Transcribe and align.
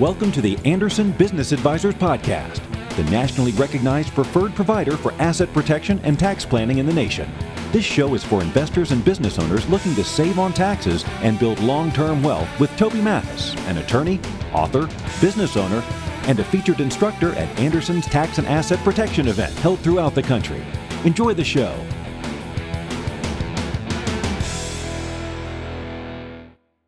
Welcome 0.00 0.32
to 0.32 0.40
the 0.40 0.56
Anderson 0.64 1.12
Business 1.12 1.52
Advisors 1.52 1.94
Podcast, 1.94 2.62
the 2.96 3.04
nationally 3.10 3.52
recognized 3.52 4.14
preferred 4.14 4.54
provider 4.54 4.96
for 4.96 5.12
asset 5.18 5.52
protection 5.52 6.00
and 6.04 6.18
tax 6.18 6.46
planning 6.46 6.78
in 6.78 6.86
the 6.86 6.94
nation. 6.94 7.30
This 7.70 7.84
show 7.84 8.14
is 8.14 8.24
for 8.24 8.40
investors 8.40 8.92
and 8.92 9.04
business 9.04 9.38
owners 9.38 9.68
looking 9.68 9.94
to 9.96 10.02
save 10.02 10.38
on 10.38 10.54
taxes 10.54 11.04
and 11.20 11.38
build 11.38 11.60
long 11.60 11.92
term 11.92 12.22
wealth 12.22 12.48
with 12.58 12.74
Toby 12.78 13.02
Mathis, 13.02 13.54
an 13.66 13.76
attorney, 13.76 14.18
author, 14.54 14.86
business 15.20 15.58
owner, 15.58 15.84
and 16.22 16.40
a 16.40 16.44
featured 16.44 16.80
instructor 16.80 17.34
at 17.34 17.60
Anderson's 17.60 18.06
Tax 18.06 18.38
and 18.38 18.46
Asset 18.46 18.78
Protection 18.78 19.28
event 19.28 19.52
held 19.58 19.80
throughout 19.80 20.14
the 20.14 20.22
country. 20.22 20.64
Enjoy 21.04 21.34
the 21.34 21.44
show. 21.44 21.78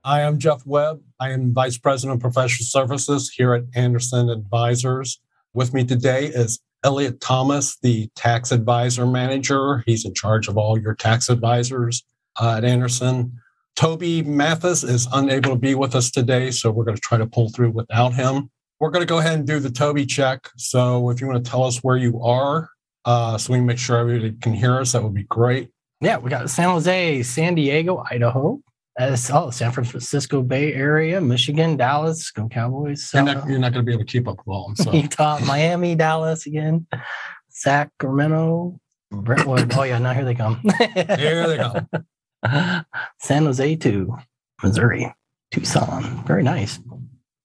Hi, 0.05 0.25
I'm 0.25 0.41
Jeff 0.41 0.67
Webb. 0.67 1.01
I 1.21 1.31
am 1.31 1.55
Vice 1.55 1.79
President 1.79 2.17
of 2.17 2.21
Professional 2.21 2.67
Services 2.67 3.31
here 3.31 3.55
at 3.55 3.63
Anderson 3.77 4.31
Advisors. 4.31 5.21
With 5.55 5.73
me 5.73 5.85
today 5.85 6.27
is 6.27 6.59
Elliot 6.83 7.21
Thomas, 7.21 7.79
the 7.83 8.11
Tax 8.17 8.51
Advisor 8.51 9.07
Manager. 9.07 9.85
He's 9.87 10.05
in 10.05 10.13
charge 10.13 10.49
of 10.49 10.59
all 10.59 10.77
your 10.77 10.97
tax 10.97 11.29
advisors 11.29 12.03
uh, 12.41 12.57
at 12.57 12.65
Anderson. 12.65 13.39
Toby 13.77 14.25
Mathis 14.25 14.83
is 14.83 15.07
unable 15.13 15.51
to 15.51 15.57
be 15.57 15.77
with 15.77 15.95
us 15.95 16.11
today, 16.11 16.51
so 16.51 16.73
we're 16.73 16.83
going 16.83 16.97
to 16.97 17.01
try 17.01 17.17
to 17.17 17.27
pull 17.27 17.51
through 17.51 17.71
without 17.71 18.13
him. 18.13 18.51
We're 18.81 18.91
going 18.91 19.07
to 19.07 19.09
go 19.09 19.19
ahead 19.19 19.39
and 19.39 19.47
do 19.47 19.61
the 19.61 19.71
Toby 19.71 20.05
check. 20.05 20.49
So 20.57 21.11
if 21.11 21.21
you 21.21 21.29
want 21.29 21.45
to 21.45 21.49
tell 21.49 21.63
us 21.63 21.79
where 21.79 21.97
you 21.97 22.21
are, 22.23 22.71
uh, 23.05 23.39
so 23.39 23.53
we 23.53 23.61
make 23.61 23.79
sure 23.79 23.99
everybody 23.99 24.33
can 24.33 24.53
hear 24.53 24.81
us, 24.81 24.91
that 24.93 25.05
would 25.05 25.15
be 25.15 25.23
great. 25.23 25.71
Yeah, 26.01 26.19
we 26.19 26.29
got 26.29 26.51
San 26.51 26.71
Jose, 26.71 27.23
San 27.23 27.55
Diego, 27.55 28.03
Idaho, 28.11 28.61
oh, 28.99 29.51
San 29.51 29.73
Francisco 29.73 30.43
Bay 30.43 30.73
Area, 30.75 31.21
Michigan, 31.21 31.77
Dallas, 31.77 32.31
go 32.31 32.49
Cowboys. 32.49 33.11
You're 33.13 33.23
not, 33.23 33.49
you're 33.49 33.59
not 33.59 33.73
going 33.73 33.85
to 33.85 33.89
be 33.89 33.93
able 33.93 34.05
to 34.05 34.11
keep 34.11 34.29
up 34.29 34.39
with 34.39 34.49
all 34.49 34.71
of 34.71 34.77
them. 34.77 34.85
So. 34.85 34.93
Utah, 34.97 35.39
Miami, 35.41 35.95
Dallas 35.95 36.47
again, 36.47 36.87
Sacramento, 37.49 38.79
Brentwood. 39.11 39.73
Oh 39.75 39.83
yeah, 39.83 39.99
now 39.99 40.13
here 40.13 40.25
they 40.25 40.35
come. 40.35 40.61
here 40.95 41.47
they 41.47 41.59
come. 41.59 42.87
San 43.21 43.45
Jose 43.45 43.77
to 43.77 44.17
Missouri, 44.63 45.13
Tucson. 45.51 46.25
Very 46.27 46.43
nice. 46.43 46.81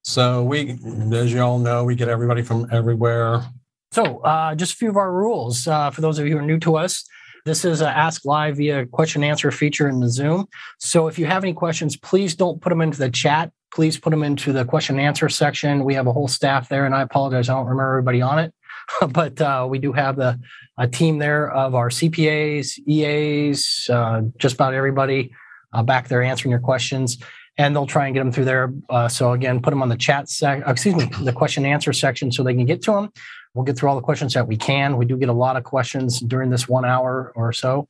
So 0.03 0.43
we, 0.43 0.79
as 1.11 1.33
you 1.33 1.41
all 1.41 1.59
know, 1.59 1.83
we 1.83 1.95
get 1.95 2.07
everybody 2.07 2.41
from 2.41 2.67
everywhere. 2.71 3.43
So 3.91 4.19
uh, 4.19 4.55
just 4.55 4.73
a 4.73 4.75
few 4.77 4.89
of 4.89 4.97
our 4.97 5.11
rules 5.11 5.67
uh, 5.67 5.91
for 5.91 6.01
those 6.01 6.17
of 6.19 6.25
you 6.25 6.33
who 6.33 6.39
are 6.39 6.45
new 6.45 6.59
to 6.59 6.77
us. 6.77 7.05
This 7.47 7.63
is 7.63 7.79
a 7.79 7.87
Ask 7.87 8.25
Live 8.25 8.57
via 8.57 8.85
question 8.87 9.23
answer 9.23 9.51
feature 9.51 9.87
in 9.87 10.01
the 10.01 10.09
Zoom. 10.09 10.49
So 10.79 11.07
if 11.07 11.17
you 11.17 11.27
have 11.27 11.45
any 11.45 11.53
questions, 11.53 11.95
please 11.95 12.35
don't 12.35 12.59
put 12.59 12.71
them 12.71 12.81
into 12.81 12.99
the 12.99 13.09
chat. 13.09 13.53
Please 13.73 13.97
put 13.97 14.09
them 14.09 14.21
into 14.21 14.51
the 14.51 14.65
question 14.65 14.99
and 14.99 15.07
answer 15.07 15.29
section. 15.29 15.85
We 15.85 15.93
have 15.93 16.07
a 16.07 16.11
whole 16.11 16.27
staff 16.27 16.67
there, 16.67 16.85
and 16.85 16.93
I 16.93 17.03
apologize, 17.03 17.47
I 17.47 17.53
don't 17.53 17.67
remember 17.67 17.91
everybody 17.91 18.21
on 18.21 18.39
it, 18.39 18.53
but 19.11 19.39
uh, 19.39 19.65
we 19.69 19.79
do 19.79 19.93
have 19.93 20.17
the 20.17 20.37
a 20.77 20.89
team 20.89 21.19
there 21.19 21.49
of 21.49 21.73
our 21.73 21.87
CPAs, 21.87 22.79
EAs, 22.85 23.89
uh, 23.89 24.23
just 24.37 24.55
about 24.55 24.73
everybody 24.73 25.31
uh, 25.71 25.83
back 25.83 26.09
there 26.09 26.21
answering 26.21 26.51
your 26.51 26.59
questions. 26.59 27.17
And 27.57 27.73
they'll 27.73 27.87
try 27.87 28.07
and 28.07 28.13
get 28.13 28.19
them 28.19 28.31
through 28.33 28.45
there. 28.45 28.73
Uh, 28.89 29.07
so 29.07 29.31
again, 29.31 29.61
put 29.61 29.69
them 29.69 29.81
on 29.81 29.87
the 29.87 29.95
chat 29.95 30.29
sec. 30.29 30.63
Excuse 30.67 30.95
me, 30.95 31.09
the 31.23 31.33
question 31.33 31.63
and 31.63 31.73
answer 31.73 31.93
section, 31.93 32.29
so 32.29 32.43
they 32.43 32.53
can 32.53 32.65
get 32.65 32.81
to 32.83 32.91
them. 32.91 33.09
We'll 33.57 33.65
get 33.65 33.77
through 33.77 33.89
all 33.89 33.95
the 33.95 34.01
questions 34.01 34.33
that 34.35 34.47
we 34.47 34.55
can. 34.55 34.97
We 34.97 35.05
do 35.05 35.17
get 35.17 35.29
a 35.29 35.33
lot 35.33 35.57
of 35.57 35.63
questions 35.63 36.19
during 36.19 36.51
this 36.51 36.69
one 36.69 36.85
hour 36.85 37.33
or 37.35 37.51
so. 37.51 37.87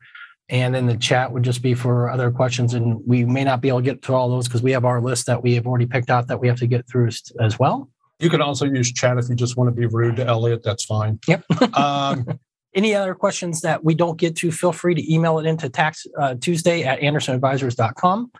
And 0.49 0.73
then 0.73 0.85
the 0.85 0.95
chat 0.95 1.31
would 1.33 1.43
just 1.43 1.61
be 1.61 1.73
for 1.73 2.09
other 2.09 2.31
questions. 2.31 2.73
And 2.73 3.05
we 3.05 3.25
may 3.25 3.43
not 3.43 3.59
be 3.59 3.67
able 3.67 3.79
to 3.79 3.83
get 3.85 4.01
through 4.01 4.15
all 4.15 4.29
those 4.29 4.47
because 4.47 4.63
we 4.63 4.71
have 4.71 4.85
our 4.85 5.01
list 5.01 5.25
that 5.25 5.43
we 5.43 5.55
have 5.55 5.67
already 5.67 5.85
picked 5.85 6.09
out 6.09 6.27
that 6.27 6.39
we 6.39 6.47
have 6.47 6.57
to 6.59 6.67
get 6.67 6.87
through 6.89 7.09
as 7.41 7.59
well. 7.59 7.89
You 8.19 8.29
can 8.29 8.41
also 8.41 8.65
use 8.65 8.91
chat 8.91 9.17
if 9.17 9.27
you 9.29 9.35
just 9.35 9.57
want 9.57 9.67
to 9.67 9.71
be 9.73 9.85
rude 9.85 10.15
to 10.15 10.25
Elliot. 10.25 10.63
That's 10.63 10.85
fine. 10.85 11.19
Yep. 11.27 11.43
um, 11.77 12.25
Any 12.73 12.93
other 12.93 13.15
questions 13.15 13.61
that 13.61 13.83
we 13.83 13.95
don't 13.95 14.19
get 14.19 14.35
to, 14.37 14.51
feel 14.51 14.71
free 14.71 14.93
to 14.93 15.13
email 15.13 15.39
it 15.39 15.47
into 15.47 15.67
tax 15.67 16.05
uh, 16.19 16.35
Tuesday 16.35 16.83
at 16.83 16.99
andersonadvisors.com. 16.99 18.31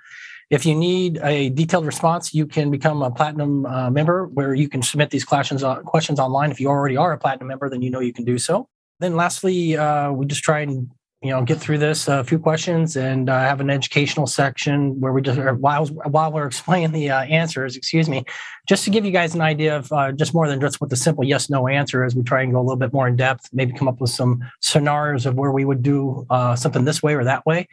If 0.50 0.66
you 0.66 0.76
need 0.76 1.20
a 1.24 1.50
detailed 1.50 1.86
response, 1.86 2.34
you 2.34 2.46
can 2.46 2.72
become 2.72 3.02
a 3.02 3.12
platinum 3.12 3.66
uh, 3.66 3.90
member 3.90 4.28
where 4.28 4.54
you 4.54 4.70
can 4.70 4.82
submit 4.82 5.10
these 5.10 5.26
questions, 5.26 5.62
uh, 5.62 5.82
questions 5.82 6.20
online. 6.20 6.52
If 6.52 6.60
you 6.62 6.70
already 6.70 6.96
are 6.96 7.12
a 7.12 7.18
platinum 7.18 7.50
member, 7.50 7.70
then 7.70 7.82
you 7.82 7.90
know 7.90 8.00
you 8.00 8.14
can 8.14 8.24
do 8.24 8.38
so. 8.38 8.70
Then 9.00 9.16
lastly, 9.18 9.76
uh, 9.76 10.12
we 10.12 10.26
just 10.26 10.44
try 10.44 10.62
and 10.62 10.90
you 11.22 11.32
know 11.32 11.44
get 11.44 11.60
through 11.60 11.80
this 11.80 12.08
a 12.08 12.24
few 12.24 12.38
questions 12.38 12.96
and 12.96 13.30
uh, 13.30 13.40
have 13.40 13.60
an 13.60 13.70
educational 13.70 14.28
section 14.28 15.00
where 15.00 15.12
we 15.12 15.22
just 15.22 15.40
while 15.60 15.88
while 15.88 16.32
we're 16.32 16.46
explaining 16.54 16.92
the 16.92 17.10
uh, 17.10 17.24
answers 17.24 17.76
excuse 17.76 18.08
me 18.08 18.24
just 18.68 18.84
to 18.84 18.92
give 18.92 19.04
you 19.04 19.12
guys 19.12 19.34
an 19.34 19.42
idea 19.42 19.76
of 19.76 19.92
uh, 19.92 20.12
just 20.12 20.36
more 20.36 20.48
than 20.48 20.62
just 20.62 20.80
what 20.80 20.92
the 20.92 20.96
simple 20.96 21.24
yes 21.24 21.50
no 21.50 21.68
answer 21.68 22.06
is 22.06 22.16
we 22.16 22.22
try 22.22 22.44
and 22.44 22.54
go 22.54 22.60
a 22.60 22.62
little 22.62 22.78
bit 22.78 22.94
more 22.94 23.08
in 23.08 23.16
depth 23.16 23.50
maybe 23.52 23.74
come 23.74 23.88
up 23.88 24.00
with 24.00 24.12
some 24.12 24.44
scenarios 24.62 25.26
of 25.26 25.34
where 25.34 25.52
we 25.52 25.66
would 25.66 25.82
do 25.82 26.26
uh, 26.30 26.56
something 26.56 26.86
this 26.86 27.02
way 27.02 27.16
or 27.16 27.24
that 27.24 27.44
way 27.48 27.68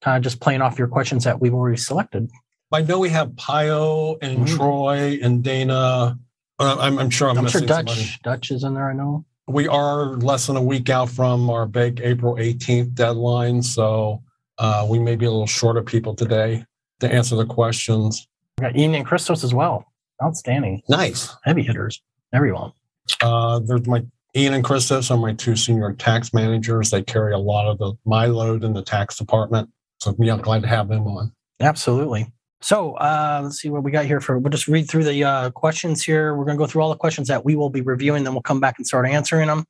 kind 0.00 0.16
of 0.16 0.22
just 0.22 0.40
playing 0.40 0.62
off 0.62 0.78
your 0.78 0.88
questions 0.88 1.24
that 1.24 1.40
we've 1.40 1.54
already 1.54 1.76
selected. 1.76 2.30
I 2.72 2.82
know 2.82 2.98
we 2.98 3.08
have 3.10 3.36
Pio 3.36 4.16
and 4.22 4.38
mm-hmm. 4.38 4.56
Troy 4.56 5.18
and 5.22 5.42
Dana. 5.42 6.18
Uh, 6.58 6.76
I'm, 6.78 6.98
I'm, 6.98 7.10
sure 7.10 7.28
I'm, 7.28 7.38
I'm 7.38 7.44
missing 7.44 7.60
sure 7.60 7.68
Dutch. 7.68 7.88
Somebody. 7.88 8.10
Dutch 8.22 8.50
is 8.50 8.64
in 8.64 8.74
there. 8.74 8.88
I 8.88 8.92
know. 8.92 9.24
We 9.48 9.66
are 9.66 10.16
less 10.16 10.46
than 10.46 10.56
a 10.56 10.62
week 10.62 10.88
out 10.88 11.08
from 11.08 11.50
our 11.50 11.66
big 11.66 12.00
April 12.00 12.36
18th 12.36 12.94
deadline, 12.94 13.62
so 13.62 14.22
uh, 14.58 14.86
we 14.88 15.00
may 15.00 15.16
be 15.16 15.26
a 15.26 15.30
little 15.30 15.46
short 15.46 15.76
of 15.76 15.86
people 15.86 16.14
today 16.14 16.64
to 17.00 17.12
answer 17.12 17.34
the 17.34 17.46
questions. 17.46 18.28
We 18.58 18.62
got 18.62 18.76
Ian 18.76 18.94
and 18.94 19.06
Christos 19.06 19.42
as 19.42 19.52
well. 19.52 19.86
Outstanding. 20.22 20.82
Nice. 20.88 21.34
Heavy 21.44 21.62
hitters. 21.62 22.00
Everyone. 22.32 22.72
Uh, 23.20 23.58
there's 23.58 23.86
my 23.86 24.04
Ian 24.36 24.54
and 24.54 24.62
Christos 24.62 25.10
are 25.10 25.18
my 25.18 25.32
two 25.32 25.56
senior 25.56 25.92
tax 25.94 26.32
managers. 26.32 26.90
They 26.90 27.02
carry 27.02 27.32
a 27.32 27.38
lot 27.38 27.68
of 27.68 27.78
the 27.78 27.94
my 28.04 28.26
load 28.26 28.62
in 28.62 28.74
the 28.74 28.82
tax 28.82 29.16
department. 29.16 29.70
So 30.00 30.14
yeah, 30.18 30.38
glad 30.38 30.62
to 30.62 30.68
have 30.68 30.88
them 30.88 31.06
on. 31.06 31.32
Absolutely. 31.60 32.32
So 32.62 32.94
uh, 32.94 33.40
let's 33.42 33.58
see 33.58 33.70
what 33.70 33.82
we 33.82 33.90
got 33.90 34.04
here 34.04 34.20
for. 34.20 34.38
We'll 34.38 34.50
just 34.50 34.68
read 34.68 34.88
through 34.88 35.04
the 35.04 35.24
uh, 35.24 35.50
questions 35.50 36.02
here. 36.02 36.36
We're 36.36 36.44
going 36.44 36.58
to 36.58 36.62
go 36.62 36.66
through 36.66 36.82
all 36.82 36.90
the 36.90 36.96
questions 36.96 37.28
that 37.28 37.44
we 37.44 37.56
will 37.56 37.70
be 37.70 37.80
reviewing, 37.80 38.24
then 38.24 38.34
we'll 38.34 38.42
come 38.42 38.60
back 38.60 38.76
and 38.78 38.86
start 38.86 39.06
answering 39.06 39.46
them. 39.46 39.64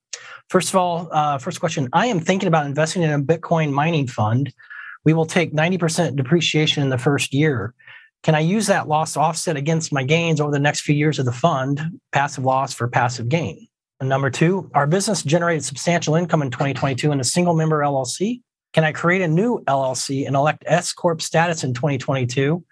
First 0.49 0.71
of 0.71 0.77
all, 0.77 1.09
uh, 1.13 1.39
first 1.39 1.61
question: 1.61 1.89
I 1.93 2.07
am 2.07 2.21
thinking 2.21 2.49
about 2.49 2.67
investing 2.67 3.03
in 3.03 3.11
a 3.11 3.23
Bitcoin 3.23 3.73
mining 3.73 4.07
fund. 4.07 4.53
We 5.05 5.13
will 5.13 5.27
take 5.27 5.55
ninety 5.55 5.79
percent 5.79 6.17
depreciation 6.17 6.83
in 6.83 6.89
the 6.89 6.99
first 6.99 7.33
year. 7.33 7.75
Can 8.23 8.35
I 8.35 8.41
use 8.41 8.67
that 8.67 8.87
loss 8.87 9.17
offset 9.17 9.57
against 9.57 9.93
my 9.93 10.03
gains 10.03 10.41
over 10.41 10.51
the 10.51 10.59
next 10.59 10.83
few 10.83 10.95
years 10.95 11.19
of 11.19 11.25
the 11.25 11.33
fund? 11.33 12.01
Passive 12.13 12.45
loss 12.45 12.75
for 12.75 12.87
passive 12.87 13.29
gain. 13.29 13.67
And 14.01 14.09
number 14.09 14.31
two, 14.31 14.71
our 14.75 14.87
business 14.87 15.23
generated 15.23 15.65
substantial 15.65 16.17
income 16.17 16.43
in 16.43 16.51
2022 16.51 17.13
in 17.13 17.21
a 17.21 17.25
single 17.25 17.55
member 17.55 17.81
LLC. 17.81 18.43
Can 18.73 18.85
I 18.85 18.93
create 18.93 19.23
a 19.23 19.29
new 19.29 19.63
LLC 19.67 20.27
and 20.27 20.37
elect 20.37 20.65
S 20.67 20.93
Corp 20.93 21.21
status 21.21 21.65
in 21.65 21.75
2022 21.75 22.65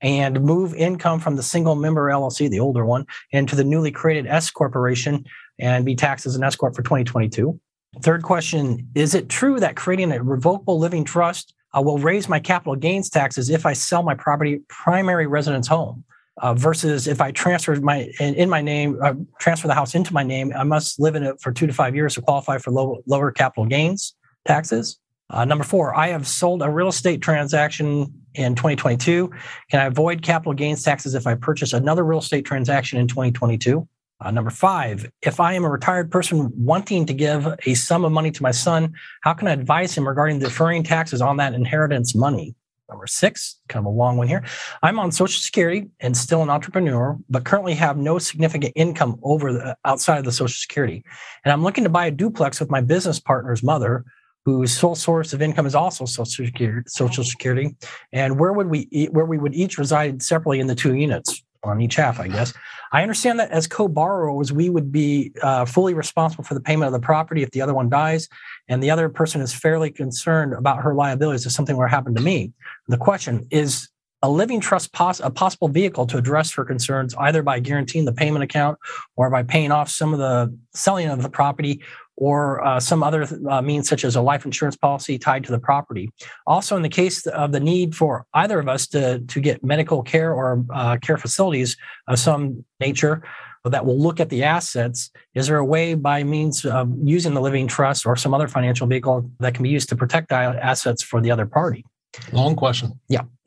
and 0.00 0.40
move 0.40 0.74
income 0.74 1.20
from 1.20 1.36
the 1.36 1.42
single 1.42 1.74
member 1.74 2.10
LLC, 2.10 2.48
the 2.48 2.60
older 2.60 2.84
one, 2.84 3.06
into 3.30 3.54
the 3.54 3.64
newly 3.64 3.90
created 3.90 4.26
S 4.26 4.50
Corporation 4.50 5.24
and 5.58 5.84
be 5.84 5.94
taxed 5.94 6.26
as 6.26 6.36
an 6.36 6.42
S 6.42 6.56
Corp 6.56 6.74
for 6.74 6.82
2022? 6.82 7.58
Third 8.00 8.22
question 8.22 8.88
Is 8.94 9.14
it 9.14 9.28
true 9.28 9.60
that 9.60 9.76
creating 9.76 10.12
a 10.12 10.22
revocable 10.22 10.78
living 10.78 11.04
trust 11.04 11.54
uh, 11.76 11.82
will 11.82 11.98
raise 11.98 12.28
my 12.28 12.40
capital 12.40 12.74
gains 12.74 13.10
taxes 13.10 13.50
if 13.50 13.66
I 13.66 13.74
sell 13.74 14.02
my 14.02 14.14
property 14.14 14.60
primary 14.68 15.26
residence 15.26 15.68
home? 15.68 16.04
Uh, 16.38 16.54
versus 16.54 17.06
if 17.06 17.20
I 17.20 17.30
transfer 17.30 17.78
my 17.78 18.10
in, 18.18 18.34
in 18.34 18.48
my 18.48 18.62
name, 18.62 18.98
uh, 19.02 19.12
transfer 19.38 19.68
the 19.68 19.74
house 19.74 19.94
into 19.94 20.14
my 20.14 20.22
name, 20.22 20.50
I 20.56 20.64
must 20.64 20.98
live 20.98 21.14
in 21.14 21.22
it 21.22 21.38
for 21.42 21.52
two 21.52 21.66
to 21.66 21.74
five 21.74 21.94
years 21.94 22.14
to 22.14 22.22
qualify 22.22 22.56
for 22.56 22.70
low, 22.70 23.02
lower 23.06 23.30
capital 23.30 23.66
gains 23.66 24.14
taxes. 24.46 24.98
Uh, 25.32 25.46
number 25.46 25.64
four, 25.64 25.96
I 25.96 26.08
have 26.08 26.28
sold 26.28 26.62
a 26.62 26.68
real 26.68 26.88
estate 26.88 27.22
transaction 27.22 28.12
in 28.34 28.54
2022. 28.54 29.30
Can 29.70 29.80
I 29.80 29.86
avoid 29.86 30.20
capital 30.22 30.52
gains 30.52 30.82
taxes 30.82 31.14
if 31.14 31.26
I 31.26 31.34
purchase 31.34 31.72
another 31.72 32.04
real 32.04 32.18
estate 32.18 32.44
transaction 32.44 32.98
in 32.98 33.08
2022? 33.08 33.88
Uh, 34.20 34.30
number 34.30 34.50
five, 34.50 35.10
if 35.22 35.40
I 35.40 35.54
am 35.54 35.64
a 35.64 35.70
retired 35.70 36.10
person 36.10 36.52
wanting 36.54 37.06
to 37.06 37.14
give 37.14 37.48
a 37.66 37.74
sum 37.74 38.04
of 38.04 38.12
money 38.12 38.30
to 38.30 38.42
my 38.42 38.52
son, 38.52 38.92
how 39.22 39.32
can 39.32 39.48
I 39.48 39.52
advise 39.52 39.96
him 39.96 40.06
regarding 40.06 40.38
deferring 40.38 40.82
taxes 40.84 41.20
on 41.22 41.38
that 41.38 41.54
inheritance 41.54 42.14
money? 42.14 42.54
Number 42.88 43.06
six, 43.06 43.58
kind 43.68 43.84
of 43.84 43.92
a 43.92 43.96
long 43.96 44.18
one 44.18 44.28
here. 44.28 44.44
I'm 44.82 44.98
on 44.98 45.12
Social 45.12 45.40
Security 45.40 45.88
and 46.00 46.14
still 46.14 46.42
an 46.42 46.50
entrepreneur, 46.50 47.18
but 47.30 47.44
currently 47.44 47.72
have 47.74 47.96
no 47.96 48.18
significant 48.18 48.74
income 48.76 49.18
over 49.22 49.52
the, 49.52 49.76
outside 49.86 50.18
of 50.18 50.24
the 50.24 50.32
Social 50.32 50.54
Security. 50.54 51.02
And 51.42 51.52
I'm 51.52 51.62
looking 51.62 51.84
to 51.84 51.90
buy 51.90 52.06
a 52.06 52.10
duplex 52.10 52.60
with 52.60 52.70
my 52.70 52.82
business 52.82 53.18
partner's 53.18 53.62
mother 53.62 54.04
whose 54.44 54.76
sole 54.76 54.94
source 54.94 55.32
of 55.32 55.40
income 55.40 55.66
is 55.66 55.74
also 55.74 56.04
social 56.04 56.46
security, 56.46 56.82
social 56.88 57.24
security. 57.24 57.76
And 58.12 58.38
where 58.38 58.52
would 58.52 58.68
we 58.68 59.08
where 59.12 59.26
we 59.26 59.38
would 59.38 59.54
each 59.54 59.78
reside 59.78 60.22
separately 60.22 60.60
in 60.60 60.66
the 60.66 60.74
two 60.74 60.94
units 60.94 61.42
on 61.64 61.80
each 61.80 61.94
half 61.94 62.18
i 62.18 62.26
guess. 62.26 62.52
I 62.92 63.02
understand 63.02 63.38
that 63.38 63.50
as 63.52 63.66
co-borrowers 63.66 64.52
we 64.52 64.68
would 64.68 64.90
be 64.90 65.32
uh, 65.42 65.64
fully 65.64 65.94
responsible 65.94 66.44
for 66.44 66.54
the 66.54 66.60
payment 66.60 66.88
of 66.88 66.92
the 66.92 67.04
property 67.04 67.42
if 67.42 67.52
the 67.52 67.62
other 67.62 67.74
one 67.74 67.88
dies 67.88 68.28
and 68.68 68.82
the 68.82 68.90
other 68.90 69.08
person 69.08 69.40
is 69.40 69.54
fairly 69.54 69.90
concerned 69.90 70.54
about 70.54 70.82
her 70.82 70.94
liabilities 70.94 71.46
if 71.46 71.52
something 71.52 71.76
were 71.76 71.86
to 71.86 71.90
happen 71.90 72.14
to 72.14 72.20
me. 72.20 72.52
The 72.88 72.96
question 72.96 73.46
is 73.50 73.88
a 74.22 74.30
living 74.30 74.60
trust 74.60 74.92
pos- 74.92 75.20
a 75.20 75.30
possible 75.30 75.68
vehicle 75.68 76.06
to 76.06 76.16
address 76.16 76.52
her 76.52 76.64
concerns 76.64 77.14
either 77.18 77.42
by 77.42 77.58
guaranteeing 77.58 78.04
the 78.04 78.12
payment 78.12 78.44
account 78.44 78.78
or 79.16 79.28
by 79.30 79.42
paying 79.42 79.72
off 79.72 79.88
some 79.88 80.12
of 80.12 80.18
the 80.18 80.56
selling 80.74 81.08
of 81.08 81.22
the 81.22 81.28
property 81.30 81.82
or 82.16 82.64
uh, 82.64 82.78
some 82.78 83.02
other 83.02 83.26
uh, 83.48 83.60
means 83.62 83.88
such 83.88 84.04
as 84.04 84.14
a 84.14 84.20
life 84.20 84.44
insurance 84.44 84.76
policy 84.76 85.18
tied 85.18 85.42
to 85.42 85.50
the 85.50 85.58
property. 85.58 86.10
Also, 86.46 86.76
in 86.76 86.82
the 86.82 86.88
case 86.88 87.26
of 87.26 87.52
the 87.52 87.60
need 87.60 87.96
for 87.96 88.26
either 88.34 88.60
of 88.60 88.68
us 88.68 88.86
to, 88.86 89.18
to 89.20 89.40
get 89.40 89.64
medical 89.64 90.02
care 90.02 90.32
or 90.32 90.64
uh, 90.72 90.96
care 90.98 91.16
facilities 91.16 91.76
of 92.06 92.18
some 92.18 92.64
nature, 92.80 93.22
that 93.64 93.86
will 93.86 93.98
look 93.98 94.18
at 94.18 94.28
the 94.28 94.42
assets. 94.42 95.10
Is 95.34 95.46
there 95.46 95.56
a 95.56 95.64
way 95.64 95.94
by 95.94 96.24
means 96.24 96.64
of 96.64 96.92
using 97.02 97.34
the 97.34 97.40
living 97.40 97.68
trust 97.68 98.04
or 98.04 98.16
some 98.16 98.34
other 98.34 98.48
financial 98.48 98.86
vehicle 98.88 99.30
that 99.38 99.54
can 99.54 99.62
be 99.62 99.68
used 99.68 99.88
to 99.90 99.96
protect 99.96 100.32
assets 100.32 101.02
for 101.02 101.20
the 101.20 101.30
other 101.30 101.46
party? 101.46 101.84
Long 102.32 102.56
question. 102.56 102.98
Yeah. 103.08 103.22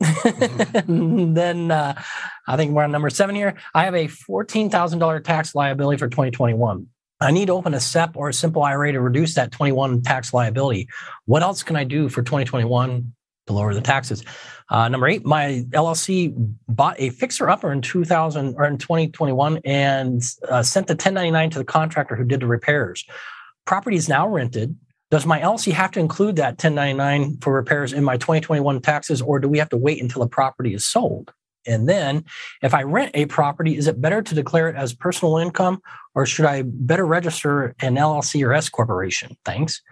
then 0.86 1.70
uh, 1.70 2.00
I 2.46 2.56
think 2.56 2.72
we're 2.72 2.84
on 2.84 2.92
number 2.92 3.10
seven 3.10 3.34
here. 3.34 3.54
I 3.74 3.84
have 3.84 3.94
a 3.94 4.06
$14,000 4.06 5.24
tax 5.24 5.54
liability 5.54 5.98
for 5.98 6.08
2021. 6.08 6.86
I 7.20 7.30
need 7.30 7.46
to 7.46 7.52
open 7.52 7.72
a 7.74 7.80
SEP 7.80 8.16
or 8.16 8.28
a 8.28 8.34
simple 8.34 8.62
IRA 8.62 8.92
to 8.92 9.00
reduce 9.00 9.34
that 9.34 9.50
21 9.52 10.02
tax 10.02 10.34
liability. 10.34 10.88
What 11.24 11.42
else 11.42 11.62
can 11.62 11.76
I 11.76 11.84
do 11.84 12.08
for 12.08 12.22
2021 12.22 13.12
to 13.46 13.52
lower 13.52 13.72
the 13.72 13.80
taxes? 13.80 14.22
Uh, 14.68 14.88
number 14.88 15.06
eight, 15.06 15.24
my 15.24 15.64
LLC 15.70 16.34
bought 16.68 16.96
a 16.98 17.10
fixer 17.10 17.48
upper 17.48 17.72
in 17.72 17.80
2000 17.80 18.56
or 18.56 18.66
in 18.66 18.76
2021 18.76 19.60
and 19.64 20.22
uh, 20.48 20.62
sent 20.62 20.88
the 20.88 20.94
1099 20.94 21.50
to 21.50 21.58
the 21.58 21.64
contractor 21.64 22.16
who 22.16 22.24
did 22.24 22.40
the 22.40 22.46
repairs. 22.46 23.04
Property 23.64 23.96
is 23.96 24.08
now 24.08 24.28
rented. 24.28 24.76
Does 25.10 25.24
my 25.24 25.40
LLC 25.40 25.72
have 25.72 25.92
to 25.92 26.00
include 26.00 26.36
that 26.36 26.62
1099 26.62 27.38
for 27.40 27.52
repairs 27.52 27.92
in 27.92 28.02
my 28.02 28.16
2021 28.16 28.80
taxes, 28.80 29.22
or 29.22 29.38
do 29.38 29.48
we 29.48 29.58
have 29.58 29.68
to 29.68 29.76
wait 29.76 30.02
until 30.02 30.22
the 30.22 30.28
property 30.28 30.74
is 30.74 30.84
sold? 30.84 31.32
And 31.66 31.88
then, 31.88 32.24
if 32.62 32.74
I 32.74 32.82
rent 32.82 33.12
a 33.14 33.26
property, 33.26 33.76
is 33.76 33.86
it 33.86 34.00
better 34.00 34.22
to 34.22 34.34
declare 34.34 34.68
it 34.68 34.76
as 34.76 34.94
personal 34.94 35.36
income, 35.36 35.80
or 36.14 36.26
should 36.26 36.44
I 36.44 36.62
better 36.62 37.06
register 37.06 37.74
an 37.80 37.96
LLC 37.96 38.46
or 38.46 38.52
S 38.52 38.68
corporation? 38.68 39.36
Thanks. 39.44 39.82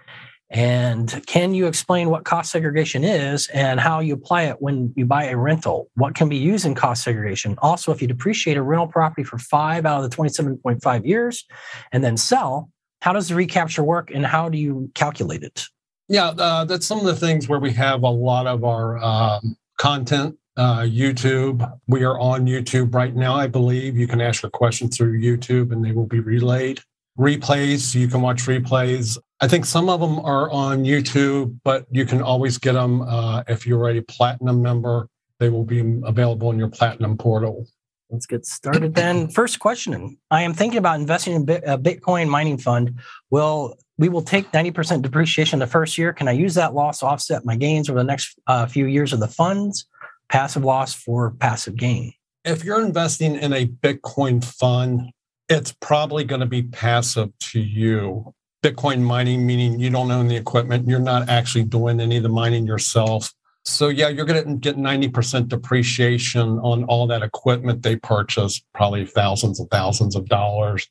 And 0.50 1.22
can 1.26 1.54
you 1.54 1.66
explain 1.66 2.10
what 2.10 2.24
cost 2.24 2.52
segregation 2.52 3.02
is 3.02 3.48
and 3.48 3.80
how 3.80 4.00
you 4.00 4.14
apply 4.14 4.42
it 4.42 4.56
when 4.60 4.92
you 4.94 5.04
buy 5.04 5.24
a 5.24 5.36
rental? 5.36 5.90
What 5.94 6.14
can 6.14 6.28
be 6.28 6.36
used 6.36 6.64
in 6.64 6.74
cost 6.74 7.02
segregation? 7.02 7.56
Also, 7.58 7.90
if 7.90 8.00
you 8.00 8.06
depreciate 8.06 8.56
a 8.56 8.62
rental 8.62 8.86
property 8.86 9.24
for 9.24 9.38
five 9.38 9.84
out 9.84 10.04
of 10.04 10.08
the 10.08 10.16
27.5 10.16 11.06
years 11.06 11.44
and 11.90 12.04
then 12.04 12.16
sell, 12.16 12.70
how 13.04 13.12
does 13.12 13.28
the 13.28 13.34
recapture 13.34 13.84
work 13.84 14.10
and 14.14 14.24
how 14.24 14.48
do 14.48 14.56
you 14.56 14.90
calculate 14.94 15.42
it? 15.42 15.66
Yeah, 16.08 16.28
uh, 16.28 16.64
that's 16.64 16.86
some 16.86 16.98
of 16.98 17.04
the 17.04 17.14
things 17.14 17.50
where 17.50 17.60
we 17.60 17.70
have 17.72 18.02
a 18.02 18.08
lot 18.08 18.46
of 18.46 18.64
our 18.64 18.96
um, 19.04 19.58
content. 19.76 20.38
Uh, 20.56 20.80
YouTube, 20.80 21.70
we 21.86 22.02
are 22.02 22.18
on 22.18 22.46
YouTube 22.46 22.94
right 22.94 23.14
now, 23.14 23.34
I 23.34 23.46
believe. 23.46 23.94
You 23.98 24.06
can 24.06 24.22
ask 24.22 24.42
your 24.42 24.48
questions 24.50 24.96
through 24.96 25.20
YouTube 25.20 25.70
and 25.70 25.84
they 25.84 25.92
will 25.92 26.06
be 26.06 26.20
relayed. 26.20 26.80
Replays, 27.18 27.94
you 27.94 28.08
can 28.08 28.22
watch 28.22 28.44
replays 28.44 29.18
I 29.44 29.48
think 29.48 29.66
some 29.66 29.90
of 29.90 30.00
them 30.00 30.20
are 30.20 30.50
on 30.50 30.84
YouTube, 30.84 31.58
but 31.64 31.84
you 31.90 32.06
can 32.06 32.22
always 32.22 32.56
get 32.56 32.72
them 32.72 33.02
uh, 33.02 33.42
if 33.46 33.66
you're 33.66 33.90
a 33.90 34.00
platinum 34.00 34.62
member. 34.62 35.10
They 35.38 35.50
will 35.50 35.64
be 35.64 36.00
available 36.04 36.50
in 36.50 36.58
your 36.58 36.70
platinum 36.70 37.18
portal. 37.18 37.66
Let's 38.14 38.26
get 38.26 38.46
started 38.46 38.94
then. 38.94 39.26
First 39.26 39.58
question: 39.58 40.16
I 40.30 40.42
am 40.42 40.54
thinking 40.54 40.78
about 40.78 41.00
investing 41.00 41.34
in 41.34 41.42
a 41.42 41.76
Bitcoin 41.76 42.28
mining 42.28 42.58
fund. 42.58 43.00
Will 43.30 43.76
we 43.98 44.08
will 44.08 44.22
take 44.22 44.50
90% 44.52 45.02
depreciation 45.02 45.58
the 45.58 45.66
first 45.66 45.98
year? 45.98 46.12
Can 46.12 46.28
I 46.28 46.32
use 46.32 46.54
that 46.54 46.74
loss 46.74 47.00
to 47.00 47.06
offset 47.06 47.44
my 47.44 47.56
gains 47.56 47.90
over 47.90 47.98
the 47.98 48.04
next 48.04 48.38
uh, 48.46 48.66
few 48.66 48.86
years 48.86 49.12
of 49.12 49.18
the 49.18 49.26
funds? 49.26 49.86
Passive 50.28 50.64
loss 50.64 50.94
for 50.94 51.32
passive 51.32 51.74
gain. 51.74 52.12
If 52.44 52.62
you're 52.64 52.84
investing 52.84 53.34
in 53.34 53.52
a 53.52 53.66
Bitcoin 53.66 54.44
fund, 54.44 55.10
it's 55.48 55.72
probably 55.80 56.22
going 56.22 56.40
to 56.40 56.46
be 56.46 56.62
passive 56.62 57.30
to 57.50 57.60
you. 57.60 58.32
Bitcoin 58.62 59.00
mining, 59.00 59.44
meaning 59.44 59.80
you 59.80 59.90
don't 59.90 60.10
own 60.10 60.28
the 60.28 60.36
equipment, 60.36 60.88
you're 60.88 61.00
not 61.00 61.28
actually 61.28 61.64
doing 61.64 62.00
any 62.00 62.16
of 62.16 62.22
the 62.22 62.28
mining 62.28 62.64
yourself. 62.64 63.32
So 63.64 63.88
yeah, 63.88 64.08
you're 64.08 64.26
going 64.26 64.44
to 64.44 64.54
get 64.56 64.76
90% 64.76 65.48
depreciation 65.48 66.58
on 66.58 66.84
all 66.84 67.06
that 67.06 67.22
equipment 67.22 67.82
they 67.82 67.96
purchase, 67.96 68.62
probably 68.74 69.06
thousands 69.06 69.58
and 69.58 69.70
thousands 69.70 70.16
of 70.16 70.28
dollars. 70.28 70.86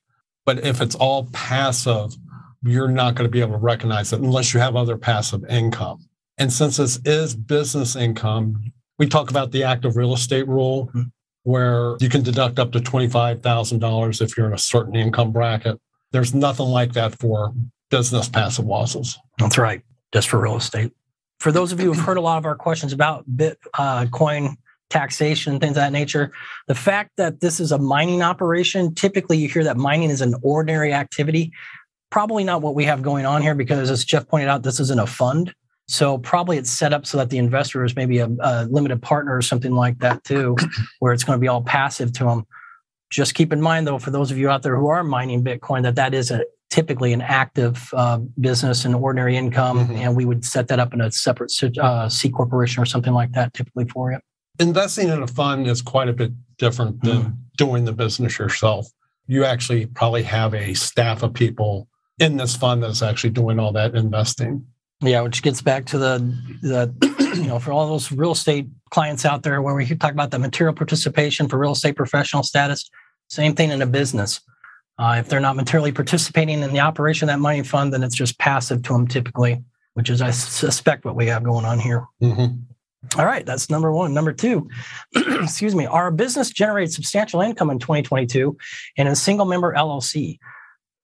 But 0.45 0.65
if 0.65 0.81
it's 0.81 0.95
all 0.95 1.29
passive, 1.33 2.15
you're 2.63 2.87
not 2.87 3.15
going 3.15 3.27
to 3.27 3.31
be 3.31 3.41
able 3.41 3.53
to 3.53 3.57
recognize 3.59 4.11
it 4.11 4.21
unless 4.21 4.53
you 4.53 4.59
have 4.59 4.75
other 4.75 4.97
passive 4.97 5.45
income. 5.45 5.99
And 6.37 6.51
since 6.51 6.77
this 6.77 6.99
is 7.05 7.35
business 7.35 7.95
income, 7.95 8.73
we 8.97 9.07
talk 9.07 9.29
about 9.29 9.51
the 9.51 9.63
active 9.63 9.95
real 9.95 10.13
estate 10.13 10.47
rule, 10.47 10.87
mm-hmm. 10.87 11.01
where 11.43 11.95
you 11.99 12.09
can 12.09 12.23
deduct 12.23 12.57
up 12.57 12.71
to 12.71 12.79
$25,000 12.79 14.21
if 14.21 14.37
you're 14.37 14.47
in 14.47 14.53
a 14.53 14.57
certain 14.57 14.95
income 14.95 15.31
bracket. 15.31 15.79
There's 16.11 16.33
nothing 16.33 16.67
like 16.67 16.93
that 16.93 17.19
for 17.19 17.53
business 17.91 18.29
passive 18.29 18.65
losses. 18.65 19.19
That's 19.37 19.57
right, 19.57 19.81
just 20.11 20.29
for 20.29 20.39
real 20.39 20.57
estate. 20.57 20.91
For 21.43 21.51
those 21.51 21.73
of 21.73 21.81
you 21.81 21.87
who've 21.91 22.05
heard 22.05 22.15
a 22.15 22.21
lot 22.21 22.37
of 22.37 22.45
our 22.45 22.55
questions 22.55 22.93
about 22.93 23.25
Bitcoin 23.29 24.47
uh, 24.47 24.55
taxation, 24.89 25.59
things 25.59 25.71
of 25.71 25.75
that 25.75 25.91
nature, 25.91 26.31
the 26.67 26.73
fact 26.73 27.11
that 27.17 27.41
this 27.41 27.59
is 27.59 27.73
a 27.73 27.77
mining 27.77 28.21
operation, 28.21 28.95
typically 28.95 29.37
you 29.37 29.49
hear 29.49 29.65
that 29.65 29.75
mining 29.75 30.09
is 30.09 30.21
an 30.21 30.35
ordinary 30.41 30.93
activity. 30.93 31.51
Probably 32.09 32.45
not 32.45 32.61
what 32.61 32.75
we 32.75 32.85
have 32.85 33.01
going 33.01 33.25
on 33.25 33.41
here 33.41 33.55
because, 33.55 33.91
as 33.91 34.05
Jeff 34.05 34.25
pointed 34.25 34.47
out, 34.47 34.63
this 34.63 34.79
isn't 34.79 35.01
a 35.01 35.05
fund. 35.05 35.53
So 35.89 36.17
probably 36.17 36.57
it's 36.57 36.71
set 36.71 36.93
up 36.93 37.05
so 37.05 37.17
that 37.17 37.29
the 37.29 37.39
investor 37.39 37.83
is 37.83 37.93
maybe 37.93 38.19
a, 38.19 38.29
a 38.39 38.63
limited 38.71 39.01
partner 39.01 39.35
or 39.35 39.41
something 39.41 39.73
like 39.73 39.99
that 39.99 40.23
too, 40.23 40.55
where 40.99 41.11
it's 41.11 41.25
going 41.25 41.37
to 41.37 41.41
be 41.41 41.49
all 41.49 41.61
passive 41.61 42.13
to 42.13 42.23
them. 42.23 42.47
Just 43.13 43.35
keep 43.35 43.53
in 43.53 43.61
mind, 43.61 43.85
though, 43.85 43.99
for 43.99 44.09
those 44.09 44.31
of 44.31 44.39
you 44.39 44.49
out 44.49 44.63
there 44.63 44.75
who 44.75 44.87
are 44.87 45.03
mining 45.03 45.43
Bitcoin, 45.43 45.83
that 45.83 45.93
that 45.93 46.15
is 46.15 46.31
a 46.31 46.43
typically 46.71 47.13
an 47.13 47.21
active 47.21 47.87
uh, 47.93 48.17
business 48.39 48.85
and 48.85 48.95
ordinary 48.95 49.37
income, 49.37 49.81
mm-hmm. 49.81 49.97
and 49.97 50.15
we 50.15 50.25
would 50.25 50.43
set 50.43 50.67
that 50.69 50.79
up 50.79 50.95
in 50.95 50.99
a 50.99 51.11
separate 51.11 51.53
uh, 51.77 52.09
C 52.09 52.29
corporation 52.29 52.81
or 52.81 52.87
something 52.87 53.13
like 53.13 53.31
that, 53.33 53.53
typically 53.53 53.85
for 53.85 54.11
you. 54.11 54.17
Investing 54.57 55.09
in 55.09 55.21
a 55.21 55.27
fund 55.27 55.67
is 55.67 55.79
quite 55.79 56.09
a 56.09 56.13
bit 56.13 56.31
different 56.57 57.03
than 57.03 57.17
mm-hmm. 57.17 57.31
doing 57.55 57.85
the 57.85 57.93
business 57.93 58.39
yourself. 58.39 58.87
You 59.27 59.45
actually 59.45 59.85
probably 59.85 60.23
have 60.23 60.55
a 60.55 60.73
staff 60.73 61.21
of 61.21 61.35
people 61.35 61.87
in 62.17 62.37
this 62.37 62.55
fund 62.55 62.81
that's 62.81 63.03
actually 63.03 63.29
doing 63.29 63.59
all 63.59 63.73
that 63.73 63.93
investing. 63.93 64.65
Yeah, 65.01 65.21
which 65.21 65.43
gets 65.43 65.61
back 65.61 65.85
to 65.87 65.99
the 65.99 66.17
the 66.63 67.35
you 67.35 67.47
know 67.47 67.59
for 67.59 67.71
all 67.71 67.87
those 67.87 68.11
real 68.11 68.31
estate 68.31 68.67
clients 68.89 69.23
out 69.23 69.43
there 69.43 69.61
where 69.61 69.75
we 69.75 69.85
talk 69.85 70.13
about 70.13 70.31
the 70.31 70.39
material 70.39 70.73
participation 70.73 71.47
for 71.47 71.59
real 71.59 71.73
estate 71.73 71.95
professional 71.95 72.41
status 72.41 72.89
same 73.33 73.55
thing 73.55 73.71
in 73.71 73.81
a 73.81 73.87
business. 73.87 74.41
Uh, 74.99 75.15
if 75.19 75.27
they're 75.27 75.39
not 75.39 75.55
materially 75.55 75.91
participating 75.91 76.61
in 76.61 76.71
the 76.71 76.79
operation 76.79 77.27
of 77.27 77.33
that 77.33 77.39
money 77.39 77.63
fund, 77.63 77.91
then 77.91 78.03
it's 78.03 78.15
just 78.15 78.37
passive 78.37 78.83
to 78.83 78.93
them 78.93 79.07
typically, 79.07 79.63
which 79.95 80.09
is, 80.09 80.21
I 80.21 80.29
suspect, 80.31 81.03
what 81.03 81.15
we 81.15 81.25
have 81.27 81.43
going 81.43 81.65
on 81.65 81.79
here. 81.79 82.05
Mm-hmm. 82.21 83.19
All 83.19 83.25
right, 83.25 83.45
that's 83.45 83.69
number 83.69 83.91
one. 83.91 84.13
Number 84.13 84.31
two, 84.31 84.69
excuse 85.15 85.75
me, 85.75 85.85
our 85.85 86.09
business 86.11 86.51
generated 86.51 86.93
substantial 86.93 87.41
income 87.41 87.69
in 87.69 87.79
2022 87.79 88.55
in 88.95 89.07
a 89.07 89.15
single 89.15 89.45
member 89.45 89.73
LLC. 89.73 90.39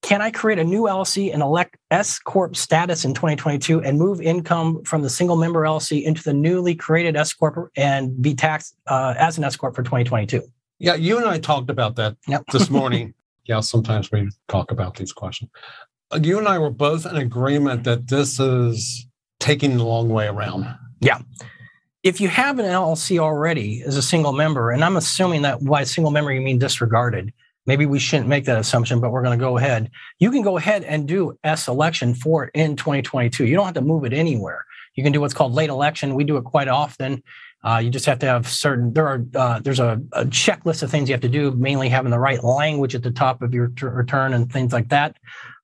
Can 0.01 0.21
I 0.21 0.31
create 0.31 0.59
a 0.59 0.63
new 0.63 0.83
LLC 0.83 1.33
and 1.33 1.41
elect 1.41 1.75
S 1.91 2.19
Corp 2.19 2.55
status 2.55 3.03
in 3.03 3.13
2022 3.13 3.81
and 3.81 3.99
move 3.99 4.21
income 4.21 4.81
from 4.85 5.01
the 5.01 5.09
single 5.09 5.35
member 5.35 5.63
LLC 5.63 6.03
into 6.03 6.23
the 6.23 6.33
newly 6.33 6.73
created 6.73 7.17
S 7.17 7.33
Corp 7.33 7.69
and 7.75 8.21
be 8.21 8.33
taxed 8.33 8.77
uh, 8.87 9.15
as 9.17 9.37
an 9.37 9.43
S 9.43 9.57
Corp 9.57 9.75
for 9.75 9.83
2022? 9.83 10.41
Yeah, 10.79 10.95
you 10.95 11.17
and 11.17 11.27
I 11.27 11.39
talked 11.39 11.69
about 11.69 11.95
that 11.97 12.15
yep. 12.27 12.43
this 12.51 12.69
morning. 12.79 13.13
yeah, 13.45 13.59
sometimes 13.59 14.11
we 14.11 14.29
talk 14.47 14.71
about 14.71 14.95
these 14.95 15.11
questions. 15.11 15.51
Uh, 16.11 16.19
you 16.23 16.39
and 16.39 16.47
I 16.47 16.57
were 16.57 16.71
both 16.71 17.05
in 17.05 17.17
agreement 17.17 17.83
that 17.83 18.07
this 18.07 18.39
is 18.39 19.05
taking 19.39 19.77
the 19.77 19.83
long 19.83 20.09
way 20.09 20.27
around. 20.27 20.65
Yeah. 21.01 21.19
If 22.01 22.21
you 22.21 22.29
have 22.29 22.59
an 22.59 22.65
LLC 22.65 23.19
already 23.19 23.83
as 23.83 23.97
a 23.97 24.01
single 24.01 24.31
member, 24.31 24.71
and 24.71 24.83
I'm 24.83 24.97
assuming 24.97 25.41
that 25.43 25.63
by 25.63 25.83
single 25.83 26.11
member 26.11 26.31
you 26.31 26.41
mean 26.41 26.57
disregarded, 26.57 27.33
maybe 27.65 27.85
we 27.85 27.99
shouldn't 27.99 28.29
make 28.29 28.45
that 28.45 28.57
assumption, 28.57 29.01
but 29.01 29.11
we're 29.11 29.21
going 29.21 29.37
to 29.37 29.43
go 29.43 29.57
ahead. 29.57 29.91
You 30.17 30.31
can 30.31 30.41
go 30.41 30.57
ahead 30.57 30.83
and 30.85 31.07
do 31.07 31.37
S 31.43 31.67
election 31.67 32.15
for 32.15 32.45
it 32.45 32.51
in 32.53 32.75
2022. 32.77 33.45
You 33.45 33.55
don't 33.55 33.65
have 33.65 33.75
to 33.75 33.81
move 33.81 34.05
it 34.05 34.13
anywhere. 34.13 34.65
You 34.95 35.03
can 35.03 35.11
do 35.11 35.21
what's 35.21 35.33
called 35.33 35.53
late 35.53 35.69
election. 35.69 36.15
We 36.15 36.23
do 36.23 36.37
it 36.37 36.45
quite 36.45 36.67
often. 36.67 37.21
Uh, 37.61 37.81
you 37.83 37.89
just 37.89 38.05
have 38.05 38.19
to 38.19 38.25
have 38.25 38.47
certain. 38.47 38.93
There 38.93 39.05
are 39.05 39.25
uh, 39.35 39.59
there's 39.59 39.81
a, 39.81 40.01
a, 40.13 40.25
checklist 40.25 40.81
of 40.81 40.89
things 40.89 41.09
you 41.09 41.13
have 41.13 41.21
to 41.21 41.29
do, 41.29 41.51
mainly 41.51 41.89
having 41.89 42.09
the 42.09 42.19
right 42.19 42.41
language 42.41 42.95
at 42.95 43.03
the 43.03 43.11
top 43.11 43.41
of 43.41 43.53
your 43.53 43.67
t- 43.67 43.85
return 43.85 44.33
and 44.33 44.49
things 44.49 44.71
like 44.71 44.87
that. 44.89 45.17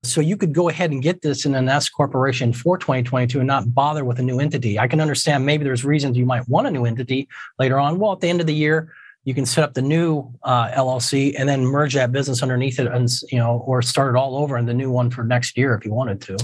So 0.04 0.20
you 0.20 0.36
could 0.36 0.54
go 0.54 0.68
ahead 0.68 0.92
and 0.92 1.02
get 1.02 1.22
this 1.22 1.46
in 1.46 1.56
an 1.56 1.70
S 1.70 1.88
corporation 1.88 2.52
for 2.52 2.78
2022 2.78 3.40
and 3.40 3.48
not 3.48 3.74
bother 3.74 4.04
with 4.04 4.20
a 4.20 4.24
new 4.24 4.40
entity. 4.40 4.78
I 4.78 4.88
can 4.88 5.00
understand 5.00 5.46
maybe 5.46 5.64
there's 5.64 5.86
reasons 5.86 6.18
you 6.18 6.26
might 6.26 6.48
want 6.50 6.68
a 6.68 6.72
new 6.72 6.86
entity 6.86 7.30
later 7.60 7.80
on. 7.80 7.98
Well, 7.98 8.12
at 8.12 8.20
the 8.20 8.30
end 8.30 8.42
of 8.42 8.48
the 8.48 8.54
year, 8.54 8.94
you 9.24 9.34
can 9.34 9.46
set 9.46 9.64
up 9.64 9.74
the 9.74 9.82
new 9.82 10.32
uh, 10.44 10.70
LLC 10.72 11.34
and 11.38 11.48
then 11.48 11.66
merge 11.66 11.96
that 11.96 12.12
business 12.12 12.44
underneath 12.44 12.78
it, 12.78 12.88
and 12.88 13.10
you 13.32 13.40
know, 13.40 13.64
or 13.66 13.82
start 13.82 14.14
it 14.14 14.18
all 14.18 14.38
over 14.38 14.58
in 14.58 14.66
the 14.66 14.74
new 14.74 14.92
one 14.92 15.10
for 15.10 15.24
next 15.24 15.58
year 15.58 15.74
if 15.76 15.86
you 15.86 15.94
wanted 15.94 16.22
to. 16.22 16.38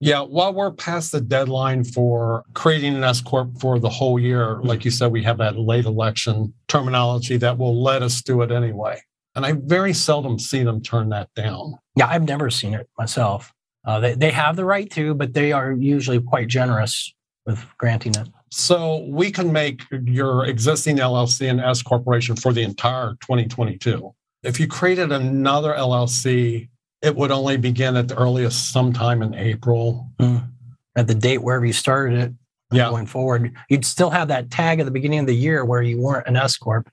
Yeah, 0.00 0.20
while 0.20 0.54
we're 0.54 0.70
past 0.70 1.10
the 1.10 1.20
deadline 1.20 1.82
for 1.82 2.44
creating 2.54 2.94
an 2.94 3.02
S 3.02 3.20
corp 3.20 3.58
for 3.58 3.80
the 3.80 3.88
whole 3.88 4.18
year, 4.18 4.60
like 4.62 4.84
you 4.84 4.92
said, 4.92 5.10
we 5.10 5.24
have 5.24 5.38
that 5.38 5.58
late 5.58 5.86
election 5.86 6.54
terminology 6.68 7.36
that 7.38 7.58
will 7.58 7.82
let 7.82 8.02
us 8.02 8.22
do 8.22 8.42
it 8.42 8.52
anyway. 8.52 9.00
And 9.34 9.44
I 9.44 9.52
very 9.52 9.92
seldom 9.92 10.38
see 10.38 10.62
them 10.62 10.80
turn 10.82 11.08
that 11.08 11.32
down. 11.34 11.74
Yeah, 11.96 12.06
I've 12.08 12.26
never 12.26 12.48
seen 12.48 12.74
it 12.74 12.88
myself. 12.96 13.52
Uh, 13.84 13.98
they, 13.98 14.14
they 14.14 14.30
have 14.30 14.56
the 14.56 14.64
right 14.64 14.88
to, 14.90 15.14
but 15.14 15.34
they 15.34 15.50
are 15.52 15.72
usually 15.72 16.20
quite 16.20 16.48
generous 16.48 17.12
with 17.44 17.64
granting 17.78 18.14
it. 18.14 18.28
So 18.50 19.04
we 19.08 19.30
can 19.30 19.52
make 19.52 19.82
your 19.90 20.44
existing 20.44 20.98
LLC 20.98 21.50
an 21.50 21.60
S 21.60 21.82
corporation 21.82 22.36
for 22.36 22.52
the 22.52 22.62
entire 22.62 23.14
2022. 23.20 24.14
If 24.42 24.60
you 24.60 24.68
created 24.68 25.10
another 25.10 25.74
LLC 25.74 26.68
it 27.02 27.14
would 27.14 27.30
only 27.30 27.56
begin 27.56 27.96
at 27.96 28.08
the 28.08 28.16
earliest 28.16 28.72
sometime 28.72 29.22
in 29.22 29.34
April. 29.34 30.08
Mm. 30.18 30.48
At 30.96 31.06
the 31.06 31.14
date 31.14 31.38
wherever 31.38 31.64
you 31.64 31.72
started 31.72 32.18
it 32.18 32.32
yeah. 32.72 32.90
going 32.90 33.06
forward. 33.06 33.54
You'd 33.68 33.84
still 33.84 34.10
have 34.10 34.28
that 34.28 34.50
tag 34.50 34.80
at 34.80 34.84
the 34.84 34.90
beginning 34.90 35.20
of 35.20 35.26
the 35.26 35.34
year 35.34 35.64
where 35.64 35.82
you 35.82 36.00
weren't 36.00 36.26
an 36.26 36.36
S 36.36 36.56
Corp. 36.56 36.90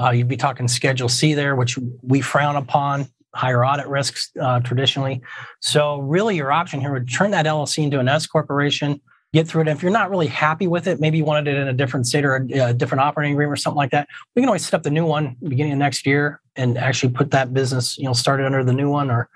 Uh, 0.00 0.10
you'd 0.10 0.28
be 0.28 0.36
talking 0.36 0.68
Schedule 0.68 1.08
C 1.08 1.34
there, 1.34 1.56
which 1.56 1.78
we 2.02 2.20
frown 2.20 2.56
upon, 2.56 3.08
higher 3.34 3.64
audit 3.64 3.86
risks 3.88 4.30
uh, 4.40 4.60
traditionally. 4.60 5.20
So, 5.60 5.98
really, 5.98 6.36
your 6.36 6.52
option 6.52 6.80
here 6.80 6.92
would 6.92 7.10
turn 7.10 7.32
that 7.32 7.46
LLC 7.46 7.84
into 7.84 7.98
an 7.98 8.08
S 8.08 8.26
Corporation, 8.26 9.00
get 9.32 9.48
through 9.48 9.62
it. 9.62 9.68
And 9.68 9.76
If 9.76 9.82
you're 9.82 9.92
not 9.92 10.10
really 10.10 10.28
happy 10.28 10.68
with 10.68 10.86
it, 10.86 11.00
maybe 11.00 11.18
you 11.18 11.24
wanted 11.24 11.48
it 11.48 11.56
in 11.58 11.68
a 11.68 11.72
different 11.72 12.06
state 12.06 12.24
or 12.24 12.36
a, 12.36 12.58
a 12.58 12.74
different 12.74 13.00
operating 13.00 13.32
agreement 13.32 13.54
or 13.54 13.56
something 13.56 13.76
like 13.76 13.90
that, 13.90 14.08
we 14.36 14.42
can 14.42 14.48
always 14.48 14.64
set 14.64 14.74
up 14.74 14.82
the 14.84 14.90
new 14.90 15.06
one 15.06 15.36
beginning 15.42 15.72
of 15.72 15.78
next 15.78 16.06
year 16.06 16.40
and 16.58 16.76
actually 16.76 17.12
put 17.12 17.30
that 17.30 17.54
business, 17.54 17.96
you 17.96 18.04
know, 18.04 18.12
started 18.12 18.44
under 18.44 18.62
the 18.62 18.72
new 18.72 18.90
one 18.90 19.10
or 19.10 19.30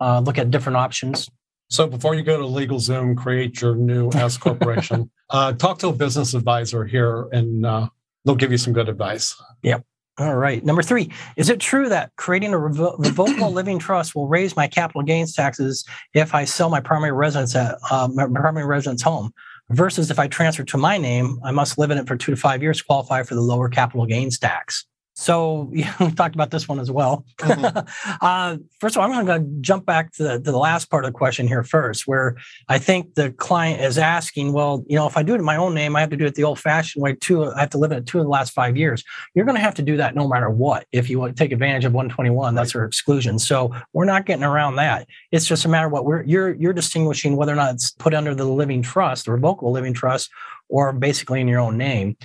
uh, 0.00 0.20
look 0.20 0.36
at 0.36 0.50
different 0.50 0.76
options. 0.76 1.30
So 1.70 1.86
before 1.86 2.14
you 2.14 2.22
go 2.22 2.36
to 2.36 2.44
LegalZoom, 2.44 3.16
create 3.16 3.62
your 3.62 3.74
new 3.74 4.10
S 4.12 4.36
corporation. 4.36 5.10
uh, 5.30 5.54
talk 5.54 5.78
to 5.78 5.88
a 5.88 5.92
business 5.92 6.34
advisor 6.34 6.84
here, 6.84 7.28
and 7.32 7.64
uh, 7.64 7.88
they'll 8.24 8.34
give 8.34 8.52
you 8.52 8.58
some 8.58 8.72
good 8.72 8.88
advice. 8.88 9.34
Yep. 9.62 9.84
All 10.18 10.36
right. 10.36 10.64
Number 10.64 10.82
three, 10.82 11.10
is 11.36 11.48
it 11.48 11.58
true 11.58 11.88
that 11.88 12.12
creating 12.16 12.54
a 12.54 12.58
revo- 12.58 12.96
revocable 12.98 13.50
living 13.50 13.78
trust 13.78 14.14
will 14.14 14.28
raise 14.28 14.54
my 14.54 14.68
capital 14.68 15.02
gains 15.02 15.34
taxes 15.34 15.84
if 16.12 16.34
I 16.34 16.44
sell 16.44 16.68
my 16.70 16.80
primary 16.80 17.12
residence 17.12 17.56
at 17.56 17.78
uh, 17.90 18.08
my 18.12 18.26
primary 18.26 18.66
residence 18.66 19.02
home? 19.02 19.32
Versus 19.70 20.10
if 20.10 20.18
I 20.18 20.28
transfer 20.28 20.62
to 20.62 20.76
my 20.76 20.98
name, 20.98 21.40
I 21.42 21.50
must 21.50 21.78
live 21.78 21.90
in 21.90 21.96
it 21.96 22.06
for 22.06 22.16
two 22.16 22.30
to 22.30 22.36
five 22.36 22.62
years 22.62 22.78
to 22.78 22.84
qualify 22.84 23.22
for 23.22 23.34
the 23.34 23.40
lower 23.40 23.70
capital 23.70 24.04
gains 24.04 24.38
tax. 24.38 24.84
So 25.14 25.70
yeah, 25.72 25.94
we 25.98 26.10
talked 26.12 26.34
about 26.34 26.50
this 26.50 26.68
one 26.68 26.78
as 26.78 26.90
well. 26.90 27.24
Mm-hmm. 27.38 28.16
uh, 28.20 28.56
first 28.80 28.96
of 28.96 29.02
all, 29.02 29.10
I'm 29.10 29.24
going 29.24 29.42
to 29.42 29.60
jump 29.60 29.86
back 29.86 30.12
to 30.14 30.22
the, 30.22 30.32
to 30.34 30.52
the 30.52 30.58
last 30.58 30.90
part 30.90 31.04
of 31.04 31.12
the 31.12 31.16
question 31.16 31.48
here 31.48 31.62
first, 31.62 32.06
where 32.06 32.36
I 32.68 32.78
think 32.78 33.14
the 33.14 33.30
client 33.32 33.80
is 33.80 33.96
asking, 33.96 34.52
well, 34.52 34.84
you 34.88 34.96
know, 34.96 35.06
if 35.06 35.16
I 35.16 35.22
do 35.22 35.34
it 35.34 35.38
in 35.38 35.44
my 35.44 35.56
own 35.56 35.74
name, 35.74 35.96
I 35.96 36.00
have 36.00 36.10
to 36.10 36.16
do 36.16 36.26
it 36.26 36.34
the 36.34 36.44
old-fashioned 36.44 37.02
way 37.02 37.14
too. 37.14 37.44
I 37.44 37.60
have 37.60 37.70
to 37.70 37.78
live 37.78 37.92
in 37.92 37.98
it 37.98 38.06
two 38.06 38.18
of 38.18 38.24
the 38.24 38.30
last 38.30 38.52
five 38.52 38.76
years. 38.76 39.04
You're 39.34 39.44
going 39.44 39.56
to 39.56 39.62
have 39.62 39.74
to 39.76 39.82
do 39.82 39.96
that 39.96 40.14
no 40.14 40.28
matter 40.28 40.50
what. 40.50 40.86
If 40.92 41.08
you 41.08 41.18
want 41.18 41.36
to 41.36 41.42
take 41.42 41.52
advantage 41.52 41.84
of 41.84 41.92
121, 41.92 42.54
that's 42.54 42.74
our 42.74 42.84
exclusion. 42.84 43.38
So 43.38 43.74
we're 43.92 44.04
not 44.04 44.26
getting 44.26 44.44
around 44.44 44.76
that. 44.76 45.06
It's 45.30 45.46
just 45.46 45.64
a 45.64 45.68
matter 45.68 45.86
of 45.86 45.92
what 45.92 46.04
we're 46.04 46.22
you're 46.24 46.54
you're 46.54 46.72
distinguishing 46.72 47.36
whether 47.36 47.52
or 47.52 47.56
not 47.56 47.74
it's 47.74 47.90
put 47.92 48.14
under 48.14 48.34
the 48.34 48.44
living 48.44 48.82
trust, 48.82 49.26
the 49.26 49.32
revocable 49.32 49.72
living 49.72 49.94
trust, 49.94 50.30
or 50.68 50.92
basically 50.92 51.40
in 51.40 51.48
your 51.48 51.60
own 51.60 51.76
name 51.76 52.16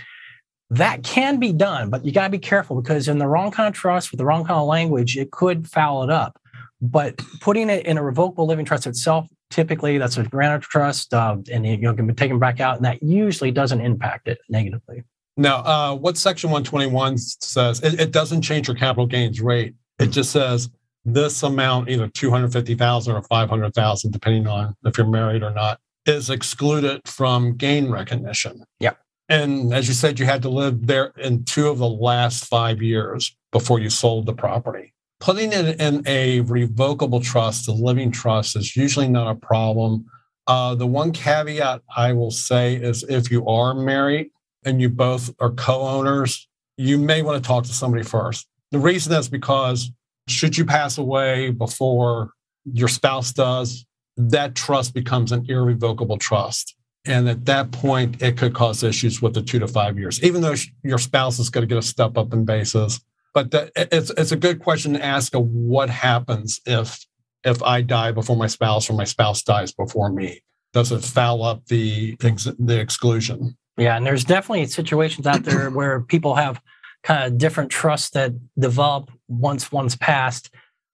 that 0.71 1.03
can 1.03 1.39
be 1.39 1.51
done, 1.51 1.89
but 1.89 2.05
you 2.05 2.11
got 2.11 2.25
to 2.25 2.29
be 2.29 2.39
careful 2.39 2.79
because 2.79 3.07
in 3.07 3.17
the 3.17 3.27
wrong 3.27 3.51
kind 3.51 3.67
of 3.67 3.73
trust 3.73 4.11
with 4.11 4.19
the 4.19 4.25
wrong 4.25 4.45
kind 4.45 4.59
of 4.59 4.67
language, 4.67 5.17
it 5.17 5.31
could 5.31 5.67
foul 5.67 6.03
it 6.03 6.09
up. 6.09 6.39
But 6.81 7.17
putting 7.41 7.69
it 7.69 7.85
in 7.85 7.97
a 7.97 8.03
revocable 8.03 8.45
living 8.45 8.65
trust 8.65 8.87
itself, 8.87 9.27
typically 9.49 9.97
that's 9.97 10.17
a 10.17 10.23
grantor 10.23 10.59
trust, 10.59 11.13
uh, 11.13 11.37
and 11.51 11.65
you 11.65 11.77
know, 11.77 11.93
can 11.93 12.07
be 12.07 12.13
taken 12.13 12.39
back 12.39 12.59
out, 12.59 12.77
and 12.77 12.85
that 12.85 13.01
usually 13.01 13.51
doesn't 13.51 13.81
impact 13.81 14.27
it 14.27 14.39
negatively. 14.47 15.03
Now, 15.35 15.57
uh, 15.57 15.95
what 15.95 16.17
Section 16.17 16.49
121 16.49 17.17
says, 17.17 17.81
it, 17.81 17.99
it 17.99 18.11
doesn't 18.11 18.41
change 18.41 18.67
your 18.67 18.75
capital 18.75 19.07
gains 19.07 19.41
rate. 19.41 19.73
It 19.97 20.07
just 20.07 20.31
says 20.31 20.69
this 21.05 21.43
amount, 21.43 21.89
either 21.89 22.07
250,000 22.07 23.15
or 23.15 23.21
500,000, 23.23 24.11
depending 24.11 24.47
on 24.47 24.75
if 24.85 24.97
you're 24.97 25.07
married 25.07 25.43
or 25.43 25.51
not, 25.51 25.79
is 26.05 26.29
excluded 26.29 27.01
from 27.05 27.55
gain 27.55 27.89
recognition. 27.89 28.63
Yeah. 28.79 28.93
And 29.29 29.71
as 29.73 29.87
you 29.87 29.93
said, 29.93 30.19
you 30.19 30.25
had 30.25 30.41
to 30.41 30.49
live 30.49 30.87
there 30.87 31.13
in 31.17 31.45
two 31.45 31.69
of 31.69 31.77
the 31.77 31.87
last 31.87 32.45
five 32.45 32.81
years 32.81 33.35
before 33.51 33.79
you 33.79 33.89
sold 33.89 34.25
the 34.25 34.33
property. 34.33 34.93
Putting 35.19 35.53
it 35.53 35.79
in 35.79 36.01
a 36.07 36.39
revocable 36.41 37.21
trust, 37.21 37.67
a 37.67 37.71
living 37.71 38.11
trust, 38.11 38.55
is 38.55 38.75
usually 38.75 39.07
not 39.07 39.29
a 39.29 39.35
problem. 39.35 40.05
Uh, 40.47 40.73
the 40.73 40.87
one 40.87 41.11
caveat 41.11 41.81
I 41.95 42.13
will 42.13 42.31
say 42.31 42.75
is 42.75 43.03
if 43.03 43.29
you 43.29 43.45
are 43.45 43.75
married 43.75 44.31
and 44.65 44.81
you 44.81 44.89
both 44.89 45.29
are 45.39 45.51
co 45.51 45.81
owners, 45.81 46.47
you 46.77 46.97
may 46.97 47.21
want 47.21 47.41
to 47.41 47.47
talk 47.47 47.65
to 47.65 47.73
somebody 47.73 48.03
first. 48.03 48.47
The 48.71 48.79
reason 48.79 49.13
is 49.13 49.29
because 49.29 49.91
should 50.27 50.57
you 50.57 50.65
pass 50.65 50.97
away 50.97 51.51
before 51.51 52.31
your 52.65 52.87
spouse 52.87 53.31
does, 53.31 53.85
that 54.17 54.55
trust 54.55 54.93
becomes 54.93 55.31
an 55.31 55.45
irrevocable 55.49 56.17
trust. 56.17 56.75
And 57.05 57.29
at 57.29 57.45
that 57.45 57.71
point, 57.71 58.21
it 58.21 58.37
could 58.37 58.53
cause 58.53 58.83
issues 58.83 59.21
with 59.21 59.33
the 59.33 59.41
two 59.41 59.59
to 59.59 59.67
five 59.67 59.97
years, 59.97 60.21
even 60.23 60.41
though 60.41 60.55
your 60.83 60.97
spouse 60.97 61.39
is 61.39 61.49
going 61.49 61.61
to 61.61 61.67
get 61.67 61.77
a 61.77 61.85
step 61.85 62.17
up 62.17 62.33
in 62.33 62.45
basis. 62.45 62.99
But 63.33 63.51
the, 63.51 63.71
it's 63.75 64.09
it's 64.11 64.31
a 64.31 64.37
good 64.37 64.59
question 64.59 64.93
to 64.93 65.03
ask: 65.03 65.33
of 65.33 65.47
what 65.47 65.89
happens 65.89 66.59
if 66.65 67.05
if 67.43 67.63
I 67.63 67.81
die 67.81 68.11
before 68.11 68.35
my 68.35 68.47
spouse 68.47 68.89
or 68.89 68.93
my 68.93 69.05
spouse 69.05 69.43
dies 69.43 69.71
before 69.71 70.11
me? 70.11 70.41
Does 70.73 70.91
it 70.91 71.03
foul 71.03 71.43
up 71.43 71.65
the 71.67 72.15
the 72.17 72.79
exclusion? 72.79 73.57
Yeah, 73.77 73.95
and 73.95 74.05
there's 74.05 74.25
definitely 74.25 74.65
situations 74.67 75.25
out 75.25 75.43
there 75.43 75.69
where 75.71 76.01
people 76.01 76.35
have 76.35 76.61
kind 77.03 77.23
of 77.23 77.37
different 77.37 77.71
trusts 77.71 78.09
that 78.11 78.33
develop 78.57 79.09
once 79.29 79.71
one's 79.71 79.95
passed 79.95 80.49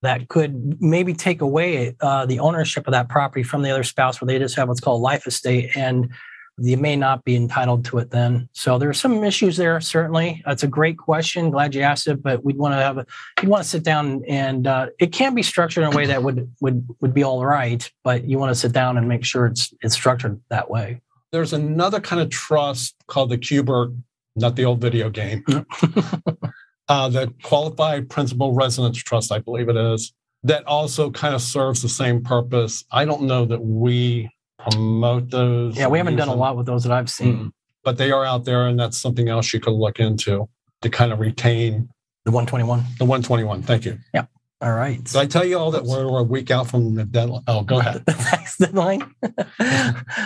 that 0.05 0.29
could 0.29 0.81
maybe 0.81 1.13
take 1.13 1.41
away 1.41 1.95
uh, 2.01 2.25
the 2.25 2.39
ownership 2.39 2.87
of 2.87 2.91
that 2.91 3.09
property 3.09 3.43
from 3.43 3.61
the 3.61 3.71
other 3.71 3.83
spouse 3.83 4.21
where 4.21 4.27
they 4.27 4.39
just 4.39 4.55
have 4.55 4.67
what's 4.67 4.79
called 4.79 5.01
life 5.01 5.27
estate 5.27 5.75
and 5.75 6.09
you 6.57 6.77
may 6.77 6.95
not 6.95 7.23
be 7.25 7.35
entitled 7.35 7.83
to 7.85 7.97
it 7.97 8.11
then. 8.11 8.47
So 8.53 8.77
there 8.77 8.89
are 8.89 8.93
some 8.93 9.23
issues 9.23 9.57
there, 9.57 9.81
certainly. 9.81 10.41
That's 10.45 10.63
a 10.63 10.67
great 10.67 10.97
question. 10.97 11.51
Glad 11.51 11.75
you 11.75 11.81
asked 11.81 12.07
it, 12.07 12.23
but 12.23 12.45
we'd 12.45 12.57
want 12.57 12.73
to 12.73 12.77
have 12.77 12.97
a, 12.97 13.05
you 13.43 13.49
want 13.49 13.63
to 13.63 13.69
sit 13.69 13.83
down 13.83 14.23
and 14.27 14.65
uh, 14.65 14.87
it 14.99 15.11
can 15.11 15.35
be 15.35 15.43
structured 15.43 15.83
in 15.83 15.93
a 15.93 15.95
way 15.95 16.05
that 16.05 16.23
would 16.23 16.49
would 16.61 16.87
would 17.01 17.13
be 17.13 17.23
all 17.23 17.45
right, 17.45 17.91
but 18.03 18.23
you 18.23 18.39
want 18.39 18.51
to 18.51 18.55
sit 18.55 18.71
down 18.71 18.97
and 18.97 19.07
make 19.07 19.25
sure 19.25 19.47
it's 19.47 19.73
it's 19.81 19.95
structured 19.95 20.39
that 20.49 20.69
way. 20.69 21.01
There's 21.31 21.51
another 21.51 21.99
kind 21.99 22.21
of 22.21 22.29
trust 22.29 22.95
called 23.07 23.31
the 23.31 23.37
Q*bert, 23.37 23.91
not 24.37 24.55
the 24.55 24.63
old 24.63 24.79
video 24.79 25.09
game. 25.09 25.43
uh, 26.87 27.09
the 27.09 27.33
Qualified 27.43 28.09
Principal 28.09 28.53
Residence 28.53 28.97
Trust, 28.97 29.31
I 29.31 29.39
believe 29.39 29.69
it 29.69 29.77
is, 29.77 30.13
that 30.43 30.65
also 30.67 31.09
kind 31.09 31.33
of 31.33 31.41
serves 31.41 31.81
the 31.81 31.89
same 31.89 32.23
purpose. 32.23 32.83
I 32.91 33.05
don't 33.05 33.23
know 33.23 33.45
that 33.45 33.61
we 33.61 34.29
promote 34.59 35.31
those. 35.31 35.77
Yeah, 35.77 35.87
we 35.87 35.97
haven't 35.97 36.17
done 36.17 36.27
a 36.27 36.35
lot 36.35 36.55
with 36.55 36.65
those 36.65 36.83
that 36.83 36.91
I've 36.91 37.09
seen. 37.09 37.33
Mm-hmm. 37.33 37.47
But 37.83 37.97
they 37.97 38.11
are 38.11 38.25
out 38.25 38.45
there, 38.45 38.67
and 38.67 38.79
that's 38.79 38.97
something 38.97 39.29
else 39.29 39.53
you 39.53 39.59
could 39.59 39.73
look 39.73 39.99
into 39.99 40.47
to 40.81 40.89
kind 40.89 41.11
of 41.11 41.19
retain 41.19 41.89
the 42.25 42.31
121. 42.31 42.79
The 42.97 43.05
121. 43.05 43.63
Thank 43.63 43.85
you. 43.85 43.99
Yeah. 44.13 44.25
All 44.65 44.73
right. 44.73 45.03
Did 45.03 45.15
I 45.15 45.27
tell 45.27 45.45
you 45.45 45.59
all 45.59 45.69
that 45.69 45.83
we're, 45.83 46.05
a 46.17 46.23
week 46.23 46.49
out 46.49 46.67
from 46.67 46.95
the 46.95 47.05
deadline? 47.05 47.43
Oh, 47.45 47.61
go 47.61 47.77
ahead. 47.77 48.03
next 48.07 48.57
deadline. 48.57 49.03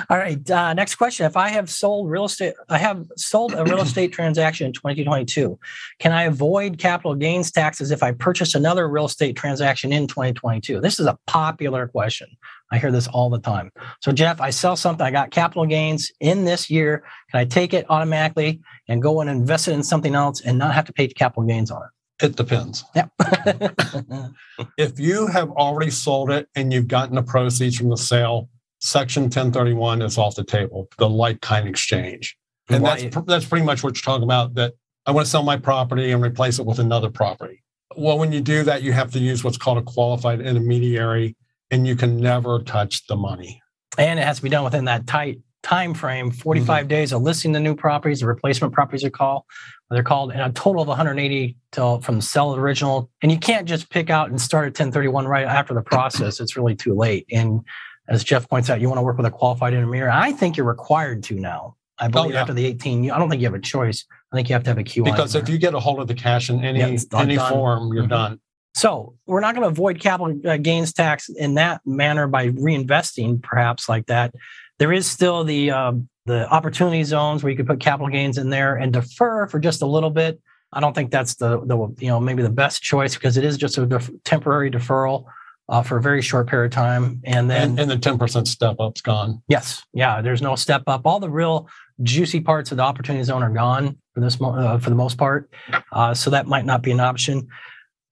all 0.09 0.17
right. 0.17 0.49
Uh, 0.49 0.73
next 0.73 0.95
question. 0.95 1.25
If 1.25 1.35
I 1.35 1.49
have 1.49 1.69
sold 1.69 2.09
real 2.09 2.23
estate, 2.23 2.53
I 2.69 2.77
have 2.77 3.05
sold 3.17 3.53
a 3.53 3.65
real 3.65 3.81
estate 3.81 4.13
transaction 4.13 4.67
in 4.67 4.71
2022. 4.71 5.59
Can 5.99 6.13
I 6.13 6.23
avoid 6.23 6.77
capital 6.77 7.15
gains 7.15 7.51
taxes 7.51 7.91
if 7.91 8.01
I 8.01 8.13
purchase 8.13 8.55
another 8.55 8.87
real 8.87 9.07
estate 9.07 9.35
transaction 9.35 9.91
in 9.91 10.07
2022? 10.07 10.79
This 10.79 11.01
is 11.01 11.05
a 11.05 11.19
popular 11.27 11.89
question. 11.89 12.29
I 12.71 12.77
hear 12.77 12.93
this 12.93 13.09
all 13.09 13.29
the 13.29 13.39
time. 13.39 13.71
So, 14.01 14.13
Jeff, 14.13 14.39
I 14.39 14.51
sell 14.51 14.77
something, 14.77 15.05
I 15.05 15.11
got 15.11 15.31
capital 15.31 15.65
gains 15.65 16.13
in 16.21 16.45
this 16.45 16.69
year. 16.69 17.03
Can 17.29 17.41
I 17.41 17.43
take 17.43 17.73
it 17.73 17.85
automatically 17.89 18.61
and 18.87 19.01
go 19.01 19.19
and 19.19 19.29
invest 19.29 19.67
it 19.67 19.73
in 19.73 19.83
something 19.83 20.15
else 20.15 20.39
and 20.39 20.57
not 20.57 20.75
have 20.75 20.85
to 20.85 20.93
pay 20.93 21.09
capital 21.09 21.43
gains 21.43 21.71
on 21.71 21.83
it? 21.83 21.89
It 22.21 22.35
depends. 22.35 22.83
Yeah. 22.95 23.07
if 24.77 24.99
you 24.99 25.27
have 25.27 25.49
already 25.51 25.91
sold 25.91 26.31
it 26.31 26.49
and 26.55 26.73
you've 26.73 26.87
gotten 26.87 27.15
the 27.15 27.23
proceeds 27.23 27.77
from 27.77 27.89
the 27.89 27.97
sale, 27.97 28.49
Section 28.81 29.23
1031 29.23 30.01
is 30.01 30.17
off 30.17 30.35
the 30.35 30.43
table, 30.43 30.87
the 30.97 31.09
like 31.09 31.41
kind 31.41 31.67
exchange. 31.67 32.37
And 32.69 32.83
Why? 32.83 33.01
that's 33.01 33.25
that's 33.25 33.45
pretty 33.45 33.65
much 33.65 33.83
what 33.83 33.95
you're 33.95 34.03
talking 34.03 34.23
about. 34.23 34.53
That 34.55 34.73
I 35.05 35.11
want 35.11 35.25
to 35.25 35.31
sell 35.31 35.43
my 35.43 35.57
property 35.57 36.11
and 36.11 36.23
replace 36.23 36.59
it 36.59 36.65
with 36.65 36.79
another 36.79 37.09
property. 37.09 37.63
Well, 37.97 38.19
when 38.19 38.31
you 38.31 38.41
do 38.41 38.63
that, 38.63 38.83
you 38.83 38.93
have 38.93 39.11
to 39.13 39.19
use 39.19 39.43
what's 39.43 39.57
called 39.57 39.79
a 39.79 39.81
qualified 39.81 40.41
intermediary, 40.41 41.35
and 41.71 41.87
you 41.87 41.95
can 41.95 42.17
never 42.17 42.59
touch 42.59 43.07
the 43.07 43.15
money. 43.15 43.61
And 43.97 44.19
it 44.19 44.23
has 44.23 44.37
to 44.37 44.43
be 44.43 44.49
done 44.49 44.63
within 44.63 44.85
that 44.85 45.07
tight 45.07 45.39
time 45.61 45.93
frame 45.93 46.31
45 46.31 46.67
mm-hmm. 46.67 46.87
days 46.87 47.11
of 47.11 47.21
listing 47.21 47.51
the 47.51 47.59
new 47.59 47.75
properties 47.75 48.21
the 48.21 48.27
replacement 48.27 48.73
properties 48.73 49.03
are 49.03 49.09
called 49.09 49.43
they're 49.91 50.03
called 50.03 50.31
and 50.31 50.41
a 50.41 50.51
total 50.51 50.81
of 50.81 50.87
180 50.87 51.57
till 51.71 51.99
from 51.99 52.15
the 52.15 52.21
sell 52.21 52.55
original 52.55 53.09
and 53.21 53.31
you 53.31 53.37
can't 53.37 53.67
just 53.67 53.89
pick 53.89 54.09
out 54.09 54.29
and 54.29 54.39
start 54.39 54.63
at 54.65 54.69
1031 54.69 55.27
right 55.27 55.45
after 55.45 55.73
the 55.73 55.81
process 55.81 56.39
it's 56.39 56.55
really 56.55 56.75
too 56.75 56.95
late 56.95 57.25
and 57.31 57.61
as 58.09 58.23
Jeff 58.23 58.49
points 58.49 58.69
out, 58.69 58.81
you 58.81 58.89
want 58.89 58.97
to 58.97 59.03
work 59.03 59.17
with 59.17 59.25
a 59.25 59.31
qualified 59.31 59.73
intermediary. 59.73 60.09
I 60.11 60.31
think 60.31 60.57
you're 60.57 60.65
required 60.65 61.23
to 61.25 61.35
now. 61.35 61.75
I 61.99 62.07
Oh, 62.07 62.09
believe 62.09 62.33
yeah. 62.33 62.41
after 62.41 62.53
the 62.53 62.65
18, 62.65 63.11
I 63.11 63.19
don't 63.19 63.29
think 63.29 63.41
you 63.41 63.47
have 63.47 63.53
a 63.55 63.59
choice. 63.59 64.05
I 64.31 64.35
think 64.35 64.49
you 64.49 64.53
have 64.53 64.63
to 64.63 64.69
have 64.69 64.77
a 64.77 64.83
QI. 64.83 65.05
Because 65.05 65.35
if 65.35 65.47
you 65.47 65.57
get 65.57 65.73
a 65.73 65.79
hold 65.79 65.99
of 65.99 66.07
the 66.07 66.15
cash 66.15 66.49
in 66.49 66.63
any 66.63 66.79
Yeah, 66.79 66.97
any 67.13 67.35
done. 67.35 67.51
form, 67.51 67.93
you're 67.93 68.05
Mhm. 68.05 68.09
done. 68.09 68.39
So 68.73 69.15
we're 69.25 69.41
not 69.41 69.55
going 69.55 69.63
to 69.63 69.69
avoid 69.69 69.99
capital 69.99 70.39
uh, 70.45 70.57
gains 70.57 70.93
tax 70.93 71.29
in 71.29 71.55
that 71.55 71.81
manner 71.85 72.27
by 72.27 72.49
reinvesting, 72.49 73.41
perhaps 73.43 73.89
like 73.89 74.05
that. 74.07 74.33
There 74.79 74.91
is 74.91 75.09
still 75.09 75.43
the 75.43 75.71
um, 75.71 76.09
the 76.25 76.49
opportunity 76.49 77.03
zones 77.03 77.43
where 77.43 77.51
you 77.51 77.57
could 77.57 77.67
put 77.67 77.79
capital 77.79 78.09
gains 78.09 78.37
in 78.37 78.49
there 78.49 78.75
and 78.75 78.91
defer 78.91 79.47
for 79.47 79.59
just 79.59 79.81
a 79.81 79.85
little 79.85 80.09
bit. 80.09 80.39
I 80.73 80.79
don't 80.79 80.93
think 80.93 81.11
that's 81.11 81.35
the 81.35 81.59
the 81.65 81.77
you 81.99 82.07
know 82.07 82.19
maybe 82.19 82.41
the 82.41 82.49
best 82.49 82.81
choice 82.81 83.15
because 83.15 83.37
it 83.37 83.43
is 83.43 83.57
just 83.57 83.77
a 83.77 83.85
def- 83.85 84.09
temporary 84.23 84.71
deferral 84.71 85.25
uh, 85.69 85.83
for 85.83 85.97
a 85.97 86.01
very 86.01 86.21
short 86.21 86.47
period 86.47 86.71
of 86.71 86.75
time, 86.75 87.21
and 87.25 87.49
then 87.49 87.77
And, 87.77 87.79
and 87.79 87.91
the 87.91 87.97
10% 87.97 88.47
step 88.47 88.77
up's 88.79 89.01
gone. 89.01 89.41
Yes, 89.47 89.83
yeah. 89.93 90.21
There's 90.21 90.41
no 90.41 90.55
step 90.55 90.83
up. 90.87 91.05
All 91.05 91.19
the 91.19 91.29
real 91.29 91.69
juicy 92.01 92.39
parts 92.41 92.71
of 92.71 92.77
the 92.77 92.83
opportunity 92.83 93.23
zone 93.23 93.43
are 93.43 93.51
gone 93.51 93.97
for 94.13 94.21
this 94.21 94.39
mo- 94.39 94.55
uh, 94.55 94.79
for 94.79 94.89
the 94.89 94.95
most 94.95 95.17
part. 95.17 95.51
Uh, 95.91 96.13
so 96.13 96.31
that 96.31 96.47
might 96.47 96.65
not 96.65 96.81
be 96.81 96.91
an 96.91 96.99
option. 96.99 97.47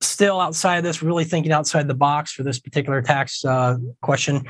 Still, 0.01 0.39
outside 0.39 0.77
of 0.77 0.83
this, 0.83 1.01
really 1.01 1.23
thinking 1.23 1.51
outside 1.51 1.87
the 1.87 1.95
box 1.95 2.31
for 2.31 2.43
this 2.43 2.59
particular 2.59 3.01
tax 3.01 3.43
uh, 3.43 3.77
question, 4.01 4.45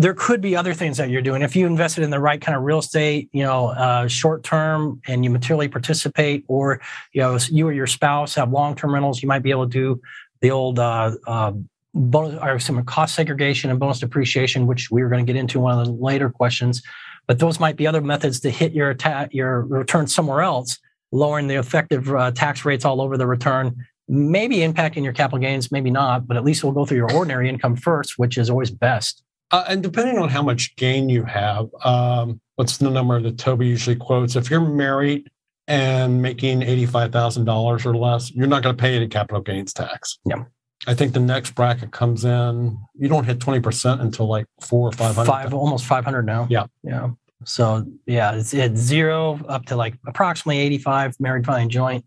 there 0.00 0.14
could 0.14 0.40
be 0.40 0.56
other 0.56 0.72
things 0.72 0.96
that 0.96 1.10
you're 1.10 1.20
doing. 1.20 1.42
If 1.42 1.54
you 1.54 1.66
invested 1.66 2.04
in 2.04 2.08
the 2.08 2.18
right 2.18 2.40
kind 2.40 2.56
of 2.56 2.62
real 2.62 2.78
estate, 2.78 3.28
you 3.32 3.42
know, 3.42 3.68
uh, 3.68 4.08
short 4.08 4.42
term, 4.42 4.98
and 5.06 5.22
you 5.22 5.30
materially 5.30 5.68
participate, 5.68 6.42
or 6.48 6.80
you 7.12 7.20
know, 7.20 7.38
you 7.50 7.68
or 7.68 7.72
your 7.72 7.86
spouse 7.86 8.34
have 8.36 8.50
long 8.50 8.74
term 8.74 8.94
rentals, 8.94 9.20
you 9.22 9.28
might 9.28 9.42
be 9.42 9.50
able 9.50 9.66
to 9.66 9.70
do 9.70 10.00
the 10.40 10.50
old 10.50 10.78
uh, 10.78 11.14
uh, 11.26 11.52
bonus 11.92 12.40
or 12.42 12.58
some 12.58 12.82
cost 12.86 13.14
segregation 13.14 13.68
and 13.68 13.78
bonus 13.78 13.98
depreciation, 13.98 14.66
which 14.66 14.90
we 14.90 15.02
were 15.02 15.10
going 15.10 15.24
to 15.24 15.30
get 15.30 15.38
into 15.38 15.58
in 15.58 15.62
one 15.64 15.78
of 15.78 15.84
the 15.84 15.92
later 15.92 16.30
questions. 16.30 16.82
But 17.26 17.38
those 17.38 17.60
might 17.60 17.76
be 17.76 17.86
other 17.86 18.00
methods 18.00 18.40
to 18.40 18.50
hit 18.50 18.72
your 18.72 18.94
ta- 18.94 19.28
your 19.32 19.66
return 19.66 20.06
somewhere 20.06 20.40
else, 20.40 20.78
lowering 21.12 21.46
the 21.46 21.56
effective 21.56 22.10
uh, 22.10 22.30
tax 22.30 22.64
rates 22.64 22.86
all 22.86 23.02
over 23.02 23.18
the 23.18 23.26
return. 23.26 23.84
Maybe 24.08 24.56
impacting 24.56 25.04
your 25.04 25.12
capital 25.12 25.40
gains, 25.40 25.70
maybe 25.70 25.90
not, 25.90 26.26
but 26.26 26.38
at 26.38 26.42
least 26.42 26.64
we'll 26.64 26.72
go 26.72 26.86
through 26.86 26.96
your 26.96 27.12
ordinary 27.12 27.50
income 27.50 27.76
first, 27.76 28.18
which 28.18 28.38
is 28.38 28.48
always 28.48 28.70
best. 28.70 29.22
Uh, 29.50 29.64
and 29.68 29.82
depending 29.82 30.18
on 30.18 30.28
how 30.28 30.42
much 30.42 30.76
gain 30.76 31.08
you 31.08 31.24
have, 31.24 31.68
um, 31.84 32.40
what's 32.56 32.76
the 32.76 32.88
number 32.88 33.20
that 33.20 33.38
Toby 33.38 33.66
usually 33.66 33.96
quotes? 33.96 34.36
If 34.36 34.50
you're 34.50 34.60
married 34.60 35.28
and 35.66 36.22
making 36.22 36.60
$85,000 36.60 37.86
or 37.86 37.96
less, 37.96 38.30
you're 38.30 38.46
not 38.46 38.62
going 38.62 38.76
to 38.76 38.80
pay 38.80 38.94
any 38.94 39.08
capital 39.08 39.40
gains 39.40 39.72
tax. 39.72 40.18
Yeah. 40.24 40.44
I 40.86 40.94
think 40.94 41.12
the 41.12 41.20
next 41.20 41.54
bracket 41.54 41.90
comes 41.90 42.24
in, 42.24 42.78
you 42.94 43.08
don't 43.08 43.24
hit 43.24 43.38
20% 43.38 44.00
until 44.00 44.26
like 44.26 44.46
four 44.60 44.88
or 44.88 44.92
500. 44.92 45.26
Five, 45.26 45.52
almost 45.52 45.84
500 45.84 46.24
now. 46.24 46.46
Yeah. 46.48 46.66
Yeah. 46.82 47.10
So 47.44 47.86
yeah, 48.06 48.34
it's, 48.34 48.54
it's 48.54 48.80
zero 48.80 49.40
up 49.48 49.66
to 49.66 49.76
like 49.76 49.94
approximately 50.06 50.60
85 50.60 51.16
married 51.20 51.46
filing 51.46 51.68
joint. 51.68 52.04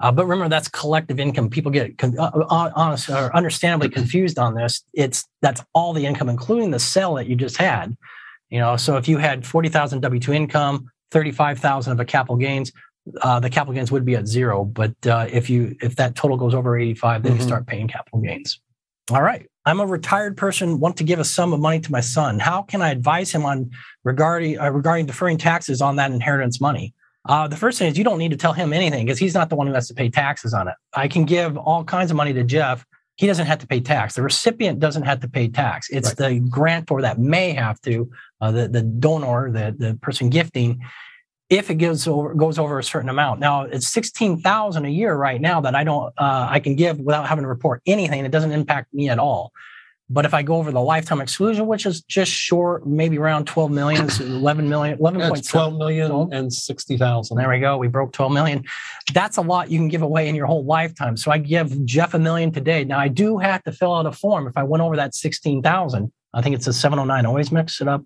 Uh, 0.00 0.12
but 0.12 0.26
remember, 0.26 0.48
that's 0.50 0.68
collective 0.68 1.18
income. 1.18 1.48
People 1.48 1.72
get 1.72 1.96
con- 1.96 2.18
uh, 2.18 2.30
uh, 2.34 2.70
honest 2.74 3.08
or 3.08 3.34
understandably 3.34 3.88
confused 3.88 4.38
on 4.38 4.54
this. 4.54 4.82
It's 4.92 5.26
that's 5.40 5.62
all 5.74 5.92
the 5.94 6.04
income, 6.04 6.28
including 6.28 6.70
the 6.70 6.78
sale 6.78 7.14
that 7.14 7.26
you 7.28 7.36
just 7.36 7.56
had. 7.56 7.96
You 8.50 8.58
know, 8.60 8.76
so 8.76 8.96
if 8.96 9.08
you 9.08 9.16
had 9.18 9.46
40,000 9.46 10.00
W 10.00 10.20
two 10.20 10.32
income, 10.32 10.90
35,000 11.12 11.92
of 11.92 12.00
a 12.00 12.04
capital 12.04 12.36
gains, 12.36 12.72
uh, 13.22 13.40
the 13.40 13.48
capital 13.48 13.72
gains 13.74 13.90
would 13.90 14.04
be 14.04 14.16
at 14.16 14.26
zero. 14.26 14.64
But 14.64 14.94
uh, 15.06 15.26
if 15.30 15.48
you 15.48 15.74
if 15.80 15.96
that 15.96 16.14
total 16.14 16.36
goes 16.36 16.54
over 16.54 16.76
85, 16.78 17.22
then 17.22 17.32
Mhm. 17.32 17.36
you 17.36 17.42
start 17.42 17.66
paying 17.66 17.88
capital 17.88 18.20
gains. 18.20 18.60
All 19.10 19.22
right. 19.22 19.46
I'm 19.64 19.80
a 19.80 19.86
retired 19.86 20.36
person, 20.36 20.78
want 20.78 20.96
to 20.98 21.04
give 21.04 21.18
a 21.20 21.24
sum 21.24 21.52
of 21.52 21.60
money 21.60 21.80
to 21.80 21.90
my 21.92 22.00
son. 22.00 22.38
How 22.38 22.62
can 22.62 22.82
I 22.82 22.90
advise 22.90 23.32
him 23.32 23.44
on 23.44 23.70
regarding 24.04 24.58
uh, 24.60 24.70
regarding 24.70 25.06
deferring 25.06 25.38
taxes 25.38 25.80
on 25.80 25.96
that 25.96 26.10
inheritance 26.10 26.60
money? 26.60 26.92
Uh, 27.28 27.48
the 27.48 27.56
first 27.56 27.78
thing 27.78 27.90
is 27.90 27.98
you 27.98 28.04
don't 28.04 28.18
need 28.18 28.30
to 28.30 28.36
tell 28.36 28.52
him 28.52 28.72
anything 28.72 29.04
because 29.04 29.18
he's 29.18 29.34
not 29.34 29.48
the 29.48 29.56
one 29.56 29.66
who 29.66 29.72
has 29.72 29.88
to 29.88 29.94
pay 29.94 30.08
taxes 30.08 30.54
on 30.54 30.68
it. 30.68 30.74
I 30.94 31.08
can 31.08 31.24
give 31.24 31.56
all 31.56 31.84
kinds 31.84 32.10
of 32.10 32.16
money 32.16 32.32
to 32.32 32.44
Jeff. 32.44 32.86
He 33.16 33.26
doesn't 33.26 33.46
have 33.46 33.58
to 33.60 33.66
pay 33.66 33.80
tax. 33.80 34.14
The 34.14 34.22
recipient 34.22 34.78
doesn't 34.78 35.04
have 35.04 35.20
to 35.20 35.28
pay 35.28 35.48
tax. 35.48 35.88
It's 35.90 36.14
the 36.14 36.38
grantor 36.50 37.00
that 37.02 37.18
may 37.18 37.52
have 37.52 37.80
to, 37.82 38.10
uh, 38.40 38.52
the 38.52 38.68
the 38.68 38.82
donor, 38.82 39.50
the 39.50 39.74
the 39.76 39.98
person 40.02 40.28
gifting, 40.28 40.82
if 41.48 41.70
it 41.70 41.76
goes 41.76 42.06
over 42.06 42.34
goes 42.34 42.58
over 42.58 42.78
a 42.78 42.84
certain 42.84 43.08
amount. 43.08 43.40
Now 43.40 43.62
it's 43.62 43.88
sixteen 43.88 44.38
thousand 44.40 44.84
a 44.84 44.90
year 44.90 45.14
right 45.14 45.40
now 45.40 45.60
that 45.62 45.74
I 45.74 45.82
don't 45.84 46.12
uh, 46.18 46.48
I 46.50 46.60
can 46.60 46.76
give 46.76 46.98
without 46.98 47.26
having 47.26 47.42
to 47.42 47.48
report 47.48 47.80
anything. 47.86 48.24
It 48.24 48.32
doesn't 48.32 48.52
impact 48.52 48.92
me 48.92 49.08
at 49.08 49.18
all. 49.18 49.52
But 50.08 50.24
if 50.24 50.34
I 50.34 50.42
go 50.42 50.56
over 50.56 50.70
the 50.70 50.80
lifetime 50.80 51.20
exclusion, 51.20 51.66
which 51.66 51.84
is 51.84 52.00
just 52.02 52.30
short, 52.30 52.86
maybe 52.86 53.18
around 53.18 53.46
12 53.46 53.70
million, 53.72 54.04
it's 54.04 54.20
11 54.20 54.68
million, 54.68 54.98
11.7. 54.98 55.34
That's 55.34 55.48
12 55.48 55.74
million 55.74 56.32
and 56.32 56.52
60,000. 56.52 57.36
There 57.36 57.48
we 57.48 57.58
go. 57.58 57.76
We 57.76 57.88
broke 57.88 58.12
12 58.12 58.32
million. 58.32 58.64
That's 59.12 59.36
a 59.36 59.42
lot 59.42 59.68
you 59.70 59.78
can 59.78 59.88
give 59.88 60.02
away 60.02 60.28
in 60.28 60.36
your 60.36 60.46
whole 60.46 60.64
lifetime. 60.64 61.16
So 61.16 61.32
I 61.32 61.38
give 61.38 61.84
Jeff 61.84 62.14
a 62.14 62.20
million 62.20 62.52
today. 62.52 62.84
Now 62.84 63.00
I 63.00 63.08
do 63.08 63.38
have 63.38 63.64
to 63.64 63.72
fill 63.72 63.94
out 63.94 64.06
a 64.06 64.12
form 64.12 64.46
if 64.46 64.56
I 64.56 64.62
went 64.62 64.82
over 64.82 64.94
that 64.96 65.14
16,000. 65.14 66.12
I 66.34 66.42
think 66.42 66.54
it's 66.54 66.68
a 66.68 66.72
709. 66.72 67.26
Always 67.26 67.50
mix 67.50 67.80
it 67.80 67.88
up. 67.88 68.04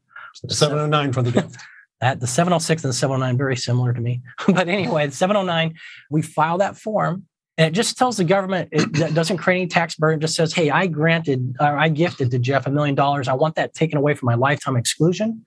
709 0.48 1.12
for 1.12 1.22
the 1.22 1.32
gift. 1.32 1.56
That 2.00 2.18
the 2.18 2.26
706 2.26 2.82
and 2.82 2.88
the 2.88 2.96
709 2.96 3.36
very 3.36 3.56
similar 3.56 3.92
to 3.92 4.00
me. 4.00 4.22
but 4.48 4.68
anyway, 4.68 5.06
the 5.06 5.12
709, 5.12 5.74
we 6.08 6.22
file 6.22 6.56
that 6.56 6.78
form 6.78 7.26
and 7.61 7.68
it 7.68 7.73
just 7.73 7.99
tells 7.99 8.16
the 8.16 8.25
government 8.25 8.70
it 8.73 9.14
doesn't 9.14 9.37
create 9.37 9.59
any 9.59 9.66
tax 9.66 9.94
burden. 9.94 10.18
Just 10.18 10.35
says, 10.35 10.55
hey, 10.55 10.70
I 10.70 10.87
granted 10.87 11.57
or 11.61 11.79
I 11.79 11.90
gifted 11.90 12.31
to 12.31 12.38
Jeff 12.38 12.66
a 12.66 12.70
million 12.70 12.94
dollars. 12.94 13.29
I 13.29 13.35
want 13.35 13.55
that 13.57 13.75
taken 13.75 13.99
away 13.99 14.14
from 14.14 14.29
my 14.29 14.35
lifetime 14.35 14.77
exclusion. 14.77 15.44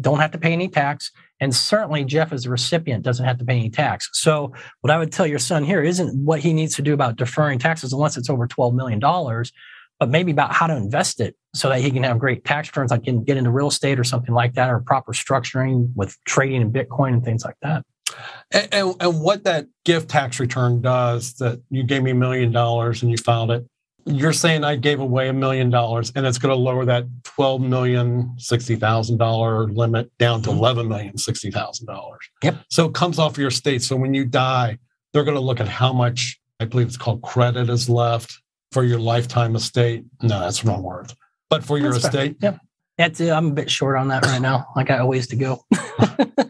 Don't 0.00 0.20
have 0.20 0.30
to 0.30 0.38
pay 0.38 0.52
any 0.52 0.68
tax. 0.68 1.10
And 1.40 1.52
certainly 1.52 2.04
Jeff 2.04 2.32
as 2.32 2.46
a 2.46 2.50
recipient 2.50 3.02
doesn't 3.02 3.26
have 3.26 3.38
to 3.38 3.44
pay 3.44 3.56
any 3.56 3.68
tax. 3.68 4.08
So 4.12 4.52
what 4.82 4.92
I 4.92 4.98
would 4.98 5.10
tell 5.10 5.26
your 5.26 5.40
son 5.40 5.64
here 5.64 5.82
isn't 5.82 6.16
what 6.24 6.38
he 6.38 6.52
needs 6.52 6.76
to 6.76 6.82
do 6.82 6.94
about 6.94 7.16
deferring 7.16 7.58
taxes 7.58 7.92
unless 7.92 8.16
it's 8.16 8.30
over 8.30 8.46
$12 8.46 8.72
million, 8.72 9.00
but 9.98 10.08
maybe 10.08 10.30
about 10.30 10.52
how 10.52 10.68
to 10.68 10.76
invest 10.76 11.20
it 11.20 11.34
so 11.52 11.68
that 11.68 11.80
he 11.80 11.90
can 11.90 12.04
have 12.04 12.20
great 12.20 12.44
tax 12.44 12.68
returns, 12.68 12.92
like 12.92 13.02
can 13.02 13.24
get 13.24 13.38
into 13.38 13.50
real 13.50 13.66
estate 13.66 13.98
or 13.98 14.04
something 14.04 14.36
like 14.36 14.54
that, 14.54 14.70
or 14.70 14.78
proper 14.78 15.12
structuring 15.12 15.90
with 15.96 16.16
trading 16.26 16.62
in 16.62 16.72
Bitcoin 16.72 17.14
and 17.14 17.24
things 17.24 17.44
like 17.44 17.56
that. 17.62 17.84
And, 18.52 18.68
and, 18.72 18.94
and 19.00 19.20
what 19.20 19.44
that 19.44 19.66
gift 19.84 20.08
tax 20.08 20.38
return 20.38 20.80
does 20.80 21.34
that 21.34 21.60
you 21.70 21.82
gave 21.82 22.02
me 22.02 22.12
a 22.12 22.14
million 22.14 22.52
dollars 22.52 23.02
and 23.02 23.10
you 23.10 23.16
filed 23.18 23.50
it, 23.50 23.66
you're 24.04 24.32
saying 24.32 24.62
I 24.62 24.76
gave 24.76 25.00
away 25.00 25.28
a 25.28 25.32
million 25.32 25.68
dollars 25.68 26.12
and 26.14 26.24
it's 26.24 26.38
going 26.38 26.54
to 26.54 26.60
lower 26.60 26.84
that 26.84 27.04
twelve 27.24 27.60
million 27.60 28.34
sixty 28.38 28.76
thousand 28.76 29.16
dollar 29.18 29.66
limit 29.66 30.10
down 30.18 30.42
to 30.42 30.50
Mhm. 30.50 30.58
eleven 30.58 30.88
million 30.88 31.18
sixty 31.18 31.50
thousand 31.50 31.86
dollars. 31.86 32.20
Yep. 32.44 32.56
So 32.70 32.86
it 32.86 32.94
comes 32.94 33.18
off 33.18 33.36
your 33.36 33.48
estate. 33.48 33.82
So 33.82 33.96
when 33.96 34.14
you 34.14 34.24
die, 34.24 34.78
they're 35.12 35.24
going 35.24 35.34
to 35.36 35.40
look 35.40 35.58
at 35.58 35.66
how 35.68 35.92
much 35.92 36.38
I 36.60 36.66
believe 36.66 36.86
it's 36.86 36.96
called 36.96 37.22
credit 37.22 37.68
is 37.68 37.88
left 37.88 38.40
for 38.70 38.84
your 38.84 39.00
lifetime 39.00 39.56
estate. 39.56 40.04
No, 40.22 40.38
that's 40.40 40.64
wrong 40.64 40.82
word. 40.84 41.12
But 41.50 41.64
for 41.64 41.76
your 41.78 41.92
That's 41.92 42.08
fair. 42.08 42.22
estate, 42.26 42.36
Yep. 42.42 42.58
That's, 42.98 43.20
uh, 43.20 43.30
I'm 43.34 43.48
a 43.48 43.52
bit 43.52 43.70
short 43.70 43.96
on 43.98 44.08
that 44.08 44.24
right 44.24 44.40
now. 44.40 44.66
I 44.74 44.82
got 44.84 45.00
a 45.00 45.06
ways 45.06 45.26
to 45.28 45.36
go. 45.36 45.64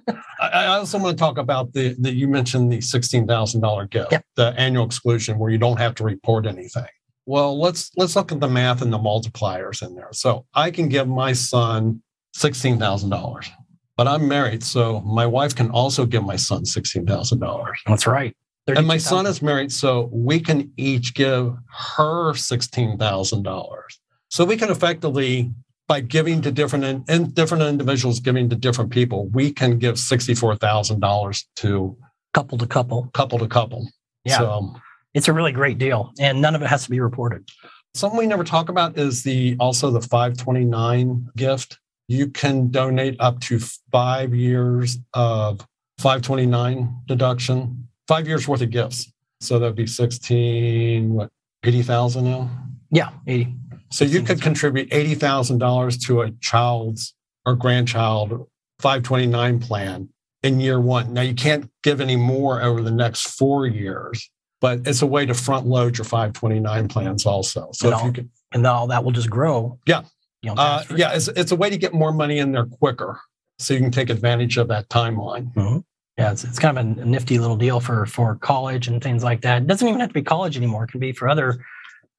I, 0.65 0.79
also 0.79 0.99
want 0.99 1.17
to 1.17 1.21
talk 1.21 1.39
about 1.39 1.73
the 1.73 1.95
that 2.01 2.15
you 2.15 2.29
mentioned 2.29 2.73
the 2.73 2.81
sixteen 2.81 3.27
thousand 3.27 3.61
dollar 3.61 3.87
gift, 3.87 4.13
Yep. 4.13 4.25
the 4.37 4.55
annual 4.57 4.85
exclusion, 4.85 5.39
where 5.39 5.51
you 5.51 5.59
don't 5.59 5.79
have 5.79 5.95
to 5.97 6.05
report 6.05 6.47
anything. 6.47 6.87
Well, 7.27 7.59
let's 7.61 7.91
let's 7.97 8.15
look 8.17 8.33
at 8.33 8.41
the 8.41 8.49
math 8.49 8.83
and 8.83 8.93
the 8.93 8.99
multipliers 8.99 9.87
in 9.87 9.95
there. 9.95 10.11
So 10.13 10.47
I 10.55 10.71
can 10.71 10.89
give 10.89 11.09
my 11.09 11.33
son 11.33 12.03
sixteen 12.35 12.79
thousand 12.79 13.11
dollars, 13.11 13.51
but 13.97 14.07
I'm 14.07 14.29
married, 14.29 14.63
so 14.63 15.01
my 15.01 15.27
wife 15.27 15.55
can 15.55 15.71
also 15.71 16.07
give 16.07 16.25
my 16.25 16.37
son 16.37 16.65
sixteen 16.65 17.07
thousand 17.07 17.41
dollars. 17.41 17.79
That's 17.87 18.07
right. 18.07 18.35
And 18.69 18.87
my 18.87 18.97
son 18.99 19.27
is 19.27 19.41
married, 19.43 19.71
so 19.71 20.09
we 20.13 20.41
can 20.41 20.73
each 20.77 21.15
give 21.15 21.55
her 21.97 22.35
sixteen 22.35 22.99
thousand 22.99 23.45
dollars. 23.45 24.01
So 24.29 24.45
we 24.45 24.57
can 24.57 24.71
effectively, 24.71 25.53
by 25.89 26.01
giving 26.01 26.43
to 26.43 26.51
different 26.51 27.09
in- 27.09 27.31
different 27.31 27.63
individuals, 27.65 28.21
giving 28.21 28.49
to 28.51 28.57
different 28.57 28.91
people, 28.91 29.27
we 29.29 29.53
can 29.53 29.79
give 29.79 29.99
sixty 29.99 30.35
four 30.35 30.57
thousand 30.57 31.01
dollars 31.01 31.47
to 31.57 31.97
couple 32.35 32.59
to 32.59 32.67
couple. 32.67 33.09
couple 33.15 33.39
to 33.39 33.47
couple. 33.49 33.89
Yeah. 34.25 34.39
So 34.39 34.75
It's 35.15 35.29
a 35.29 35.33
really 35.33 35.53
great 35.53 35.79
deal, 35.79 36.13
and 36.21 36.41
none 36.43 36.55
of 36.55 36.63
it 36.63 36.67
has 36.69 36.85
to 36.85 36.91
be 36.91 37.01
reported. 37.01 37.49
something 37.95 38.19
we 38.19 38.27
never 38.27 38.45
talk 38.45 38.69
about 38.69 38.99
is 38.99 39.23
the 39.23 39.57
also 39.59 39.91
the 39.91 40.01
five 40.03 40.37
twenty 40.37 40.65
nine 40.65 41.29
gift. 41.37 41.79
You 42.09 42.29
can 42.29 42.71
donate 42.71 43.17
up 43.21 43.41
to 43.43 43.59
five 43.91 44.35
years 44.35 44.99
of 45.15 45.67
five 45.99 46.23
twenty 46.23 46.47
nine 46.47 46.95
deduction, 47.07 47.89
five 48.07 48.27
years 48.29 48.47
worth 48.47 48.63
of 48.63 48.71
gifts. 48.71 49.13
So 49.41 49.59
that'd 49.59 49.77
be 49.77 49.87
sixteen 49.87 51.15
what 51.15 51.31
eighty 51.65 51.83
thousand 51.83 52.25
now. 52.25 52.51
Yeah, 52.91 53.11
80. 53.27 53.55
So 53.97 54.05
you 54.05 54.21
could 54.23 54.43
contribute 54.43 54.89
eighty 54.93 55.15
thousand 55.15 55.57
dollars 55.57 55.97
to 56.07 56.21
a 56.21 56.31
child's 56.43 57.15
or 57.47 57.55
grandchild 57.57 58.47
five 58.79 59.03
twenty 59.03 59.27
nine 59.27 59.59
plan 59.59 60.11
in 60.43 60.61
year 60.61 60.79
one. 60.79 61.15
Now 61.15 61.23
you 61.23 61.35
can't 61.35 61.71
give 61.83 62.03
any 62.03 62.17
more 62.17 62.61
over 62.63 62.83
the 62.83 62.91
next 62.91 63.23
four 63.39 63.67
years, 63.67 64.31
but 64.61 64.81
it's 64.87 65.01
a 65.01 65.07
way 65.07 65.25
to 65.25 65.33
front 65.33 65.67
load 65.67 65.97
your 65.97 66.05
five 66.05 66.35
twenty 66.35 66.61
nine 66.61 66.89
plans 66.89 67.25
also. 67.25 67.71
So 67.73 67.89
And 67.89 67.95
if 67.95 68.01
you 68.03 68.07
all- 68.09 68.13
could, 68.13 68.31
and 68.53 68.67
all 68.67 68.87
that 68.89 69.03
will 69.03 69.13
just 69.13 69.31
grow. 69.31 69.79
Yeah. 69.87 70.03
You 70.43 70.55
know, 70.55 70.61
Uh, 70.61 70.83
yeah, 70.95 71.15
it's, 71.15 71.29
it's 71.29 71.51
a 71.53 71.57
way 71.57 71.71
to 71.71 71.79
get 71.79 71.95
more 71.95 72.13
money 72.13 72.39
in 72.39 72.53
there 72.53 72.67
quicker, 72.67 73.19
so 73.59 73.73
you 73.73 73.81
can 73.81 73.91
take 73.91 74.11
advantage 74.11 74.59
of 74.59 74.69
that 74.69 74.91
timeline. 74.91 75.55
Mhm. 75.55 75.85
Yeah, 76.19 76.33
it's, 76.33 76.45
it's 76.45 76.59
kind 76.59 76.77
of 76.79 76.85
a 76.85 77.05
nifty 77.07 77.39
little 77.39 77.57
deal 77.57 77.81
for 77.81 78.05
for 78.05 78.35
college 78.37 78.89
and 78.89 79.03
things 79.03 79.25
like 79.25 79.41
that. 79.41 79.63
It 79.63 79.67
doesn't 79.67 79.89
even 79.89 80.01
have 80.01 80.11
to 80.11 80.15
be 80.15 80.23
college 80.23 80.57
anymore. 80.59 80.85
It 80.85 80.91
can 80.91 81.01
be 81.01 81.13
for 81.13 81.31
other, 81.31 81.65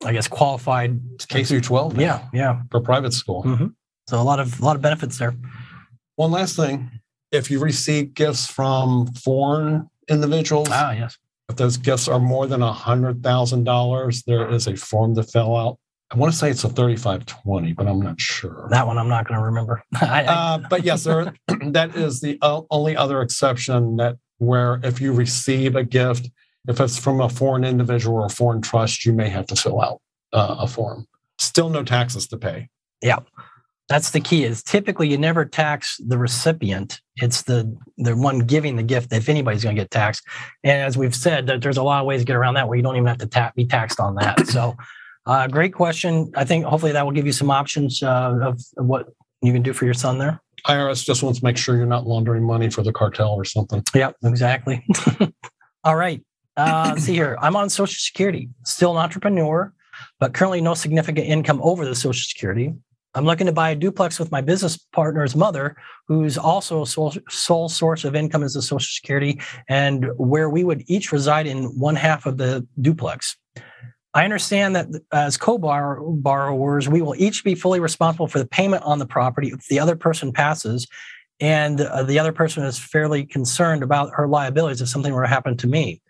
I 0.05 0.11
guess, 0.13 0.27
qualified. 0.27 0.99
K 1.27 1.43
through 1.43 1.61
twelve. 1.61 1.95
now 1.95 2.01
Yeah, 2.03 2.27
yeah. 2.33 2.61
for 2.71 2.81
private 2.81 3.13
school. 3.13 3.41
hmm 3.43 3.67
So 4.09 4.19
a 4.19 4.23
lot 4.23 4.39
of 4.39 4.59
a 4.61 4.65
lot 4.65 4.75
of 4.75 4.81
benefits 4.81 5.17
there. 5.17 5.35
One 6.15 6.31
last 6.31 6.55
thing: 6.55 6.89
if 7.31 7.49
you 7.51 7.59
receive 7.59 8.13
gifts 8.13 8.47
from 8.49 9.07
foreign 9.13 9.89
individuals, 10.09 10.67
Ah, 10.71 10.91
yes. 10.91 11.17
if 11.49 11.55
those 11.55 11.77
gifts 11.77 12.07
are 12.07 12.19
more 12.19 12.47
than 12.47 12.61
a 12.61 12.71
hundred 12.73 13.23
thousand 13.23 13.63
dollars, 13.63 14.23
there 14.23 14.47
is 14.49 14.67
a 14.67 14.75
form 14.75 15.15
to 15.15 15.23
fill 15.23 15.55
out. 15.55 15.77
I 16.09 16.15
want 16.15 16.31
to 16.31 16.37
say 16.39 16.49
it's 16.49 16.63
a 16.63 16.69
thirty-five 16.69 17.25
twenty, 17.25 17.73
but 17.73 17.87
I'm 17.87 17.99
not 18.01 18.21
sure. 18.21 18.67
That 18.69 18.87
one 18.87 18.97
I'm 18.97 19.09
not 19.09 19.27
going 19.27 19.39
to 19.39 19.45
remember. 19.45 19.83
I, 20.01 20.23
I, 20.23 20.25
Uh, 20.25 20.57
but 20.69 20.83
yes, 20.85 21.03
there, 21.03 21.33
that 21.71 21.95
is 21.95 22.21
the 22.21 22.37
o- 22.41 22.65
only 22.71 22.95
other 22.95 23.21
exception 23.21 23.97
that 23.97 24.15
where 24.37 24.79
if 24.83 25.01
you 25.01 25.11
receive 25.11 25.75
a 25.75 25.83
gift, 25.83 26.29
if 26.67 26.79
it's 26.79 26.97
from 26.97 27.21
a 27.21 27.29
foreign 27.29 27.63
individual 27.63 28.17
or 28.17 28.25
a 28.25 28.29
foreign 28.29 28.61
trust, 28.61 29.05
you 29.05 29.13
may 29.13 29.29
have 29.29 29.45
to 29.47 29.55
fill 29.55 29.81
out 29.81 30.01
uh, 30.33 30.57
a 30.59 30.67
form. 30.67 31.07
Still 31.39 31.69
no 31.69 31.83
taxes 31.83 32.27
to 32.27 32.37
pay. 32.37 32.69
Yeah. 33.01 33.19
That's 33.89 34.11
the 34.11 34.19
key. 34.19 34.43
Is 34.43 34.61
typically 34.63 35.07
you 35.07 35.17
never 35.17 35.45
tax 35.45 35.97
the 36.05 36.17
recipient. 36.17 36.99
It's 37.15 37.43
the 37.43 37.73
the 37.97 38.17
one 38.17 38.39
giving 38.39 38.75
the 38.75 38.83
gift. 38.83 39.13
If 39.13 39.29
anybody's 39.29 39.63
going 39.63 39.77
to 39.77 39.81
get 39.81 39.91
taxed, 39.91 40.23
and 40.63 40.81
as 40.81 40.97
we've 40.97 41.15
said, 41.15 41.47
that 41.47 41.61
there's 41.61 41.77
a 41.77 41.83
lot 41.83 42.01
of 42.01 42.05
ways 42.05 42.21
to 42.21 42.25
get 42.25 42.35
around 42.35 42.55
that 42.55 42.67
where 42.67 42.75
you 42.75 42.83
don't 42.83 42.95
even 42.95 43.07
have 43.07 43.19
to 43.19 43.27
ta- 43.27 43.53
be 43.55 43.65
taxed 43.65 44.01
on 44.01 44.15
that. 44.15 44.45
So, 44.47 44.75
uh, 45.25 45.47
great 45.47 45.73
question. 45.73 46.31
I 46.35 46.43
think 46.43 46.65
hopefully 46.65 46.91
that 46.91 47.05
will 47.05 47.13
give 47.13 47.25
you 47.25 47.31
some 47.31 47.49
options 47.49 48.03
uh, 48.03 48.37
of 48.41 48.61
what 48.75 49.07
you 49.41 49.53
can 49.53 49.61
do 49.61 49.71
for 49.71 49.85
your 49.85 49.93
son 49.93 50.17
there. 50.17 50.41
IRS 50.65 51.05
just 51.05 51.23
wants 51.23 51.39
to 51.39 51.45
make 51.45 51.55
sure 51.55 51.77
you're 51.77 51.85
not 51.85 52.05
laundering 52.05 52.43
money 52.43 52.69
for 52.69 52.83
the 52.83 52.91
cartel 52.91 53.29
or 53.29 53.45
something. 53.45 53.83
Yep, 53.93 54.17
exactly. 54.23 54.85
All 55.85 55.95
right. 55.95 56.21
Uh, 56.57 56.95
see 56.95 57.13
here. 57.13 57.37
I'm 57.39 57.55
on 57.55 57.69
Social 57.69 57.99
Security, 57.99 58.49
still 58.65 58.91
an 58.91 58.97
entrepreneur, 58.97 59.71
but 60.19 60.33
currently 60.33 60.59
no 60.59 60.73
significant 60.73 61.27
income 61.27 61.61
over 61.61 61.85
the 61.85 61.93
Social 61.93 62.23
Security. 62.23 62.73
I'm 63.13 63.25
looking 63.25 63.47
to 63.47 63.53
buy 63.53 63.71
a 63.71 63.75
duplex 63.75 64.19
with 64.19 64.31
my 64.31 64.41
business 64.41 64.77
partner's 64.77 65.35
mother, 65.35 65.75
who's 66.07 66.37
also 66.37 66.83
sole, 66.83 67.13
sole 67.29 67.69
source 67.69 68.05
of 68.05 68.15
income 68.15 68.43
is 68.43 68.53
the 68.53 68.61
Social 68.61 68.87
Security, 68.87 69.39
and 69.69 70.07
where 70.17 70.49
we 70.49 70.63
would 70.63 70.83
each 70.87 71.11
reside 71.11 71.47
in 71.47 71.65
one 71.79 71.95
half 71.95 72.25
of 72.25 72.37
the 72.37 72.67
duplex. 72.81 73.37
I 74.13 74.23
understand 74.23 74.75
that 74.75 74.87
as 75.11 75.37
co-borrowers, 75.37 76.89
we 76.89 77.03
will 77.03 77.15
each 77.17 77.43
be 77.43 77.53
fully 77.53 77.79
responsible 77.79 78.27
for 78.27 78.39
the 78.39 78.47
payment 78.47 78.83
on 78.83 78.97
the 78.97 79.05
property 79.05 79.49
if 79.49 79.67
the 79.67 79.79
other 79.79 79.95
person 79.95 80.31
passes, 80.31 80.87
and 81.39 81.81
uh, 81.81 82.01
the 82.01 82.17
other 82.17 82.31
person 82.31 82.63
is 82.63 82.79
fairly 82.79 83.25
concerned 83.25 83.83
about 83.83 84.09
her 84.15 84.27
liabilities 84.27 84.81
if 84.81 84.89
something 84.89 85.13
were 85.13 85.21
to 85.21 85.27
happen 85.27 85.55
to 85.57 85.67
me. 85.67 86.01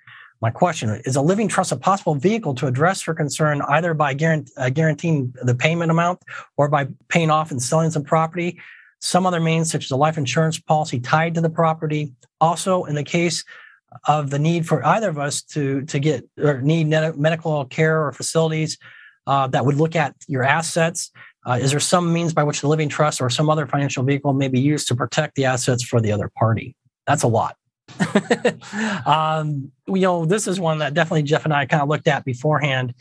My 0.41 0.51
question 0.51 1.01
is 1.05 1.15
a 1.15 1.21
living 1.21 1.47
trust 1.47 1.71
a 1.71 1.75
possible 1.75 2.15
vehicle 2.15 2.53
to 2.55 2.67
address 2.67 3.01
her 3.03 3.13
concern 3.13 3.61
either 3.63 3.93
by 3.93 4.13
guarant- 4.13 4.51
uh, 4.57 4.69
guaranteeing 4.69 5.33
the 5.41 5.55
payment 5.55 5.89
amount 5.89 6.21
or 6.57 6.67
by 6.69 6.87
paying 7.07 7.31
off 7.31 7.49
and 7.51 7.61
selling 7.61 7.89
some 7.89 8.03
property, 8.03 8.59
some 8.99 9.25
other 9.25 9.39
means 9.39 9.71
such 9.71 9.85
as 9.85 9.91
a 9.91 9.95
life 9.95 10.17
insurance 10.17 10.59
policy 10.59 10.99
tied 10.99 11.33
to 11.35 11.41
the 11.41 11.49
property. 11.49 12.13
Also, 12.39 12.83
in 12.85 12.95
the 12.95 13.03
case 13.03 13.43
of 14.07 14.29
the 14.29 14.39
need 14.39 14.67
for 14.67 14.85
either 14.85 15.09
of 15.09 15.17
us 15.17 15.41
to, 15.41 15.81
to 15.83 15.97
get 15.99 16.27
or 16.37 16.61
need 16.61 16.87
med- 16.87 17.17
medical 17.17 17.65
care 17.65 18.05
or 18.05 18.11
facilities 18.11 18.77
uh, 19.25 19.47
that 19.47 19.65
would 19.65 19.75
look 19.75 19.95
at 19.95 20.15
your 20.27 20.43
assets, 20.43 21.11
uh, 21.47 21.53
is 21.53 21.71
there 21.71 21.79
some 21.79 22.11
means 22.11 22.33
by 22.33 22.43
which 22.43 22.61
the 22.61 22.67
living 22.67 22.89
trust 22.89 23.21
or 23.21 23.29
some 23.29 23.49
other 23.49 23.65
financial 23.65 24.03
vehicle 24.03 24.33
may 24.33 24.49
be 24.49 24.59
used 24.59 24.87
to 24.87 24.95
protect 24.95 25.35
the 25.35 25.45
assets 25.45 25.81
for 25.81 26.01
the 26.01 26.11
other 26.11 26.29
party? 26.37 26.75
That's 27.07 27.23
a 27.23 27.27
lot. 27.27 27.55
um, 29.05 29.71
you 29.87 30.01
know, 30.01 30.25
this 30.25 30.47
is 30.47 30.59
one 30.59 30.79
that 30.79 30.93
definitely 30.93 31.23
Jeff 31.23 31.45
and 31.45 31.53
I 31.53 31.65
kind 31.65 31.81
of 31.81 31.89
looked 31.89 32.07
at 32.07 32.25
beforehand. 32.25 32.93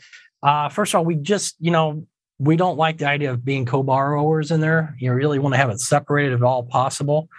Uh, 0.43 0.69
first 0.69 0.93
of 0.93 0.99
all, 0.99 1.05
we 1.05 1.15
just, 1.15 1.55
you 1.59 1.71
know, 1.71 2.05
we 2.39 2.55
don't 2.55 2.77
like 2.77 2.97
the 2.97 3.07
idea 3.07 3.31
of 3.31 3.43
being 3.43 3.65
co-borrowers 3.65 4.51
in 4.51 4.61
there. 4.61 4.95
You 4.99 5.13
really 5.13 5.39
want 5.39 5.53
to 5.53 5.57
have 5.57 5.69
it 5.69 5.79
separated 5.79 6.33
if 6.33 6.41
at 6.41 6.45
all 6.45 6.63
possible, 6.63 7.29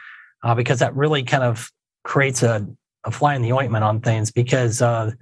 uh, 0.43 0.55
because 0.55 0.81
that 0.81 0.95
really 0.95 1.23
kind 1.23 1.45
of 1.45 1.71
creates 2.05 2.43
a, 2.43 2.67
a 3.05 3.11
fly 3.11 3.35
in 3.35 3.43
the 3.43 3.53
ointment 3.53 3.85
on 3.85 4.01
things. 4.01 4.33
Because 4.33 4.83
uh, 4.83 5.13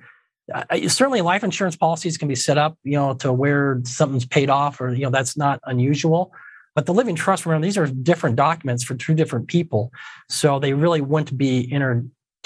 certainly 0.89 1.21
life 1.21 1.45
insurance 1.45 1.77
policies 1.77 2.17
can 2.17 2.29
be 2.29 2.35
set 2.35 2.57
up, 2.57 2.79
you 2.85 2.93
know, 2.93 3.15
to 3.15 3.33
where 3.33 3.81
something's 3.85 4.27
paid 4.27 4.49
off, 4.49 4.81
or 4.81 4.95
you 4.95 5.03
know, 5.03 5.11
that's 5.11 5.37
not 5.37 5.61
unusual. 5.65 6.33
But 6.75 6.87
the 6.87 6.95
living 6.95 7.15
trust, 7.15 7.47
remember, 7.47 7.67
these 7.67 7.79
are 7.79 7.87
different 7.87 8.37
documents 8.37 8.85
for 8.85 8.95
two 8.95 9.15
different 9.15 9.49
people, 9.49 9.91
so 10.29 10.59
they 10.59 10.75
really 10.75 11.01
wouldn't 11.01 11.37
be 11.37 11.61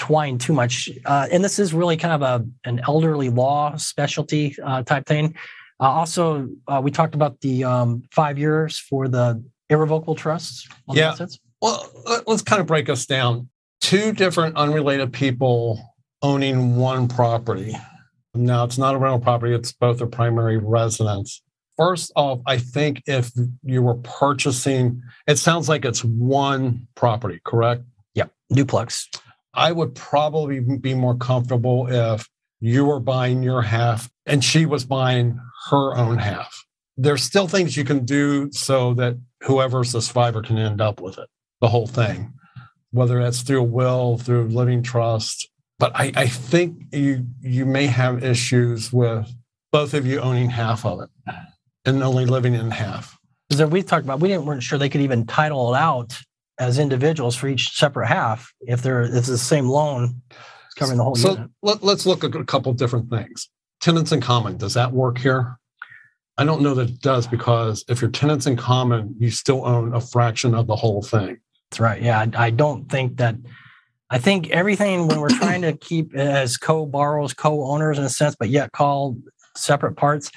intertwined 0.01 0.41
too 0.41 0.53
much. 0.53 0.89
Uh, 1.05 1.27
and 1.31 1.43
this 1.43 1.59
is 1.59 1.73
really 1.73 1.97
kind 1.97 2.13
of 2.13 2.21
a 2.21 2.45
an 2.67 2.81
elderly 2.87 3.29
law 3.29 3.75
specialty 3.77 4.55
uh, 4.63 4.83
type 4.83 5.05
thing. 5.05 5.35
Uh, 5.79 5.89
also, 5.89 6.47
uh, 6.67 6.79
we 6.83 6.91
talked 6.91 7.15
about 7.15 7.39
the 7.41 7.63
um, 7.63 8.03
five 8.11 8.37
years 8.37 8.77
for 8.77 9.07
the 9.07 9.43
irrevocable 9.69 10.15
trusts. 10.15 10.67
on 10.87 10.95
Yeah. 10.95 11.15
Well, 11.61 11.89
let- 12.05 12.27
let's 12.27 12.41
kind 12.41 12.59
of 12.59 12.67
break 12.67 12.89
us 12.89 13.05
down. 13.05 13.49
Two 13.79 14.11
different 14.11 14.55
unrelated 14.57 15.11
people 15.11 15.79
owning 16.21 16.75
one 16.75 17.07
property. 17.07 17.75
Now, 18.33 18.63
it's 18.63 18.77
not 18.77 18.95
a 18.95 18.97
rental 18.97 19.19
property, 19.19 19.53
it's 19.53 19.73
both 19.73 20.01
a 20.01 20.07
primary 20.07 20.57
residence. 20.57 21.41
First 21.77 22.11
off, 22.15 22.39
I 22.45 22.57
think 22.57 23.01
if 23.07 23.31
you 23.63 23.81
were 23.81 23.95
purchasing, 23.95 25.01
it 25.27 25.37
sounds 25.39 25.67
like 25.67 25.83
it's 25.83 26.03
one 26.05 26.87
property, 26.95 27.41
correct? 27.43 27.83
Yeah. 28.13 28.25
Duplex. 28.53 29.09
I 29.53 29.71
would 29.71 29.95
probably 29.95 30.59
be 30.59 30.93
more 30.93 31.15
comfortable 31.15 31.87
if 31.89 32.27
you 32.59 32.85
were 32.85 32.99
buying 32.99 33.43
your 33.43 33.61
half 33.61 34.09
and 34.25 34.43
she 34.43 34.65
was 34.65 34.85
buying 34.85 35.39
her 35.69 35.95
own 35.95 36.17
half. 36.17 36.65
There's 36.97 37.23
still 37.23 37.47
things 37.47 37.75
you 37.75 37.83
can 37.83 38.05
do 38.05 38.51
so 38.51 38.93
that 38.95 39.17
whoever's 39.43 39.91
the 39.91 40.01
survivor 40.01 40.41
can 40.41 40.57
end 40.57 40.81
up 40.81 41.01
with 41.01 41.17
it, 41.17 41.27
the 41.59 41.67
whole 41.67 41.87
thing, 41.87 42.33
whether 42.91 43.21
that's 43.21 43.41
through 43.41 43.61
a 43.61 43.63
will, 43.63 44.17
through 44.17 44.49
living 44.49 44.83
trust. 44.83 45.49
But 45.79 45.91
I, 45.95 46.11
I 46.15 46.27
think 46.27 46.83
you 46.91 47.25
you 47.41 47.65
may 47.65 47.87
have 47.87 48.23
issues 48.23 48.93
with 48.93 49.27
both 49.71 49.93
of 49.93 50.05
you 50.05 50.19
owning 50.19 50.49
half 50.49 50.85
of 50.85 51.01
it 51.01 51.09
and 51.85 52.03
only 52.03 52.25
living 52.25 52.53
in 52.53 52.69
half. 52.69 53.17
Because 53.49 53.69
we 53.69 53.81
talked 53.81 54.05
about, 54.05 54.19
we 54.19 54.29
didn't 54.29 54.45
weren't 54.45 54.63
sure 54.63 54.77
they 54.77 54.89
could 54.89 55.01
even 55.01 55.25
title 55.25 55.73
it 55.73 55.77
out 55.77 56.21
as 56.59 56.79
individuals 56.79 57.35
for 57.35 57.47
each 57.47 57.71
separate 57.71 58.07
half 58.07 58.53
if 58.61 58.81
they're 58.81 59.01
if 59.01 59.13
it's 59.13 59.27
the 59.27 59.37
same 59.37 59.67
loan 59.67 60.21
it's 60.29 60.75
covering 60.75 60.97
the 60.97 61.03
whole 61.03 61.15
so 61.15 61.31
unit. 61.31 61.49
let, 61.61 61.83
let's 61.83 62.05
look 62.05 62.23
at 62.23 62.35
a 62.35 62.45
couple 62.45 62.71
different 62.73 63.09
things. 63.09 63.49
Tenants 63.81 64.11
in 64.11 64.21
common, 64.21 64.57
does 64.57 64.73
that 64.75 64.93
work 64.93 65.17
here? 65.17 65.57
I 66.37 66.45
don't 66.45 66.61
know 66.61 66.73
that 66.75 66.89
it 66.89 67.01
does 67.01 67.27
because 67.27 67.83
if 67.89 68.01
you're 68.01 68.09
tenants 68.09 68.47
in 68.47 68.55
common, 68.55 69.15
you 69.19 69.29
still 69.29 69.65
own 69.65 69.93
a 69.93 69.99
fraction 69.99 70.55
of 70.55 70.67
the 70.67 70.75
whole 70.75 71.01
thing. 71.01 71.39
That's 71.69 71.79
right. 71.79 72.01
Yeah, 72.01 72.19
I, 72.19 72.45
I 72.45 72.49
don't 72.49 72.89
think 72.89 73.17
that. 73.17 73.35
I 74.09 74.17
think 74.17 74.49
everything 74.49 75.07
when 75.07 75.21
we're 75.21 75.29
trying 75.29 75.61
to 75.61 75.71
keep 75.71 76.13
as 76.15 76.57
co-borrowers, 76.57 77.33
co-owners 77.33 77.97
in 77.97 78.03
a 78.03 78.09
sense, 78.09 78.35
but 78.37 78.49
yet 78.49 78.73
call 78.73 79.17
separate 79.55 79.95
parts. 79.95 80.31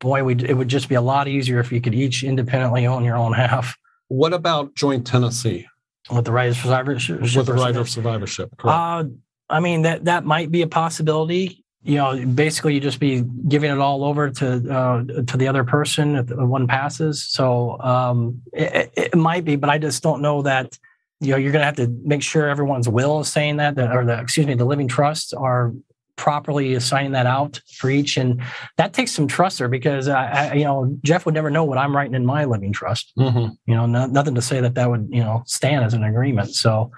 Boy, 0.00 0.24
we 0.24 0.34
it 0.36 0.56
would 0.56 0.68
just 0.68 0.88
be 0.88 0.94
a 0.94 1.02
lot 1.02 1.28
easier 1.28 1.60
if 1.60 1.70
you 1.70 1.80
could 1.80 1.94
each 1.94 2.22
independently 2.22 2.86
own 2.86 3.04
your 3.04 3.16
own 3.16 3.32
half 3.32 3.76
What 4.10 4.32
about 4.32 4.74
joint 4.74 5.06
tenancy 5.06 5.68
with 6.10 6.24
the 6.24 6.32
right 6.32 6.50
of 6.50 6.56
survivorship. 6.56 7.20
with 7.20 7.46
the 7.46 7.52
right 7.52 7.76
of 7.76 7.88
survivorship? 7.88 8.50
Correct. 8.58 8.76
Uh, 8.76 9.04
I 9.48 9.60
mean 9.60 9.82
that 9.82 10.06
that 10.06 10.24
might 10.24 10.50
be 10.50 10.62
a 10.62 10.66
possibility. 10.66 11.64
You 11.82 11.94
know, 11.94 12.26
basically, 12.26 12.74
you 12.74 12.80
just 12.80 12.98
be 12.98 13.22
giving 13.46 13.70
it 13.70 13.78
all 13.78 14.02
over 14.02 14.28
to 14.28 14.46
uh, 14.68 15.04
to 15.28 15.36
the 15.36 15.46
other 15.46 15.62
person 15.62 16.16
if 16.16 16.28
one 16.28 16.66
passes. 16.66 17.22
So 17.22 17.80
um, 17.80 18.42
it, 18.52 18.92
it 18.96 19.14
might 19.14 19.44
be, 19.44 19.54
but 19.54 19.70
I 19.70 19.78
just 19.78 20.02
don't 20.02 20.20
know 20.20 20.42
that. 20.42 20.76
You 21.20 21.32
know, 21.32 21.36
you're 21.36 21.52
going 21.52 21.60
to 21.60 21.66
have 21.66 21.76
to 21.76 21.86
make 22.02 22.22
sure 22.22 22.48
everyone's 22.48 22.88
will 22.88 23.20
is 23.20 23.28
saying 23.30 23.58
that, 23.58 23.74
that, 23.76 23.94
or 23.94 24.04
the 24.06 24.18
excuse 24.18 24.46
me, 24.46 24.54
the 24.54 24.64
living 24.64 24.88
trusts 24.88 25.32
are 25.34 25.72
properly 26.20 26.74
assigning 26.74 27.12
that 27.12 27.26
out 27.26 27.60
for 27.78 27.88
each, 27.88 28.18
and 28.18 28.42
that 28.76 28.92
takes 28.92 29.10
some 29.10 29.26
trust 29.26 29.58
there 29.58 29.68
because 29.68 30.06
I, 30.06 30.50
I 30.50 30.52
you 30.60 30.64
know, 30.64 30.94
Jeff 31.02 31.24
would 31.24 31.34
never 31.34 31.50
know 31.50 31.64
what 31.64 31.78
I'm 31.78 31.96
writing 31.96 32.14
in 32.14 32.26
my 32.26 32.44
living 32.44 32.72
trust 32.72 33.12
Mhm. 33.18 33.56
you 33.66 33.74
know 33.74 33.86
no, 33.86 34.06
nothing 34.06 34.34
to 34.34 34.42
say 34.42 34.60
that 34.60 34.74
that 34.74 34.88
would 34.90 35.08
you 35.10 35.22
know 35.24 35.42
stand 35.46 35.82
as 35.84 35.94
an 35.94 36.04
agreement 36.04 36.50
so 36.54 36.90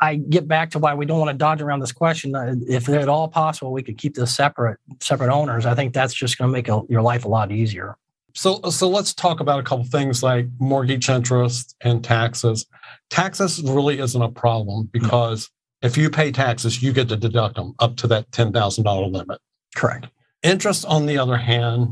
i 0.00 0.16
get 0.16 0.46
back 0.46 0.70
to 0.72 0.78
why 0.78 0.92
we 0.94 1.06
don't 1.06 1.18
want 1.18 1.30
to 1.30 1.36
dodge 1.46 1.60
around 1.62 1.80
this 1.80 1.92
question 1.92 2.34
Uh, 2.36 2.54
if 2.68 2.88
at 2.88 3.08
all 3.08 3.26
possible 3.28 3.72
we 3.72 3.82
could 3.82 3.98
keep 4.02 4.14
this 4.14 4.32
separate 4.42 4.78
separate 5.00 5.32
owners 5.38 5.64
i 5.66 5.74
think 5.74 5.92
that's 5.94 6.14
just 6.14 6.36
going 6.38 6.48
to 6.48 6.52
make 6.52 6.68
a, 6.68 6.82
your 6.88 7.02
life 7.02 7.24
a 7.24 7.28
lot 7.28 7.50
easier 7.50 7.96
So, 8.34 8.60
so 8.70 8.88
let's 8.88 9.12
talk 9.14 9.40
about 9.40 9.58
a 9.58 9.62
couple 9.68 9.84
things 9.86 10.22
like 10.22 10.46
mortgage 10.60 11.08
interest 11.08 11.74
and 11.80 12.04
taxes. 12.04 12.66
Taxes 13.10 13.52
really 13.62 13.98
isn't 13.98 14.22
a 14.30 14.32
problem 14.44 14.88
because 14.92 15.50
if 15.82 15.96
you 15.96 16.10
pay 16.10 16.32
taxes, 16.32 16.82
you 16.82 16.92
get 16.92 17.08
to 17.08 17.16
deduct 17.16 17.56
them 17.56 17.74
up 17.78 17.96
to 17.96 18.06
that 18.08 18.30
ten 18.32 18.52
thousand 18.52 18.84
dollar 18.84 19.06
limit. 19.06 19.40
correct 19.74 20.08
Interest, 20.42 20.84
on 20.86 21.06
the 21.06 21.18
other 21.18 21.36
hand, 21.36 21.88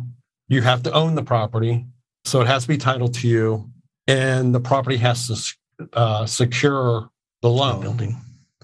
you 0.49 0.63
have 0.63 0.83
to 0.85 0.93
own 0.93 1.17
the 1.17 1.23
property. 1.23 1.85
So 2.25 2.41
it 2.41 2.47
has 2.47 2.63
to 2.63 2.69
be 2.69 2.77
titled 2.77 3.15
to 3.15 3.29
you, 3.29 3.71
and 4.07 4.55
the 4.55 4.61
property 4.61 4.97
has 4.99 5.27
to 5.27 5.89
uh, 5.93 6.27
secure 6.27 7.11
the 7.43 7.51
loan. 7.51 7.81
building. 7.81 8.17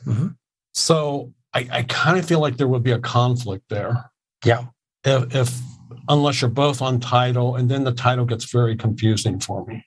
Mm-hmm. 0.07 0.29
So 0.75 1.33
I, 1.53 1.69
I 1.71 1.83
kind 1.83 2.17
of 2.19 2.25
feel 2.25 2.41
like 2.41 2.57
there 2.57 2.69
would 2.69 2.85
be 2.85 2.93
a 2.93 2.99
conflict 2.99 3.65
there. 3.71 4.11
Yeah. 4.45 4.67
If, 5.05 5.35
if 5.35 5.61
unless 6.09 6.41
you're 6.41 6.51
both 6.51 6.81
on 6.81 7.01
title, 7.01 7.57
and 7.57 7.69
then 7.69 7.85
the 7.85 7.93
title 7.93 8.25
gets 8.25 8.51
very 8.51 8.77
confusing 8.77 9.41
for 9.41 9.65
me. 9.67 9.85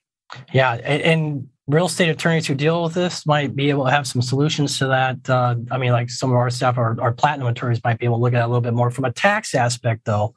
Yeah, 0.53 0.73
and, 0.73 1.01
and 1.01 1.47
real 1.67 1.87
estate 1.87 2.09
attorneys 2.09 2.45
who 2.45 2.53
deal 2.53 2.83
with 2.83 2.93
this 2.93 3.25
might 3.25 3.55
be 3.55 3.69
able 3.69 3.85
to 3.85 3.91
have 3.91 4.05
some 4.05 4.21
solutions 4.21 4.77
to 4.79 4.87
that. 4.87 5.29
Uh, 5.29 5.55
I 5.71 5.77
mean, 5.77 5.91
like 5.91 6.09
some 6.09 6.29
of 6.29 6.37
our 6.37 6.49
staff, 6.49 6.77
our, 6.77 6.99
our 7.01 7.11
platinum 7.11 7.47
attorneys 7.47 7.83
might 7.83 7.97
be 7.97 8.05
able 8.05 8.17
to 8.17 8.21
look 8.21 8.33
at 8.33 8.41
it 8.41 8.43
a 8.43 8.47
little 8.47 8.61
bit 8.61 8.73
more 8.73 8.91
from 8.91 9.05
a 9.05 9.11
tax 9.11 9.55
aspect, 9.55 10.05
though. 10.05 10.35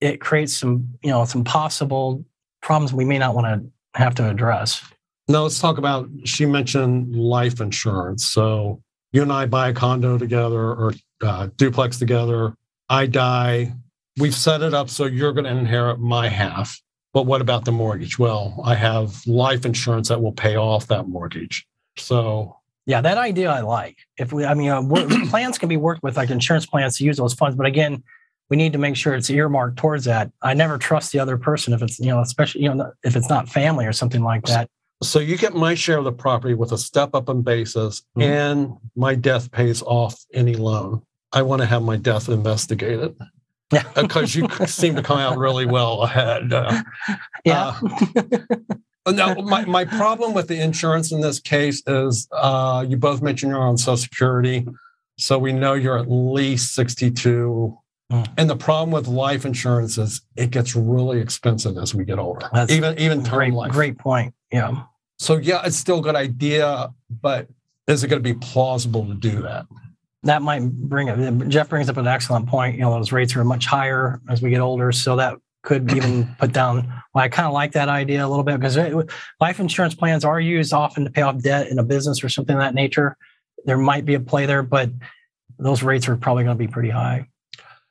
It 0.00 0.20
creates 0.20 0.56
some, 0.56 0.88
you 1.02 1.10
know, 1.10 1.24
some 1.24 1.44
possible 1.44 2.24
problems 2.62 2.92
we 2.92 3.04
may 3.04 3.18
not 3.18 3.34
want 3.34 3.46
to 3.46 4.00
have 4.00 4.14
to 4.16 4.28
address. 4.28 4.82
Now 5.28 5.42
let's 5.42 5.58
talk 5.58 5.78
about. 5.78 6.08
She 6.24 6.46
mentioned 6.46 7.14
life 7.14 7.60
insurance. 7.60 8.24
So 8.26 8.82
you 9.12 9.22
and 9.22 9.32
I 9.32 9.46
buy 9.46 9.68
a 9.68 9.72
condo 9.72 10.18
together 10.18 10.60
or 10.60 10.92
uh, 11.22 11.48
duplex 11.56 11.98
together. 11.98 12.54
I 12.88 13.06
die. 13.06 13.72
We've 14.18 14.34
set 14.34 14.62
it 14.62 14.74
up 14.74 14.90
so 14.90 15.04
you're 15.04 15.32
going 15.32 15.44
to 15.44 15.50
inherit 15.50 16.00
my 16.00 16.28
half. 16.28 16.80
But 17.12 17.24
what 17.24 17.40
about 17.40 17.64
the 17.64 17.72
mortgage? 17.72 18.18
Well, 18.18 18.60
I 18.64 18.74
have 18.74 19.26
life 19.26 19.64
insurance 19.64 20.08
that 20.08 20.22
will 20.22 20.32
pay 20.32 20.56
off 20.56 20.86
that 20.88 21.08
mortgage. 21.08 21.66
So 21.96 22.56
yeah, 22.86 23.00
that 23.00 23.18
idea 23.18 23.50
I 23.50 23.60
like. 23.60 23.98
If 24.18 24.32
we, 24.32 24.44
I 24.44 24.54
mean, 24.54 24.70
uh, 24.70 24.82
plans 25.28 25.58
can 25.58 25.68
be 25.68 25.76
worked 25.76 26.02
with 26.02 26.16
like 26.16 26.30
insurance 26.30 26.66
plans 26.66 26.96
to 26.98 27.04
use 27.04 27.16
those 27.16 27.34
funds, 27.34 27.56
but 27.56 27.66
again, 27.66 28.02
we 28.48 28.56
need 28.56 28.72
to 28.72 28.78
make 28.78 28.96
sure 28.96 29.14
it's 29.14 29.30
earmarked 29.30 29.76
towards 29.76 30.04
that. 30.06 30.30
I 30.42 30.54
never 30.54 30.76
trust 30.76 31.12
the 31.12 31.20
other 31.20 31.36
person 31.36 31.72
if 31.72 31.82
it's, 31.82 32.00
you 32.00 32.06
know, 32.06 32.20
especially, 32.20 32.62
you 32.62 32.74
know, 32.74 32.92
if 33.04 33.16
it's 33.16 33.28
not 33.28 33.48
family 33.48 33.86
or 33.86 33.92
something 33.92 34.22
like 34.22 34.42
that. 34.46 34.68
So 35.02 35.18
you 35.18 35.38
get 35.38 35.54
my 35.54 35.74
share 35.74 35.98
of 35.98 36.04
the 36.04 36.12
property 36.12 36.54
with 36.54 36.72
a 36.72 36.78
step 36.78 37.14
up 37.14 37.28
in 37.28 37.42
basis, 37.42 38.02
mm-hmm. 38.18 38.22
and 38.22 38.76
my 38.96 39.14
death 39.14 39.50
pays 39.50 39.82
off 39.82 40.20
any 40.34 40.54
loan. 40.54 41.02
I 41.32 41.42
want 41.42 41.62
to 41.62 41.66
have 41.66 41.82
my 41.82 41.96
death 41.96 42.28
investigated. 42.28 43.16
Yeah. 43.72 43.84
because 43.94 44.34
you 44.34 44.48
seem 44.66 44.96
to 44.96 45.02
come 45.02 45.18
out 45.18 45.38
really 45.38 45.66
well 45.66 46.02
ahead. 46.02 46.52
Uh, 46.52 46.82
yeah. 47.44 47.78
Uh, 49.06 49.12
now, 49.12 49.34
my, 49.34 49.64
my 49.64 49.84
problem 49.84 50.34
with 50.34 50.48
the 50.48 50.60
insurance 50.60 51.12
in 51.12 51.20
this 51.20 51.40
case 51.40 51.82
is 51.86 52.28
uh, 52.32 52.84
you 52.86 52.96
both 52.96 53.22
mentioned 53.22 53.50
you're 53.50 53.60
on 53.60 53.78
Social 53.78 53.96
Security. 53.96 54.66
So 55.18 55.38
we 55.38 55.52
know 55.52 55.74
you're 55.74 55.98
at 55.98 56.10
least 56.10 56.74
62 56.74 57.78
Mm. 58.10 58.26
And 58.36 58.50
the 58.50 58.56
problem 58.56 58.90
with 58.90 59.06
life 59.06 59.44
insurance 59.44 59.96
is 59.96 60.22
it 60.36 60.50
gets 60.50 60.74
really 60.74 61.20
expensive 61.20 61.76
as 61.78 61.94
we 61.94 62.04
get 62.04 62.18
older. 62.18 62.48
That's 62.52 62.72
even 62.72 62.98
even 62.98 63.22
term 63.22 63.38
great, 63.38 63.52
life. 63.52 63.72
Great 63.72 63.98
point. 63.98 64.34
Yeah. 64.52 64.82
So 65.18 65.36
yeah, 65.36 65.62
it's 65.64 65.76
still 65.76 66.00
a 66.00 66.02
good 66.02 66.16
idea, 66.16 66.92
but 67.22 67.48
is 67.86 68.02
it 68.02 68.08
going 68.08 68.22
to 68.22 68.34
be 68.34 68.38
plausible 68.38 69.06
to 69.06 69.14
do 69.14 69.42
that? 69.42 69.66
That 70.24 70.42
might 70.42 70.70
bring 70.70 71.08
it. 71.08 71.48
Jeff 71.48 71.68
brings 71.68 71.88
up 71.88 71.96
an 71.96 72.06
excellent 72.06 72.46
point. 72.46 72.76
You 72.76 72.82
know, 72.82 72.92
those 72.92 73.12
rates 73.12 73.34
are 73.36 73.44
much 73.44 73.66
higher 73.66 74.20
as 74.28 74.42
we 74.42 74.50
get 74.50 74.60
older, 74.60 74.92
so 74.92 75.16
that 75.16 75.36
could 75.62 75.90
even 75.92 76.34
put 76.38 76.52
down. 76.52 76.86
Well, 77.14 77.24
I 77.24 77.28
kind 77.28 77.46
of 77.46 77.54
like 77.54 77.72
that 77.72 77.88
idea 77.88 78.24
a 78.24 78.28
little 78.28 78.44
bit 78.44 78.60
because 78.60 78.76
life 79.40 79.60
insurance 79.60 79.94
plans 79.94 80.24
are 80.24 80.40
used 80.40 80.72
often 80.72 81.04
to 81.04 81.10
pay 81.10 81.22
off 81.22 81.38
debt 81.38 81.68
in 81.68 81.78
a 81.78 81.82
business 81.82 82.22
or 82.22 82.28
something 82.28 82.54
of 82.54 82.60
that 82.60 82.74
nature. 82.74 83.16
There 83.64 83.78
might 83.78 84.04
be 84.04 84.14
a 84.14 84.20
play 84.20 84.46
there, 84.46 84.62
but 84.62 84.90
those 85.58 85.82
rates 85.82 86.08
are 86.08 86.16
probably 86.16 86.44
going 86.44 86.56
to 86.56 86.58
be 86.58 86.70
pretty 86.70 86.90
high. 86.90 87.28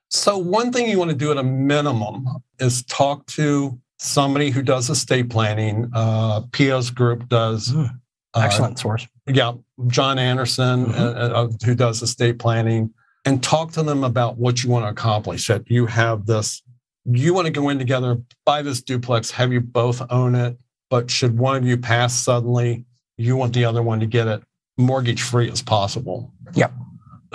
So, 0.10 0.38
one 0.38 0.72
thing 0.72 0.89
you 0.89 0.98
want 0.98 1.12
to 1.12 1.18
do 1.18 1.32
at 1.32 1.38
a 1.38 1.44
minimum 1.44 2.26
is 2.60 2.84
talk 2.84 3.26
to 3.28 3.80
somebody 4.00 4.50
who 4.50 4.63
does 4.63 4.89
estate 4.89 5.30
planning. 5.30 5.89
Uh, 5.94 6.42
Pia's 6.52 6.89
group 6.89 7.30
does. 7.30 7.72
Mm, 7.72 8.00
excellent 8.36 8.78
uh, 8.78 8.82
source. 8.82 9.08
Yeah, 9.28 9.54
John 9.88 10.20
Anderson, 10.20 10.86
mm-hmm. 10.86 10.94
uh, 10.94 11.44
uh, 11.44 11.50
who 11.65 11.76
does 11.76 12.02
estate 12.02 12.39
planning, 12.39 12.94
and 13.26 13.44
talk 13.44 13.72
to 13.74 13.84
them 13.84 14.04
about 14.04 14.38
what 14.38 14.63
you 14.63 14.70
want 14.70 14.86
to 14.86 14.89
accomplish. 14.89 15.48
That 15.48 15.70
you 15.70 15.86
have 15.86 16.26
this, 16.26 16.62
you 17.06 17.34
want 17.34 17.46
to 17.46 17.52
go 17.52 17.70
in 17.70 17.78
together, 17.80 18.22
buy 18.46 18.62
this 18.62 18.82
duplex, 18.82 19.32
have 19.32 19.52
you 19.52 19.62
both 19.62 20.02
own 20.10 20.36
it, 20.36 20.58
but 20.89 21.10
should 21.10 21.38
one 21.38 21.58
of 21.58 21.65
you 21.65 21.78
pass 21.78 22.13
suddenly, 22.13 22.86
you 23.18 23.36
want 23.36 23.54
the 23.54 23.65
other 23.65 23.84
one 23.84 24.00
to 24.00 24.06
get 24.06 24.28
it 24.28 24.44
mortgage 24.78 25.22
free 25.22 25.52
as 25.52 25.62
possible. 25.62 26.34
Yep 26.54 26.72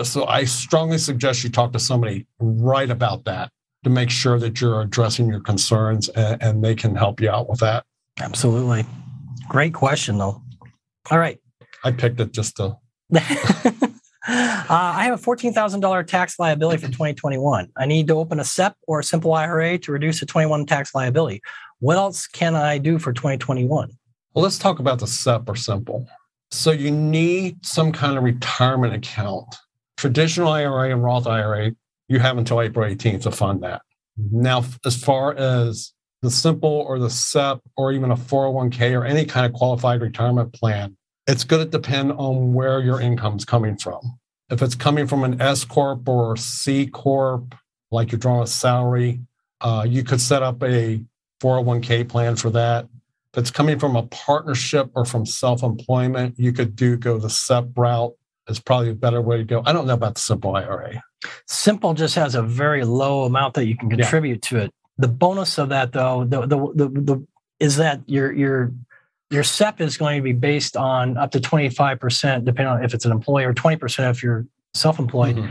so 0.03 0.27
I 0.27 0.45
strongly 0.45 0.99
suggest 0.99 1.45
you 1.45 1.51
talk 1.51 1.73
to 1.73 1.79
somebody 1.79 2.27
right 2.41 2.91
about 2.91 3.25
that 3.27 3.51
to 3.85 3.91
make 3.91 4.11
sure 4.11 4.39
that 4.39 4.61
you're 4.61 4.81
addressing 4.81 5.29
your 5.29 5.41
concerns 5.41 6.09
and, 6.11 6.43
and 6.43 6.65
they 6.65 6.75
can 6.75 6.97
help 6.97 7.21
you 7.21 7.31
out 7.31 7.49
with 7.49 7.61
that. 7.61 7.85
Absolutely. 8.21 8.85
Great 9.49 9.75
question, 9.75 10.19
though. 10.19 10.43
All 11.11 11.19
right. 11.19 11.39
I 11.85 11.93
picked 11.93 12.21
it 12.21 12.33
just 12.33 12.57
to. 12.57 12.77
Uh, 14.27 14.65
I 14.71 15.05
have 15.05 15.21
a 15.21 15.23
$14,000 15.23 16.07
tax 16.07 16.39
liability 16.39 16.81
for 16.81 16.91
2021. 16.91 17.69
I 17.77 17.85
need 17.85 18.07
to 18.09 18.15
open 18.15 18.41
a 18.41 18.45
SEP 18.45 18.75
or 18.89 19.01
a 19.01 19.05
simple 19.05 19.35
IRA 19.35 19.77
to 19.81 19.93
reduce 19.93 20.21
the 20.21 20.25
21 20.25 20.65
tax 20.65 20.95
liability. 20.95 21.43
What 21.81 21.99
else 21.99 22.27
can 22.27 22.55
I 22.55 22.79
do 22.79 22.99
for 22.99 23.13
2021? 23.13 23.91
Well, 24.33 24.43
let's 24.43 24.59
talk 24.59 24.79
about 24.79 24.99
the 25.01 25.07
SEP 25.07 25.47
or 25.47 25.57
simple. 25.57 26.09
So 26.51 26.71
you 26.71 26.91
need 26.91 27.67
some 27.67 27.93
kind 27.93 28.17
of 28.17 28.25
retirement 28.25 28.95
account 28.95 29.55
traditional 29.97 30.49
IRA 30.49 30.91
and 30.91 31.03
Roth 31.03 31.27
IRA, 31.27 31.73
you 32.09 32.19
have 32.19 32.39
until 32.39 32.61
April 32.61 32.89
18th 32.89 33.23
to 33.23 33.31
fund 33.31 33.63
that. 33.63 33.83
Now, 34.17 34.65
as 34.85 35.03
far 35.03 35.35
as 35.35 35.93
the 36.23 36.31
simple 36.31 36.71
or 36.71 36.99
the 36.99 37.11
SEP 37.11 37.61
or 37.77 37.93
even 37.93 38.11
a 38.11 38.17
401k 38.17 38.99
or 38.99 39.05
any 39.05 39.25
kind 39.25 39.47
of 39.47 39.53
qualified 39.53 40.01
retirement 40.01 40.53
plan, 40.53 40.97
it's 41.27 41.45
going 41.45 41.65
to 41.65 41.71
depend 41.71 42.13
on 42.13 42.53
where 42.53 42.81
your 42.81 43.01
income's 43.01 43.45
coming 43.45 43.77
from. 43.77 44.19
If 44.51 44.63
it's 44.63 44.75
coming 44.75 45.07
from 45.07 45.25
an 45.25 45.41
S 45.41 45.65
corp 45.65 46.09
or 46.09 46.37
C 46.37 46.87
corp, 46.87 47.55
like 47.91 48.13
you're 48.13 48.19
drawing 48.19 48.43
a 48.43 48.47
salary, 48.47 49.21
uh, 49.61 49.87
you 49.89 50.05
could 50.05 50.21
set 50.21 50.43
up 50.43 50.63
a 50.63 51.03
401k 51.41 52.09
plan 52.09 52.37
for 52.37 52.51
that. 52.51 52.89
If 53.33 53.39
it's 53.39 53.51
coming 53.51 53.79
from 53.79 53.97
a 53.97 54.05
partnership 54.05 54.91
or 54.95 55.05
from 55.05 55.27
self-employment, 55.27 56.39
you 56.39 56.53
could 56.53 56.77
do 56.77 56.97
go 56.97 57.19
the 57.19 57.31
SEP 57.31 57.69
route 57.77 58.15
is 58.49 58.61
probably 58.61 58.91
a 58.91 58.95
better 58.95 59.21
way 59.21 59.39
to 59.39 59.45
go. 59.45 59.63
I 59.65 59.73
don't 59.73 59.87
know 59.87 59.95
about 59.95 60.15
the 60.15 60.21
simple 60.21 60.55
IRA. 60.55 61.03
Simple 61.47 61.95
just 61.95 62.15
has 62.15 62.35
a 62.35 62.43
very 62.43 62.85
low 62.85 63.25
amount 63.25 63.55
that 63.55 63.67
you 63.67 63.77
can 63.77 63.89
contribute 63.89 64.45
yeah. 64.45 64.59
to 64.59 64.65
it. 64.65 64.75
The 64.99 65.09
bonus 65.09 65.59
of 65.59 65.71
that, 65.71 65.93
though, 65.93 66.25
the, 66.25 66.47
the 66.47 66.57
the 66.75 66.89
the, 66.89 67.27
is 67.59 67.77
that 67.77 68.03
your 68.07 68.33
your 68.33 68.73
your 69.31 69.43
SEP 69.43 69.81
is 69.81 69.97
going 69.97 70.17
to 70.17 70.23
be 70.23 70.33
based 70.33 70.77
on 70.77 71.17
up 71.17 71.31
to 71.33 71.41
twenty 71.41 71.69
five 71.69 72.01
percent, 72.01 72.45
depending 72.45 72.73
on 72.73 72.85
if 72.85 72.95
it's 72.95 73.05
an 73.05 73.13
employee, 73.13 73.45
or 73.45 73.55
twenty 73.55 73.77
percent 73.77 74.15
if 74.17 74.23
you're 74.23 74.47
self 74.75 74.99
employed, 74.99 75.37
mm-hmm. 75.37 75.51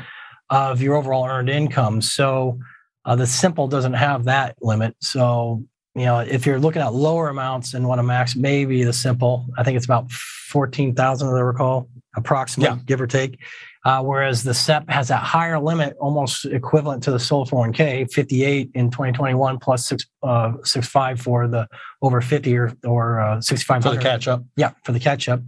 of 0.50 0.82
your 0.82 0.96
overall 0.96 1.26
earned 1.26 1.50
income. 1.50 2.02
So 2.02 2.60
uh, 3.06 3.16
the 3.16 3.28
simple 3.28 3.68
doesn't 3.68 3.94
have 3.94 4.26
that 4.26 4.56
limit. 4.62 4.96
So 5.02 5.64
you 5.96 6.06
know, 6.06 6.20
if 6.20 6.46
you're 6.46 6.60
looking 6.60 6.82
at 6.82 6.94
lower 6.94 7.30
amounts 7.30 7.74
and 7.74 7.88
want 7.88 8.00
to 8.00 8.04
max, 8.04 8.36
maybe 8.36 8.84
the 8.84 8.94
simple. 8.94 9.46
I 9.58 9.64
think 9.64 9.78
it's 9.78 9.86
about 9.86 10.12
fourteen 10.12 10.96
thousand, 10.96 11.28
as 11.28 11.34
I 11.36 11.40
recall 11.40 11.90
approximately, 12.16 12.78
yeah. 12.78 12.84
give 12.86 13.02
or 13.02 13.08
take. 13.08 13.40
Uh, 13.86 14.02
whereas 14.02 14.44
the 14.44 14.54
SEP 14.54 14.90
has 14.90 15.10
a 15.10 15.18
higher 15.18 15.60
limit, 15.60 15.98
almost 16.00 16.46
equivalent 16.46 17.04
to 17.04 17.12
the 17.12 17.20
solo 17.20 17.44
401k, 17.44 18.10
58 18.12 18.72
in 18.76 18.90
2021 18.90 19.60
plus 19.60 19.86
six, 19.86 20.06
uh, 20.24 20.54
six 20.64 20.88
five 20.88 21.20
for 21.20 21.50
the 21.50 21.68
over 22.02 22.22
50 22.22 22.58
or, 22.58 22.74
or 22.86 23.20
uh, 23.20 23.42
65 23.42 23.84
for 23.84 23.90
the 23.90 23.98
catch 23.98 24.28
up. 24.30 24.44
Yeah, 24.56 24.72
for 24.86 24.94
the 24.94 25.02
catch 25.02 25.28
up. 25.28 25.42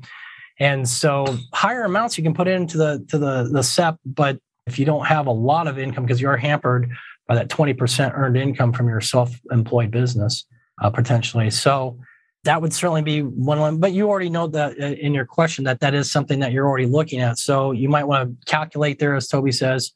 And 0.59 0.87
so 0.87 1.37
higher 1.53 1.83
amounts 1.83 2.17
you 2.17 2.23
can 2.23 2.33
put 2.33 2.47
into 2.47 2.77
the 2.77 3.05
to 3.09 3.17
the 3.17 3.49
the 3.51 3.63
SEP, 3.63 3.97
but 4.05 4.39
if 4.67 4.79
you 4.79 4.85
don't 4.85 5.05
have 5.05 5.27
a 5.27 5.31
lot 5.31 5.67
of 5.67 5.77
income 5.77 6.05
because 6.05 6.19
you 6.19 6.27
are 6.27 6.37
hampered 6.37 6.89
by 7.27 7.35
that 7.35 7.49
20% 7.49 8.17
earned 8.17 8.37
income 8.37 8.71
from 8.71 8.87
your 8.87 9.01
self-employed 9.01 9.91
business 9.91 10.45
uh, 10.81 10.89
potentially. 10.89 11.49
So 11.49 11.99
that 12.45 12.61
would 12.61 12.73
certainly 12.73 13.01
be 13.01 13.21
one 13.21 13.59
one 13.59 13.77
but 13.79 13.91
you 13.91 14.07
already 14.09 14.29
know 14.29 14.47
that 14.47 14.79
uh, 14.79 14.85
in 14.85 15.13
your 15.13 15.25
question 15.25 15.65
that 15.65 15.81
that 15.81 15.93
is 15.93 16.11
something 16.11 16.39
that 16.39 16.51
you're 16.51 16.67
already 16.67 16.85
looking 16.85 17.19
at. 17.19 17.37
So 17.37 17.71
you 17.71 17.89
might 17.89 18.05
want 18.05 18.29
to 18.29 18.45
calculate 18.45 18.99
there 18.99 19.15
as 19.15 19.27
toby 19.27 19.51
says 19.51 19.91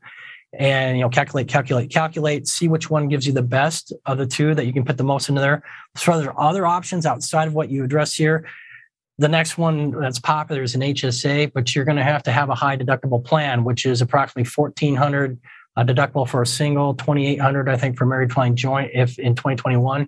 and 0.54 0.98
you 0.98 1.04
know 1.04 1.10
calculate 1.10 1.48
calculate 1.48 1.90
calculate 1.92 2.48
see 2.48 2.68
which 2.68 2.90
one 2.90 3.08
gives 3.08 3.26
you 3.26 3.34
the 3.34 3.44
best 3.44 3.94
of 4.06 4.18
the 4.18 4.26
two 4.26 4.54
that 4.56 4.66
you 4.66 4.74
can 4.74 4.84
put 4.84 4.98
the 4.98 5.04
most 5.04 5.30
into 5.30 5.42
there. 5.42 5.64
So 5.96 6.20
there 6.20 6.32
are 6.32 6.50
other 6.50 6.66
options 6.66 7.06
outside 7.06 7.48
of 7.48 7.54
what 7.54 7.70
you 7.70 7.84
address 7.84 8.14
here 8.14 8.46
the 9.20 9.28
next 9.28 9.58
one 9.58 9.92
that's 9.92 10.18
popular 10.18 10.64
is 10.64 10.74
an 10.74 10.82
hsa 10.82 11.52
but 11.54 11.76
you're 11.76 11.86
going 11.86 11.98
to 11.98 12.04
have 12.04 12.24
to 12.24 12.32
have 12.32 12.50
a 12.50 12.56
high 12.56 12.78
deductible 12.78 13.24
plan 13.24 13.64
which 13.64 13.86
is 13.86 14.02
approximately 14.02 14.50
1400 14.50 15.38
uh, 15.76 15.84
deductible 15.84 16.28
for 16.28 16.42
a 16.42 16.48
single 16.48 16.96
2800 16.96 17.70
i 17.70 17.78
think 17.78 17.98
for 17.98 18.06
married 18.06 18.32
filing 18.32 18.56
joint 18.56 18.90
if 18.94 19.20
in 19.20 19.36
2021 19.36 20.08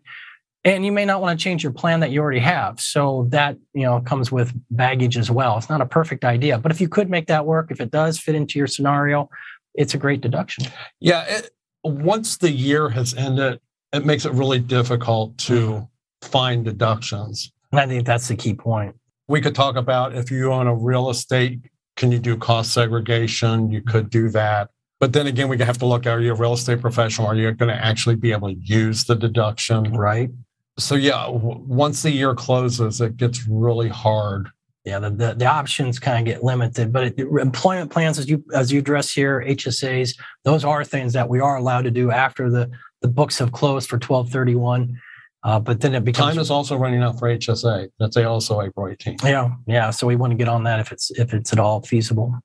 and 0.63 0.85
you 0.85 0.91
may 0.91 1.05
not 1.05 1.21
want 1.21 1.37
to 1.37 1.43
change 1.43 1.63
your 1.63 1.71
plan 1.71 2.01
that 2.01 2.11
you 2.11 2.21
already 2.21 2.39
have 2.39 2.79
so 2.79 3.27
that 3.29 3.57
you 3.73 3.83
know 3.83 4.01
comes 4.01 4.31
with 4.31 4.53
baggage 4.69 5.17
as 5.17 5.31
well 5.31 5.57
it's 5.57 5.69
not 5.69 5.81
a 5.81 5.85
perfect 5.85 6.23
idea 6.23 6.57
but 6.57 6.71
if 6.71 6.79
you 6.79 6.87
could 6.87 7.09
make 7.09 7.27
that 7.27 7.45
work 7.45 7.71
if 7.71 7.81
it 7.81 7.91
does 7.91 8.19
fit 8.19 8.35
into 8.35 8.59
your 8.59 8.67
scenario 8.67 9.29
it's 9.75 9.93
a 9.93 9.97
great 9.97 10.21
deduction 10.21 10.65
yeah 10.99 11.23
it, 11.27 11.49
once 11.83 12.37
the 12.37 12.51
year 12.51 12.89
has 12.89 13.13
ended 13.15 13.59
it 13.93 14.05
makes 14.05 14.25
it 14.25 14.31
really 14.33 14.59
difficult 14.59 15.37
to 15.37 15.87
find 16.21 16.63
deductions. 16.63 17.51
And 17.71 17.79
I 17.79 17.87
think 17.87 18.05
that's 18.05 18.27
the 18.27 18.35
key 18.35 18.53
point. 18.53 18.95
We 19.27 19.41
could 19.41 19.55
talk 19.55 19.75
about 19.75 20.15
if 20.15 20.31
you 20.31 20.51
own 20.51 20.67
a 20.67 20.75
real 20.75 21.09
estate, 21.09 21.59
can 21.95 22.11
you 22.11 22.19
do 22.19 22.37
cost 22.37 22.73
segregation? 22.73 23.71
You 23.71 23.81
could 23.81 24.09
do 24.09 24.29
that. 24.29 24.69
But 24.99 25.13
then 25.13 25.27
again, 25.27 25.47
we 25.47 25.57
have 25.57 25.77
to 25.79 25.85
look, 25.85 26.05
are 26.05 26.19
you 26.19 26.31
a 26.31 26.35
real 26.35 26.53
estate 26.53 26.79
professional? 26.79 27.27
Are 27.27 27.35
you 27.35 27.51
going 27.51 27.69
to 27.69 27.85
actually 27.85 28.15
be 28.15 28.31
able 28.31 28.49
to 28.49 28.55
use 28.55 29.05
the 29.05 29.15
deduction? 29.15 29.91
Right. 29.93 30.29
So 30.77 30.95
yeah, 30.95 31.25
w- 31.25 31.63
once 31.67 32.01
the 32.01 32.11
year 32.11 32.33
closes, 32.33 33.01
it 33.01 33.17
gets 33.17 33.47
really 33.47 33.89
hard. 33.89 34.49
Yeah, 34.85 34.97
the, 34.97 35.11
the, 35.11 35.33
the 35.35 35.45
options 35.45 35.99
kind 35.99 36.17
of 36.19 36.33
get 36.33 36.43
limited, 36.43 36.91
but 36.91 37.03
it, 37.03 37.19
employment 37.19 37.91
plans, 37.91 38.17
as 38.17 38.27
you 38.27 38.43
as 38.53 38.71
you 38.71 38.79
address 38.79 39.11
here, 39.11 39.43
HSAs, 39.47 40.17
those 40.43 40.65
are 40.65 40.83
things 40.83 41.13
that 41.13 41.29
we 41.29 41.39
are 41.39 41.57
allowed 41.57 41.83
to 41.83 41.91
do 41.91 42.09
after 42.09 42.49
the 42.49 42.69
the 43.01 43.07
books 43.07 43.37
have 43.37 43.51
closed 43.51 43.89
for 43.89 43.99
twelve 43.99 44.29
thirty 44.29 44.55
one. 44.55 44.99
Uh, 45.43 45.59
but 45.59 45.81
then 45.81 45.95
it 45.95 46.03
becomes 46.03 46.35
time 46.35 46.41
is 46.41 46.51
also 46.51 46.77
running 46.77 47.01
out 47.01 47.17
for 47.17 47.27
HSA. 47.27 47.89
That's 47.99 48.15
also 48.17 48.61
April 48.61 48.85
18th. 48.85 49.23
Yeah, 49.23 49.49
yeah. 49.65 49.89
So 49.89 50.05
we 50.05 50.15
want 50.15 50.31
to 50.31 50.37
get 50.37 50.47
on 50.47 50.63
that 50.65 50.79
if 50.79 50.91
it's 50.91 51.09
if 51.11 51.33
it's 51.33 51.51
at 51.51 51.59
all 51.59 51.81
feasible. 51.81 52.39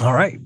All 0.00 0.14
right. 0.14 0.38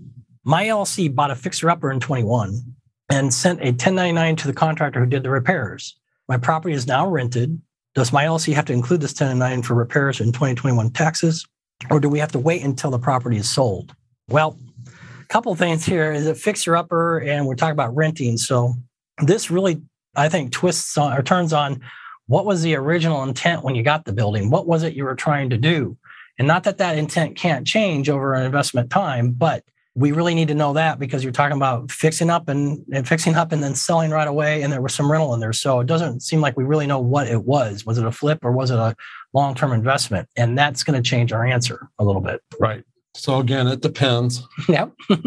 My 0.44 0.64
LLC 0.64 1.14
bought 1.14 1.30
a 1.30 1.36
fixer 1.36 1.70
upper 1.70 1.92
in 1.92 2.00
21 2.00 2.60
and 3.08 3.32
sent 3.32 3.60
a 3.60 3.66
1099 3.66 4.36
to 4.36 4.46
the 4.48 4.52
contractor 4.52 4.98
who 4.98 5.06
did 5.06 5.22
the 5.22 5.30
repairs. 5.30 5.96
My 6.32 6.38
property 6.38 6.74
is 6.74 6.86
now 6.86 7.06
rented. 7.06 7.60
Does 7.94 8.10
my 8.10 8.24
LLC 8.24 8.54
have 8.54 8.64
to 8.64 8.72
include 8.72 9.02
this 9.02 9.10
1099 9.10 9.64
for 9.64 9.74
repairs 9.74 10.18
in 10.18 10.32
2021 10.32 10.88
taxes, 10.92 11.46
or 11.90 12.00
do 12.00 12.08
we 12.08 12.20
have 12.20 12.32
to 12.32 12.38
wait 12.38 12.62
until 12.62 12.90
the 12.90 12.98
property 12.98 13.36
is 13.36 13.50
sold? 13.50 13.94
Well, 14.30 14.58
a 14.86 15.26
couple 15.26 15.54
things 15.56 15.84
here 15.84 16.10
is 16.10 16.26
a 16.26 16.34
fixer 16.34 16.74
upper, 16.74 17.18
and 17.18 17.46
we're 17.46 17.54
talking 17.54 17.74
about 17.74 17.94
renting. 17.94 18.38
So 18.38 18.72
this 19.18 19.50
really, 19.50 19.82
I 20.16 20.30
think, 20.30 20.52
twists 20.52 20.96
on 20.96 21.12
or 21.12 21.22
turns 21.22 21.52
on 21.52 21.82
what 22.28 22.46
was 22.46 22.62
the 22.62 22.76
original 22.76 23.22
intent 23.24 23.62
when 23.62 23.74
you 23.74 23.82
got 23.82 24.06
the 24.06 24.14
building? 24.14 24.48
What 24.48 24.66
was 24.66 24.84
it 24.84 24.94
you 24.94 25.04
were 25.04 25.14
trying 25.14 25.50
to 25.50 25.58
do? 25.58 25.98
And 26.38 26.48
not 26.48 26.64
that 26.64 26.78
that 26.78 26.96
intent 26.96 27.36
can't 27.36 27.66
change 27.66 28.08
over 28.08 28.32
an 28.32 28.46
investment 28.46 28.88
time, 28.88 29.32
but 29.32 29.64
we 29.94 30.12
really 30.12 30.34
need 30.34 30.48
to 30.48 30.54
know 30.54 30.72
that 30.72 30.98
because 30.98 31.22
you're 31.22 31.32
talking 31.32 31.56
about 31.56 31.90
fixing 31.90 32.30
up 32.30 32.48
and, 32.48 32.82
and 32.92 33.06
fixing 33.06 33.34
up 33.34 33.52
and 33.52 33.62
then 33.62 33.74
selling 33.74 34.10
right 34.10 34.28
away 34.28 34.62
and 34.62 34.72
there 34.72 34.80
was 34.80 34.94
some 34.94 35.10
rental 35.10 35.34
in 35.34 35.40
there. 35.40 35.52
So 35.52 35.80
it 35.80 35.86
doesn't 35.86 36.20
seem 36.20 36.40
like 36.40 36.56
we 36.56 36.64
really 36.64 36.86
know 36.86 36.98
what 36.98 37.28
it 37.28 37.44
was. 37.44 37.84
Was 37.84 37.98
it 37.98 38.06
a 38.06 38.12
flip 38.12 38.38
or 38.42 38.52
was 38.52 38.70
it 38.70 38.78
a 38.78 38.96
long-term 39.34 39.72
investment? 39.72 40.28
And 40.36 40.56
that's 40.56 40.82
going 40.82 41.00
to 41.00 41.06
change 41.06 41.32
our 41.32 41.44
answer 41.44 41.88
a 41.98 42.04
little 42.04 42.22
bit. 42.22 42.40
Right. 42.58 42.84
So 43.14 43.38
again 43.38 43.66
it 43.66 43.80
depends. 43.80 44.46
Yep. 44.68 44.92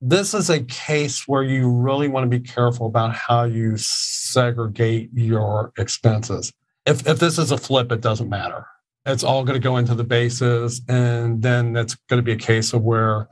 This 0.00 0.32
is 0.32 0.48
a 0.48 0.62
case 0.62 1.26
where 1.26 1.42
you 1.42 1.68
really 1.68 2.06
want 2.06 2.22
to 2.22 2.28
be 2.28 2.38
careful 2.38 2.86
about 2.86 3.16
how 3.16 3.42
you 3.42 3.76
segregate 3.76 5.10
your 5.12 5.72
expenses. 5.76 6.52
If, 6.86 7.04
if 7.08 7.18
this 7.18 7.36
is 7.36 7.50
a 7.50 7.58
flip 7.58 7.90
it 7.90 8.00
doesn't 8.00 8.28
matter. 8.28 8.64
It's 9.06 9.24
all 9.24 9.42
going 9.42 9.60
to 9.60 9.62
go 9.62 9.76
into 9.76 9.96
the 9.96 10.04
basis 10.04 10.80
and 10.88 11.42
then 11.42 11.74
it's 11.74 11.96
going 12.08 12.18
to 12.18 12.22
be 12.22 12.30
a 12.30 12.36
case 12.36 12.72
of 12.72 12.82
where 12.82 13.28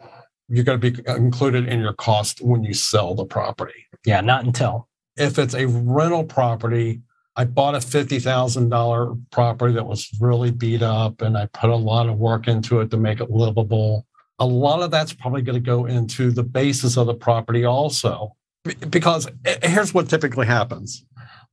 you're 0.48 0.64
going 0.64 0.80
to 0.80 0.90
be 0.90 1.02
included 1.08 1.68
in 1.68 1.80
your 1.80 1.92
cost 1.92 2.40
when 2.40 2.62
you 2.62 2.74
sell 2.74 3.14
the 3.14 3.24
property. 3.24 3.86
Yeah, 4.04 4.20
not 4.20 4.44
until. 4.44 4.88
If 5.16 5.38
it's 5.38 5.54
a 5.54 5.66
rental 5.66 6.24
property, 6.24 7.00
I 7.36 7.44
bought 7.44 7.74
a 7.74 7.78
$50,000 7.78 9.30
property 9.30 9.74
that 9.74 9.86
was 9.86 10.08
really 10.20 10.50
beat 10.50 10.82
up 10.82 11.20
and 11.20 11.36
I 11.36 11.46
put 11.46 11.70
a 11.70 11.76
lot 11.76 12.08
of 12.08 12.18
work 12.18 12.48
into 12.48 12.80
it 12.80 12.90
to 12.90 12.96
make 12.96 13.20
it 13.20 13.30
livable. 13.30 14.06
A 14.38 14.46
lot 14.46 14.82
of 14.82 14.90
that's 14.90 15.12
probably 15.12 15.42
going 15.42 15.54
to 15.54 15.60
go 15.60 15.86
into 15.86 16.30
the 16.30 16.42
basis 16.42 16.96
of 16.96 17.06
the 17.06 17.14
property 17.14 17.64
also. 17.64 18.34
Because 18.90 19.28
eh, 19.44 19.68
here's 19.68 19.94
what 19.94 20.08
typically 20.08 20.46
happens 20.46 21.04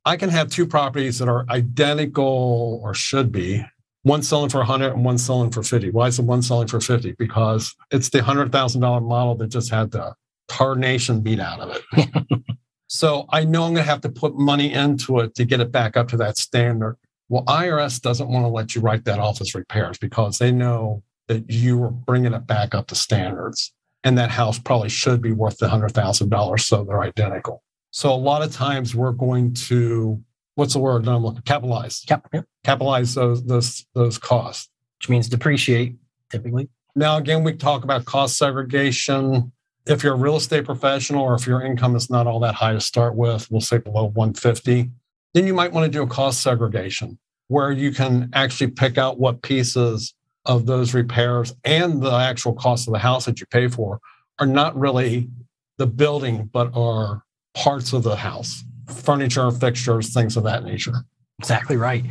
I 0.05 0.17
can 0.17 0.29
have 0.29 0.49
two 0.49 0.65
properties 0.65 1.19
that 1.19 1.29
are 1.29 1.45
identical 1.49 2.81
or 2.83 2.93
should 2.93 3.31
be 3.31 3.63
one 4.03 4.21
selling 4.21 4.49
for 4.49 4.59
100 4.59 4.93
and 4.93 5.03
one 5.03 5.17
selling 5.17 5.49
for 5.49 5.63
50. 5.63 5.89
Why 5.91 6.07
is 6.07 6.17
the 6.17 6.23
one 6.23 6.41
selling 6.41 6.67
for 6.67 6.79
50? 6.79 7.13
Because 7.13 7.73
it's 7.89 8.09
the 8.09 8.19
$100,000 8.19 9.07
model 9.07 9.35
that 9.35 9.47
just 9.47 9.71
had 9.71 9.91
the 9.91 10.13
tarnation 10.49 11.21
beat 11.21 11.39
out 11.39 11.59
of 11.61 11.81
it. 11.93 12.41
so 12.87 13.25
I 13.29 13.45
know 13.45 13.63
I'm 13.63 13.73
going 13.73 13.85
to 13.85 13.89
have 13.89 14.01
to 14.01 14.09
put 14.09 14.35
money 14.35 14.71
into 14.71 15.19
it 15.19 15.35
to 15.35 15.45
get 15.45 15.61
it 15.61 15.71
back 15.71 15.95
up 15.95 16.09
to 16.09 16.17
that 16.17 16.37
standard. 16.37 16.97
Well, 17.29 17.45
IRS 17.45 18.01
doesn't 18.01 18.29
want 18.29 18.43
to 18.43 18.49
let 18.49 18.75
you 18.75 18.81
write 18.81 19.05
that 19.05 19.19
off 19.19 19.39
as 19.39 19.55
repairs 19.55 19.97
because 19.97 20.37
they 20.37 20.51
know 20.51 21.01
that 21.27 21.49
you 21.49 21.81
are 21.83 21.89
bringing 21.91 22.33
it 22.33 22.45
back 22.45 22.75
up 22.75 22.87
to 22.87 22.95
standards. 22.95 23.73
And 24.03 24.17
that 24.17 24.31
house 24.31 24.59
probably 24.59 24.89
should 24.89 25.21
be 25.21 25.31
worth 25.31 25.59
the 25.59 25.69
$100,000. 25.69 26.59
So 26.59 26.83
they're 26.83 27.01
identical. 27.01 27.63
So 27.91 28.11
a 28.11 28.15
lot 28.15 28.41
of 28.41 28.51
times 28.51 28.93
we're 28.93 29.13
going 29.13 29.53
to 29.53 30.21
what's 30.55 30.73
the 30.73 30.79
word 30.79 31.07
I'm 31.07 31.23
looking 31.23 31.41
capitalize. 31.41 32.03
Cap, 32.07 32.27
yep. 32.33 32.45
Capitalize 32.63 33.15
those 33.15 33.43
those 33.45 33.85
those 33.93 34.17
costs. 34.17 34.69
Which 34.99 35.09
means 35.09 35.27
depreciate 35.29 35.95
typically. 36.29 36.69
Now 36.95 37.17
again, 37.17 37.43
we 37.43 37.53
talk 37.53 37.83
about 37.83 38.05
cost 38.05 38.37
segregation. 38.37 39.51
If 39.85 40.03
you're 40.03 40.13
a 40.13 40.17
real 40.17 40.37
estate 40.37 40.65
professional 40.65 41.23
or 41.23 41.33
if 41.33 41.45
your 41.45 41.61
income 41.61 41.95
is 41.95 42.09
not 42.09 42.25
all 42.25 42.39
that 42.39 42.55
high 42.55 42.73
to 42.73 42.79
start 42.79 43.15
with, 43.15 43.51
we'll 43.51 43.59
say 43.59 43.79
below 43.79 44.05
150, 44.05 44.89
then 45.33 45.45
you 45.45 45.53
might 45.53 45.73
want 45.73 45.85
to 45.85 45.91
do 45.91 46.03
a 46.03 46.07
cost 46.07 46.41
segregation 46.41 47.19
where 47.49 47.71
you 47.71 47.91
can 47.91 48.29
actually 48.33 48.71
pick 48.71 48.97
out 48.97 49.19
what 49.19 49.41
pieces 49.41 50.13
of 50.45 50.65
those 50.65 50.93
repairs 50.93 51.53
and 51.65 52.01
the 52.01 52.11
actual 52.11 52.53
cost 52.53 52.87
of 52.87 52.93
the 52.93 52.99
house 52.99 53.25
that 53.25 53.41
you 53.41 53.45
pay 53.47 53.67
for 53.67 53.99
are 54.39 54.47
not 54.47 54.77
really 54.77 55.29
the 55.77 55.87
building, 55.87 56.49
but 56.53 56.73
are 56.75 57.23
parts 57.53 57.93
of 57.93 58.03
the 58.03 58.15
house 58.15 58.63
furniture, 58.87 59.49
fixtures, 59.51 60.13
things 60.13 60.37
of 60.37 60.43
that 60.43 60.63
nature. 60.63 60.93
Exactly 61.39 61.77
right. 61.77 62.05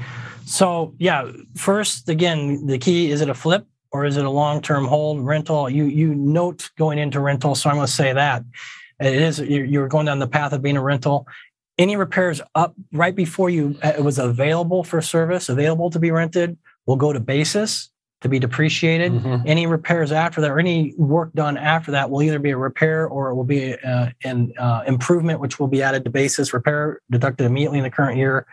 So 0.45 0.95
yeah, 0.99 1.31
first 1.57 2.09
again, 2.09 2.67
the 2.67 2.79
key 2.79 3.11
is 3.11 3.21
it 3.21 3.29
a 3.29 3.35
flip 3.35 3.67
or 3.93 4.05
is 4.05 4.17
it 4.17 4.25
a 4.25 4.31
long-term 4.31 4.87
hold 4.87 5.25
rental? 5.25 5.71
You 5.71 5.85
you 5.85 6.15
note 6.15 6.71
going 6.77 6.99
into 6.99 7.21
rental, 7.21 7.55
so 7.55 7.71
I'm 7.71 7.77
going 7.77 7.87
to 7.87 7.93
say 7.93 8.13
that 8.13 8.45
it 9.01 9.15
is 9.15 9.39
you're 9.39 9.89
going 9.89 10.07
down 10.07 10.19
the 10.19 10.27
path 10.27 10.53
of 10.53 10.63
being 10.63 10.77
a 10.77 10.83
rental. 10.83 11.27
Any 11.79 11.97
repairs 11.97 12.41
up 12.55 12.75
right 12.93 13.15
before 13.15 13.49
you 13.49 13.79
uh, 13.83 13.93
it 13.97 14.05
was 14.05 14.19
available 14.19 14.85
for 14.85 15.01
service, 15.01 15.49
available 15.49 15.91
to 15.91 15.99
be 15.99 16.11
rented, 16.11 16.59
will 16.87 16.97
go 16.97 17.13
to 17.13 17.21
basis 17.21 17.92
to 18.23 18.29
be 18.29 18.39
depreciated. 18.39 19.13
Mm-hmm. 19.13 19.47
Any 19.47 19.67
repairs 19.67 20.13
after 20.13 20.41
that 20.41 20.51
or 20.51 20.59
any 20.59 20.95
work 20.97 21.33
done 21.35 21.57
after 21.57 21.91
that 21.93 22.11
will 22.11 22.23
either 22.23 22.39
be 22.39 22.51
a 22.51 22.57
repair 22.57 23.07
or 23.07 23.31
it 23.31 23.35
will 23.35 23.45
be 23.45 23.75
uh, 23.75 24.11
an 24.25 24.53
uh, 24.59 24.85
improvement, 24.87 25.41
which 25.41 25.59
will 25.59 25.69
be 25.69 25.83
added 25.83 26.05
to 26.05 26.11
basis. 26.11 26.53
Repair 26.53 27.01
deducted 27.11 27.47
immediately 27.47 27.79
in 27.79 27.85
the 27.85 27.91
current 27.91 28.17
year. 28.17 28.47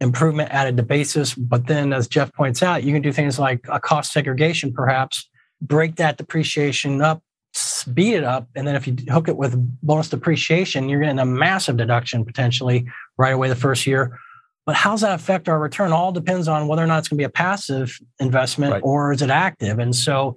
Improvement 0.00 0.50
added 0.50 0.76
to 0.76 0.82
basis. 0.82 1.34
But 1.34 1.66
then, 1.66 1.92
as 1.92 2.08
Jeff 2.08 2.32
points 2.32 2.62
out, 2.62 2.84
you 2.84 2.92
can 2.92 3.02
do 3.02 3.12
things 3.12 3.38
like 3.38 3.64
a 3.68 3.78
cost 3.78 4.12
segregation, 4.12 4.72
perhaps 4.72 5.28
break 5.60 5.96
that 5.96 6.16
depreciation 6.16 7.00
up, 7.00 7.22
speed 7.52 8.14
it 8.14 8.24
up, 8.24 8.48
and 8.54 8.66
then 8.66 8.74
if 8.74 8.86
you 8.86 8.96
hook 9.10 9.28
it 9.28 9.36
with 9.36 9.54
bonus 9.82 10.08
depreciation, 10.08 10.88
you're 10.88 11.00
getting 11.00 11.18
a 11.18 11.24
massive 11.24 11.76
deduction 11.76 12.24
potentially 12.24 12.86
right 13.16 13.32
away 13.32 13.48
the 13.48 13.56
first 13.56 13.86
year 13.86 14.18
but 14.66 14.74
how's 14.74 15.02
that 15.02 15.14
affect 15.14 15.48
our 15.48 15.58
return? 15.58 15.92
All 15.92 16.12
depends 16.12 16.48
on 16.48 16.68
whether 16.68 16.82
or 16.82 16.86
not 16.86 16.98
it's 16.98 17.08
going 17.08 17.18
to 17.18 17.20
be 17.20 17.24
a 17.24 17.30
passive 17.30 17.98
investment 18.18 18.72
right. 18.72 18.82
or 18.82 19.12
is 19.12 19.20
it 19.20 19.30
active. 19.30 19.78
And 19.78 19.94
so, 19.94 20.36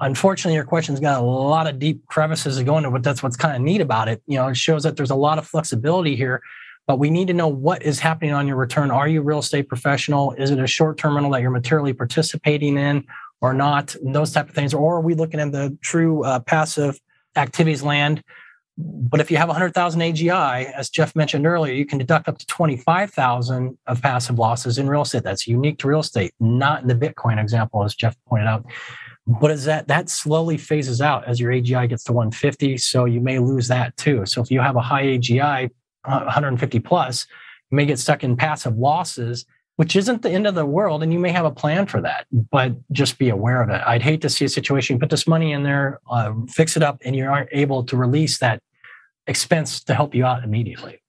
unfortunately, 0.00 0.54
your 0.54 0.64
question's 0.64 1.00
got 1.00 1.20
a 1.20 1.24
lot 1.24 1.66
of 1.66 1.78
deep 1.78 2.04
crevices 2.06 2.58
to 2.58 2.64
go 2.64 2.76
into, 2.76 2.90
but 2.90 3.02
that's 3.02 3.22
what's 3.22 3.36
kind 3.36 3.54
of 3.54 3.62
neat 3.62 3.80
about 3.80 4.08
it. 4.08 4.22
You 4.26 4.36
know, 4.36 4.48
it 4.48 4.56
shows 4.56 4.82
that 4.82 4.96
there's 4.96 5.10
a 5.10 5.16
lot 5.16 5.38
of 5.38 5.46
flexibility 5.46 6.16
here. 6.16 6.42
But 6.88 6.98
we 6.98 7.10
need 7.10 7.28
to 7.28 7.34
know 7.34 7.46
what 7.46 7.84
is 7.84 8.00
happening 8.00 8.32
on 8.32 8.48
your 8.48 8.56
return. 8.56 8.90
Are 8.90 9.06
you 9.06 9.20
a 9.20 9.24
real 9.24 9.38
estate 9.38 9.68
professional? 9.68 10.32
Is 10.32 10.50
it 10.50 10.58
a 10.58 10.66
short-term 10.66 11.14
rental 11.14 11.30
that 11.30 11.40
you're 11.40 11.50
materially 11.50 11.92
participating 11.92 12.76
in 12.76 13.04
or 13.40 13.54
not? 13.54 13.94
And 13.94 14.12
those 14.12 14.32
type 14.32 14.48
of 14.48 14.54
things. 14.54 14.74
Or 14.74 14.96
are 14.96 15.00
we 15.00 15.14
looking 15.14 15.38
at 15.38 15.52
the 15.52 15.78
true 15.80 16.24
uh, 16.24 16.40
passive 16.40 17.00
activities 17.36 17.84
land? 17.84 18.24
But 18.78 19.20
if 19.20 19.30
you 19.30 19.36
have 19.36 19.48
100,000 19.48 20.00
AGI, 20.00 20.72
as 20.72 20.88
Jeff 20.88 21.14
mentioned 21.14 21.46
earlier, 21.46 21.74
you 21.74 21.84
can 21.84 21.98
deduct 21.98 22.28
up 22.28 22.38
to 22.38 22.46
25,000 22.46 23.76
of 23.86 24.02
passive 24.02 24.38
losses 24.38 24.78
in 24.78 24.88
real 24.88 25.02
estate. 25.02 25.24
That's 25.24 25.46
unique 25.46 25.78
to 25.80 25.88
real 25.88 26.00
estate, 26.00 26.32
not 26.40 26.80
in 26.82 26.88
the 26.88 26.94
Bitcoin 26.94 27.40
example, 27.40 27.84
as 27.84 27.94
Jeff 27.94 28.16
pointed 28.26 28.46
out. 28.46 28.64
But 29.26 29.50
as 29.50 29.64
that 29.66 29.88
that 29.88 30.08
slowly 30.08 30.56
phases 30.56 31.00
out 31.00 31.28
as 31.28 31.38
your 31.38 31.52
AGI 31.52 31.88
gets 31.88 32.02
to 32.04 32.12
150, 32.12 32.78
so 32.78 33.04
you 33.04 33.20
may 33.20 33.38
lose 33.38 33.68
that 33.68 33.96
too. 33.96 34.26
So 34.26 34.42
if 34.42 34.50
you 34.50 34.60
have 34.60 34.76
a 34.76 34.80
high 34.80 35.04
AGI, 35.04 35.70
150 36.04 36.80
plus, 36.80 37.26
you 37.70 37.76
may 37.76 37.86
get 37.86 37.98
stuck 37.98 38.24
in 38.24 38.36
passive 38.36 38.76
losses 38.76 39.44
which 39.76 39.96
isn't 39.96 40.22
the 40.22 40.30
end 40.30 40.46
of 40.46 40.54
the 40.54 40.66
world. 40.66 41.02
And 41.02 41.12
you 41.12 41.18
may 41.18 41.30
have 41.30 41.44
a 41.44 41.50
plan 41.50 41.86
for 41.86 42.00
that, 42.02 42.26
but 42.50 42.72
just 42.92 43.18
be 43.18 43.28
aware 43.28 43.62
of 43.62 43.70
it. 43.70 43.80
I'd 43.86 44.02
hate 44.02 44.20
to 44.22 44.28
see 44.28 44.44
a 44.44 44.48
situation, 44.48 44.98
put 44.98 45.10
this 45.10 45.26
money 45.26 45.52
in 45.52 45.62
there, 45.62 46.00
uh, 46.10 46.32
fix 46.48 46.76
it 46.76 46.82
up, 46.82 47.00
and 47.04 47.16
you 47.16 47.26
aren't 47.26 47.48
able 47.52 47.84
to 47.84 47.96
release 47.96 48.38
that 48.38 48.62
expense 49.26 49.82
to 49.84 49.94
help 49.94 50.14
you 50.14 50.24
out 50.24 50.44
immediately. 50.44 51.00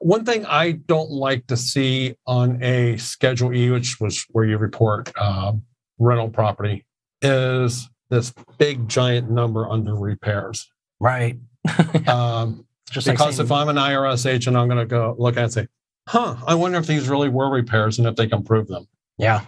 One 0.00 0.24
thing 0.24 0.44
I 0.46 0.72
don't 0.72 1.10
like 1.10 1.46
to 1.46 1.56
see 1.56 2.14
on 2.26 2.62
a 2.62 2.96
Schedule 2.98 3.54
E, 3.54 3.70
which 3.70 4.00
was 4.00 4.24
where 4.30 4.44
you 4.44 4.58
report 4.58 5.10
uh, 5.16 5.52
rental 5.98 6.28
property, 6.28 6.84
is 7.22 7.88
this 8.10 8.34
big 8.58 8.88
giant 8.88 9.30
number 9.30 9.68
under 9.68 9.94
repairs. 9.94 10.70
Right. 11.00 11.38
um, 12.06 12.66
just 12.90 13.06
because 13.06 13.38
like 13.38 13.44
if 13.46 13.50
I'm 13.50 13.68
an 13.68 13.76
IRS 13.76 14.26
agent, 14.26 14.56
I'm 14.56 14.68
going 14.68 14.78
to 14.78 14.86
go 14.86 15.16
look 15.18 15.36
at 15.36 15.40
it 15.40 15.42
and 15.44 15.52
say, 15.52 15.68
huh, 16.08 16.36
I 16.46 16.54
wonder 16.54 16.78
if 16.78 16.86
these 16.86 17.08
really 17.08 17.28
were 17.28 17.50
repairs 17.50 17.98
and 17.98 18.06
if 18.06 18.16
they 18.16 18.26
can 18.26 18.42
prove 18.42 18.68
them. 18.68 18.86
Yeah. 19.18 19.42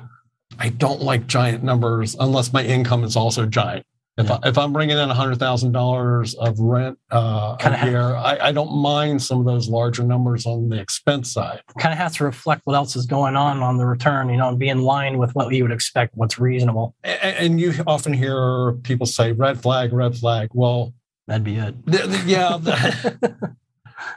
I 0.59 0.69
don't 0.71 1.03
like 1.03 1.27
giant 1.27 1.63
numbers 1.65 2.17
unless 2.19 2.53
my 2.53 2.65
income 2.65 3.05
is 3.05 3.17
also 3.17 3.47
giant. 3.47 3.85
If, 4.19 4.29
Yeah. 4.29 4.39
I, 4.43 4.49
if 4.49 4.57
I'm 4.57 4.73
bringing 4.73 4.97
in 4.97 5.09
$100,000 5.11 6.35
of 6.37 6.59
rent 6.59 6.99
uh, 7.11 7.57
a 7.61 7.87
year, 7.87 8.15
I, 8.15 8.39
I 8.49 8.53
don't 8.53 8.73
mind 8.75 9.23
some 9.23 9.41
of 9.41 9.45
those 9.45 9.69
larger 9.69 10.03
numbers 10.05 10.47
on 10.47 10.71
the 10.71 10.81
expense 10.81 11.33
side. 11.33 11.61
Kind 11.79 11.93
of 11.93 11.99
has 11.99 12.15
to 12.17 12.25
reflect 12.25 12.63
what 12.65 12.75
else 12.75 12.97
is 12.97 13.05
going 13.05 13.37
on 13.37 13.59
on 13.63 13.77
the 13.77 13.85
return, 13.85 14.31
you 14.31 14.39
know, 14.39 14.49
and 14.49 14.59
be 14.59 14.69
in 14.71 14.81
line 14.81 15.19
with 15.19 15.35
what 15.35 15.53
you 15.53 15.63
would 15.65 15.73
expect, 15.73 16.13
what's 16.17 16.39
reasonable. 16.39 16.95
A- 17.05 17.11
a- 17.11 17.43
And 17.45 17.61
you 17.61 17.75
often 17.87 18.15
hear 18.15 18.73
people 18.85 19.07
say, 19.07 19.33
red 19.33 19.61
flag, 19.61 19.93
red 19.93 20.17
flag. 20.17 20.49
Well, 20.55 20.95
That'd 21.27 21.45
be 21.45 21.57
it. 21.57 21.75
th- 21.91 22.05
th- 22.05 22.25
yeah, 22.25 22.57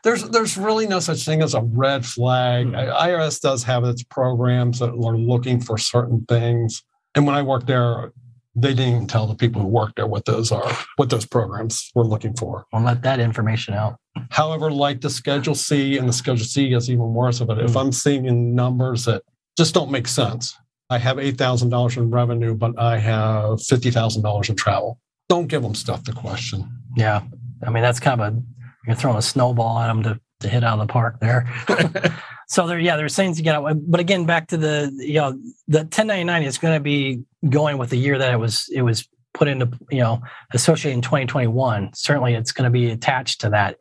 there's 0.04 0.24
there's 0.30 0.58
really 0.58 0.88
no 0.88 1.00
such 1.00 1.26
thing 1.26 1.42
as 1.42 1.54
a 1.54 1.62
red 1.62 2.06
flag. 2.06 2.68
Hmm. 2.68 2.76
IRS 2.76 3.40
does 3.42 3.64
have 3.64 3.84
its 3.84 4.04
programs 4.04 4.80
that 4.80 4.90
are 4.90 5.18
looking 5.18 5.62
for 5.62 5.78
certain 5.78 6.26
things. 6.28 6.84
And 7.16 7.26
when 7.26 7.36
I 7.36 7.42
worked 7.42 7.68
there, 7.68 8.12
they 8.56 8.70
didn't 8.74 8.94
even 8.96 9.08
tell 9.08 9.26
the 9.28 9.36
people 9.36 9.62
who 9.62 9.68
worked 9.68 9.96
there 9.96 10.08
what 10.08 10.26
those 10.26 10.52
are, 10.52 10.72
what 10.98 11.10
those 11.10 11.26
programs 11.26 11.90
were 11.96 12.06
looking 12.06 12.36
for. 12.36 12.66
We'll 12.74 12.84
let 12.84 13.02
that 13.04 13.20
information 13.20 13.74
out. 13.74 13.98
However, 14.32 14.70
like 14.72 15.02
the 15.02 15.10
Schedule 15.10 15.56
C 15.56 15.98
and 15.98 16.08
the 16.10 16.14
Schedule 16.14 16.46
C 16.46 16.70
gets 16.70 16.90
even 16.90 17.14
worse 17.14 17.40
of 17.42 17.50
it. 17.50 17.60
If 17.60 17.72
Hmm. 17.72 17.78
I'm 17.78 17.92
seeing 17.92 18.56
numbers 18.56 19.06
that 19.06 19.24
just 19.58 19.74
don't 19.74 19.92
make 19.92 20.08
sense, 20.08 20.56
I 20.90 20.98
have 20.98 21.20
eight 21.20 21.38
thousand 21.38 21.70
dollars 21.70 21.96
in 21.98 22.10
revenue, 22.10 22.56
but 22.56 22.78
I 22.80 22.98
have 22.98 23.62
fifty 23.62 23.92
thousand 23.92 24.24
dollars 24.24 24.50
in 24.50 24.56
travel. 24.56 25.00
Don't 25.30 25.48
give 25.48 25.62
them 25.62 25.76
stuff 25.76 26.04
to 26.06 26.12
question. 26.12 26.68
Yeah. 26.98 27.22
I 27.66 27.70
mean, 27.70 27.84
that's 27.84 28.00
kind 28.00 28.20
of 28.20 28.34
a, 28.34 28.42
you're 28.90 28.96
throwing 28.96 29.18
a 29.18 29.22
snowball 29.22 29.80
at 29.80 29.88
them 29.88 30.04
to, 30.04 30.20
to 30.42 30.50
hit 30.50 30.64
out 30.64 30.80
of 30.80 30.88
the 30.88 30.92
park 30.92 31.20
there. 31.20 31.48
so 32.48 32.68
there, 32.68 32.80
yeah, 32.80 32.96
there's 32.96 33.16
things 33.16 33.38
you 33.38 33.46
got 33.46 33.60
to, 33.60 33.76
but 33.76 34.00
again, 34.00 34.26
back 34.26 34.48
to 34.48 34.58
the, 34.58 34.92
you 34.98 35.16
know, 35.16 35.32
the 35.68 35.80
1099 35.80 36.44
is 36.44 36.58
going 36.58 36.74
to 36.74 36.80
be 36.80 37.24
going 37.50 37.78
with 37.78 37.90
the 37.90 37.98
year 37.98 38.18
that 38.18 38.34
it 38.34 38.38
was, 38.38 38.70
it 38.74 38.82
was 38.82 39.08
put 39.34 39.48
into, 39.48 39.70
you 39.92 40.00
know, 40.00 40.22
associated 40.54 40.96
in 40.96 41.02
2021. 41.02 41.92
Certainly 41.94 42.34
it's 42.34 42.52
going 42.52 42.66
to 42.66 42.72
be 42.72 42.90
attached 42.92 43.42
to 43.42 43.50
that. 43.50 43.78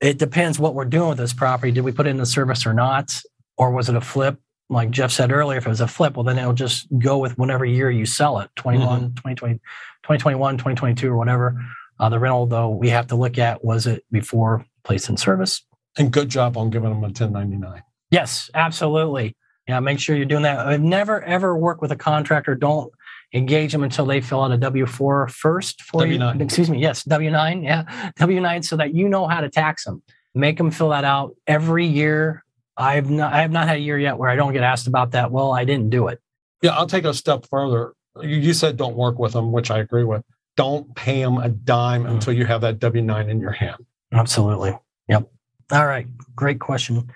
It 0.00 0.18
depends 0.18 0.58
what 0.58 0.74
we're 0.74 0.84
doing 0.84 1.08
with 1.08 1.18
this 1.18 1.32
property. 1.32 1.72
Did 1.72 1.84
we 1.84 1.92
put 1.92 2.06
it 2.06 2.10
in 2.10 2.18
the 2.18 2.26
service 2.26 2.66
or 2.66 2.74
not? 2.74 3.20
Or 3.56 3.70
was 3.70 3.88
it 3.88 3.96
a 3.96 4.00
flip? 4.00 4.38
Like 4.68 4.90
Jeff 4.90 5.12
said 5.12 5.30
earlier, 5.30 5.58
if 5.58 5.66
it 5.66 5.68
was 5.70 5.80
a 5.80 5.88
flip, 5.88 6.16
well, 6.16 6.24
then 6.24 6.38
it'll 6.38 6.52
just 6.52 6.86
go 6.98 7.18
with 7.18 7.38
whenever 7.38 7.64
year 7.64 7.90
you 7.90 8.06
sell 8.06 8.38
it 8.40 8.50
21, 8.56 8.88
mm-hmm. 8.88 9.06
2020, 9.14 9.54
2021, 9.54 10.56
2022, 10.56 11.10
or 11.10 11.16
whatever. 11.16 11.62
Uh, 11.98 12.08
the 12.08 12.18
rental, 12.18 12.46
though, 12.46 12.70
we 12.70 12.88
have 12.90 13.06
to 13.08 13.16
look 13.16 13.38
at 13.38 13.64
was 13.64 13.86
it 13.86 14.04
before 14.10 14.66
placed 14.82 15.08
in 15.08 15.16
service? 15.16 15.64
And 15.96 16.12
good 16.12 16.28
job 16.28 16.56
on 16.56 16.70
giving 16.70 16.90
them 16.90 16.98
a 16.98 17.08
1099. 17.08 17.82
Yes, 18.10 18.50
absolutely. 18.54 19.36
Yeah, 19.68 19.80
make 19.80 19.98
sure 19.98 20.16
you're 20.16 20.26
doing 20.26 20.42
that. 20.42 20.58
I've 20.58 20.82
never 20.82 21.22
ever 21.22 21.56
worked 21.56 21.80
with 21.80 21.90
a 21.90 21.96
contractor. 21.96 22.54
Don't 22.54 22.92
engage 23.32 23.72
them 23.72 23.82
until 23.82 24.04
they 24.04 24.20
fill 24.20 24.42
out 24.42 24.52
a 24.52 24.58
W 24.58 24.86
four 24.86 25.28
first 25.28 25.82
for 25.82 26.06
you. 26.06 26.18
W-9. 26.18 26.42
Excuse 26.42 26.68
me. 26.68 26.78
Yes, 26.78 27.02
W 27.04 27.30
nine. 27.30 27.62
Yeah, 27.62 28.10
W 28.18 28.40
nine, 28.40 28.62
so 28.62 28.76
that 28.76 28.94
you 28.94 29.08
know 29.08 29.26
how 29.26 29.40
to 29.40 29.48
tax 29.48 29.84
them. 29.84 30.02
Make 30.34 30.58
them 30.58 30.70
fill 30.70 30.90
that 30.90 31.04
out 31.04 31.34
every 31.46 31.86
year. 31.86 32.44
I've 32.76 33.08
not. 33.08 33.32
I 33.32 33.40
have 33.40 33.52
not 33.52 33.66
had 33.66 33.76
a 33.76 33.80
year 33.80 33.98
yet 33.98 34.18
where 34.18 34.28
I 34.28 34.36
don't 34.36 34.52
get 34.52 34.62
asked 34.62 34.86
about 34.86 35.12
that. 35.12 35.30
Well, 35.30 35.52
I 35.52 35.64
didn't 35.64 35.90
do 35.90 36.08
it. 36.08 36.20
Yeah, 36.60 36.72
I'll 36.72 36.86
take 36.86 37.04
a 37.04 37.14
step 37.14 37.46
further. 37.48 37.94
You, 38.20 38.36
you 38.36 38.52
said 38.52 38.76
don't 38.76 38.96
work 38.96 39.18
with 39.18 39.32
them, 39.32 39.52
which 39.52 39.70
I 39.70 39.78
agree 39.78 40.04
with. 40.04 40.24
Don't 40.56 40.94
pay 40.94 41.22
them 41.22 41.38
a 41.38 41.48
dime 41.48 42.04
Mm. 42.04 42.10
until 42.12 42.32
you 42.32 42.46
have 42.46 42.60
that 42.60 42.78
W 42.78 43.02
9 43.02 43.28
in 43.28 43.40
your 43.40 43.52
hand. 43.52 43.76
Absolutely. 44.12 44.78
Yep. 45.08 45.28
All 45.72 45.86
right. 45.86 46.06
Great 46.36 46.60
question. 46.60 47.10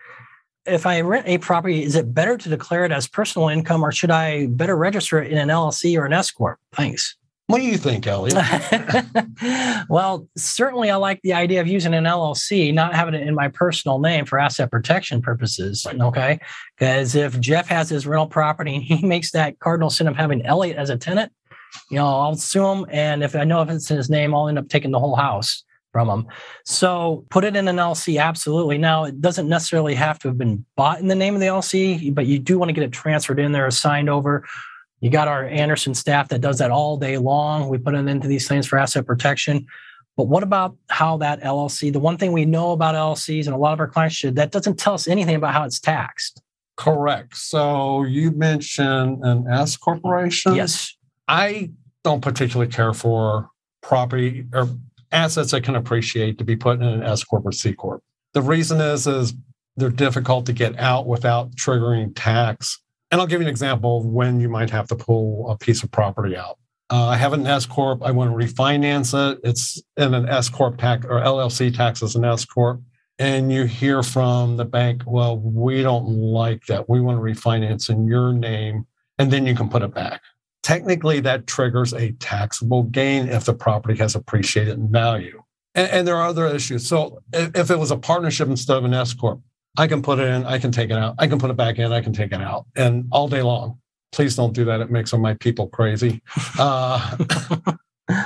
If 0.66 0.84
I 0.86 1.00
rent 1.00 1.26
a 1.26 1.38
property, 1.38 1.82
is 1.82 1.94
it 1.94 2.12
better 2.12 2.36
to 2.36 2.48
declare 2.48 2.84
it 2.84 2.92
as 2.92 3.06
personal 3.08 3.48
income 3.48 3.82
or 3.82 3.92
should 3.92 4.10
I 4.10 4.46
better 4.46 4.76
register 4.76 5.22
it 5.22 5.30
in 5.30 5.38
an 5.38 5.48
LLC 5.48 5.96
or 5.98 6.04
an 6.04 6.12
S 6.12 6.30
Corp? 6.30 6.58
Thanks. 6.74 7.16
What 7.46 7.58
do 7.60 7.64
you 7.64 7.78
think, 7.78 8.06
Elliot? 8.06 8.36
well, 9.88 10.28
certainly 10.36 10.90
I 10.90 10.96
like 10.96 11.20
the 11.22 11.32
idea 11.32 11.62
of 11.62 11.66
using 11.66 11.94
an 11.94 12.04
LLC, 12.04 12.74
not 12.74 12.94
having 12.94 13.14
it 13.14 13.26
in 13.26 13.34
my 13.34 13.48
personal 13.48 13.98
name 13.98 14.26
for 14.26 14.38
asset 14.38 14.70
protection 14.70 15.22
purposes. 15.22 15.86
Right. 15.86 15.98
Okay. 15.98 16.40
Because 16.78 17.14
if 17.14 17.40
Jeff 17.40 17.66
has 17.68 17.88
his 17.88 18.06
rental 18.06 18.26
property 18.26 18.74
and 18.74 18.84
he 18.84 19.02
makes 19.06 19.30
that 19.32 19.58
cardinal 19.60 19.88
sin 19.88 20.06
of 20.08 20.16
having 20.16 20.44
Elliot 20.44 20.76
as 20.76 20.90
a 20.90 20.98
tenant, 20.98 21.32
you 21.90 21.96
know, 21.96 22.06
I'll 22.06 22.36
sue 22.36 22.66
him. 22.66 22.86
And 22.90 23.22
if 23.22 23.34
I 23.34 23.44
know 23.44 23.62
if 23.62 23.70
it's 23.70 23.90
in 23.90 23.96
his 23.96 24.10
name, 24.10 24.34
I'll 24.34 24.48
end 24.48 24.58
up 24.58 24.68
taking 24.68 24.90
the 24.90 24.98
whole 24.98 25.16
house 25.16 25.64
from 25.92 26.08
him. 26.08 26.26
So 26.64 27.24
put 27.30 27.44
it 27.44 27.56
in 27.56 27.66
an 27.68 27.76
LLC, 27.76 28.20
absolutely. 28.20 28.78
Now, 28.78 29.04
it 29.04 29.20
doesn't 29.20 29.48
necessarily 29.48 29.94
have 29.94 30.18
to 30.20 30.28
have 30.28 30.38
been 30.38 30.64
bought 30.76 31.00
in 31.00 31.08
the 31.08 31.14
name 31.14 31.34
of 31.34 31.40
the 31.40 31.46
LLC, 31.46 32.14
but 32.14 32.26
you 32.26 32.38
do 32.38 32.58
want 32.58 32.68
to 32.68 32.72
get 32.72 32.84
it 32.84 32.92
transferred 32.92 33.40
in 33.40 33.52
there, 33.52 33.66
assigned 33.66 34.10
over. 34.10 34.46
You 35.00 35.10
got 35.10 35.28
our 35.28 35.46
Anderson 35.46 35.94
staff 35.94 36.28
that 36.28 36.40
does 36.40 36.58
that 36.58 36.70
all 36.70 36.96
day 36.96 37.18
long. 37.18 37.68
We 37.68 37.78
put 37.78 37.94
it 37.94 38.06
into 38.06 38.28
these 38.28 38.48
things 38.48 38.66
for 38.66 38.78
asset 38.78 39.06
protection. 39.06 39.66
But 40.16 40.24
what 40.24 40.42
about 40.42 40.76
how 40.90 41.16
that 41.18 41.40
LLC, 41.42 41.92
the 41.92 42.00
one 42.00 42.18
thing 42.18 42.32
we 42.32 42.44
know 42.44 42.72
about 42.72 42.96
LLCs 42.96 43.46
and 43.46 43.54
a 43.54 43.58
lot 43.58 43.72
of 43.72 43.80
our 43.80 43.86
clients 43.86 44.16
should, 44.16 44.34
that 44.34 44.50
doesn't 44.50 44.76
tell 44.76 44.94
us 44.94 45.06
anything 45.06 45.36
about 45.36 45.54
how 45.54 45.62
it's 45.62 45.78
taxed. 45.78 46.42
Correct. 46.76 47.36
So 47.36 48.02
you 48.02 48.32
mentioned 48.32 49.24
an 49.24 49.46
S 49.48 49.76
corporation. 49.76 50.56
Yes. 50.56 50.96
I 51.28 51.70
don't 52.04 52.22
particularly 52.22 52.72
care 52.72 52.94
for 52.94 53.50
property 53.82 54.46
or 54.54 54.68
assets 55.12 55.50
that 55.50 55.62
can 55.62 55.76
appreciate 55.76 56.38
to 56.38 56.44
be 56.44 56.56
put 56.56 56.80
in 56.80 56.86
an 56.86 57.02
S 57.02 57.22
corp 57.22 57.44
or 57.44 57.52
C 57.52 57.74
corp. 57.74 58.02
The 58.32 58.42
reason 58.42 58.80
is 58.80 59.06
is 59.06 59.34
they're 59.76 59.90
difficult 59.90 60.46
to 60.46 60.52
get 60.52 60.78
out 60.78 61.06
without 61.06 61.52
triggering 61.52 62.12
tax. 62.16 62.80
And 63.10 63.20
I'll 63.20 63.26
give 63.26 63.40
you 63.40 63.46
an 63.46 63.50
example 63.50 63.98
of 63.98 64.06
when 64.06 64.40
you 64.40 64.48
might 64.48 64.70
have 64.70 64.88
to 64.88 64.96
pull 64.96 65.50
a 65.50 65.56
piece 65.56 65.82
of 65.82 65.90
property 65.90 66.36
out. 66.36 66.58
Uh, 66.90 67.06
I 67.06 67.16
have 67.16 67.32
an 67.32 67.46
S 67.46 67.66
corp. 67.66 68.02
I 68.02 68.10
want 68.10 68.30
to 68.30 68.46
refinance 68.46 69.14
it. 69.14 69.40
It's 69.44 69.80
in 69.96 70.14
an 70.14 70.28
S 70.28 70.48
corp 70.48 70.78
tax 70.78 71.06
or 71.06 71.20
LLC 71.20 71.74
tax 71.74 72.02
as 72.02 72.16
an 72.16 72.24
S 72.24 72.44
corp. 72.44 72.80
And 73.18 73.52
you 73.52 73.64
hear 73.64 74.02
from 74.02 74.56
the 74.56 74.64
bank, 74.64 75.02
well, 75.06 75.38
we 75.38 75.82
don't 75.82 76.06
like 76.06 76.64
that. 76.66 76.88
We 76.88 77.00
want 77.00 77.18
to 77.18 77.22
refinance 77.22 77.90
in 77.90 78.06
your 78.06 78.32
name, 78.32 78.86
and 79.18 79.30
then 79.30 79.44
you 79.44 79.56
can 79.56 79.68
put 79.68 79.82
it 79.82 79.92
back 79.92 80.22
technically 80.68 81.18
that 81.18 81.46
triggers 81.46 81.94
a 81.94 82.12
taxable 82.12 82.82
gain 82.82 83.26
if 83.26 83.46
the 83.46 83.54
property 83.54 83.96
has 83.98 84.14
appreciated 84.14 84.76
in 84.76 84.92
value. 84.92 85.42
And, 85.74 85.90
and 85.90 86.06
there 86.06 86.14
are 86.14 86.28
other 86.28 86.46
issues. 86.46 86.86
So 86.86 87.22
if, 87.32 87.56
if 87.56 87.70
it 87.70 87.78
was 87.78 87.90
a 87.90 87.96
partnership 87.96 88.48
instead 88.48 88.76
of 88.76 88.84
an 88.84 88.92
S 88.92 89.14
corp, 89.14 89.40
I 89.78 89.86
can 89.86 90.02
put 90.02 90.18
it 90.18 90.28
in, 90.28 90.44
I 90.44 90.58
can 90.58 90.70
take 90.70 90.90
it 90.90 90.96
out, 90.96 91.14
I 91.18 91.26
can 91.26 91.38
put 91.38 91.48
it 91.48 91.56
back 91.56 91.78
in, 91.78 91.90
I 91.90 92.02
can 92.02 92.12
take 92.12 92.32
it 92.32 92.42
out, 92.42 92.66
and 92.76 93.06
all 93.10 93.28
day 93.28 93.40
long. 93.40 93.78
Please 94.12 94.36
don't 94.36 94.52
do 94.52 94.66
that. 94.66 94.82
It 94.82 94.90
makes 94.90 95.10
some 95.10 95.20
of 95.20 95.22
my 95.22 95.34
people 95.34 95.68
crazy. 95.68 96.22
Uh, 96.58 97.16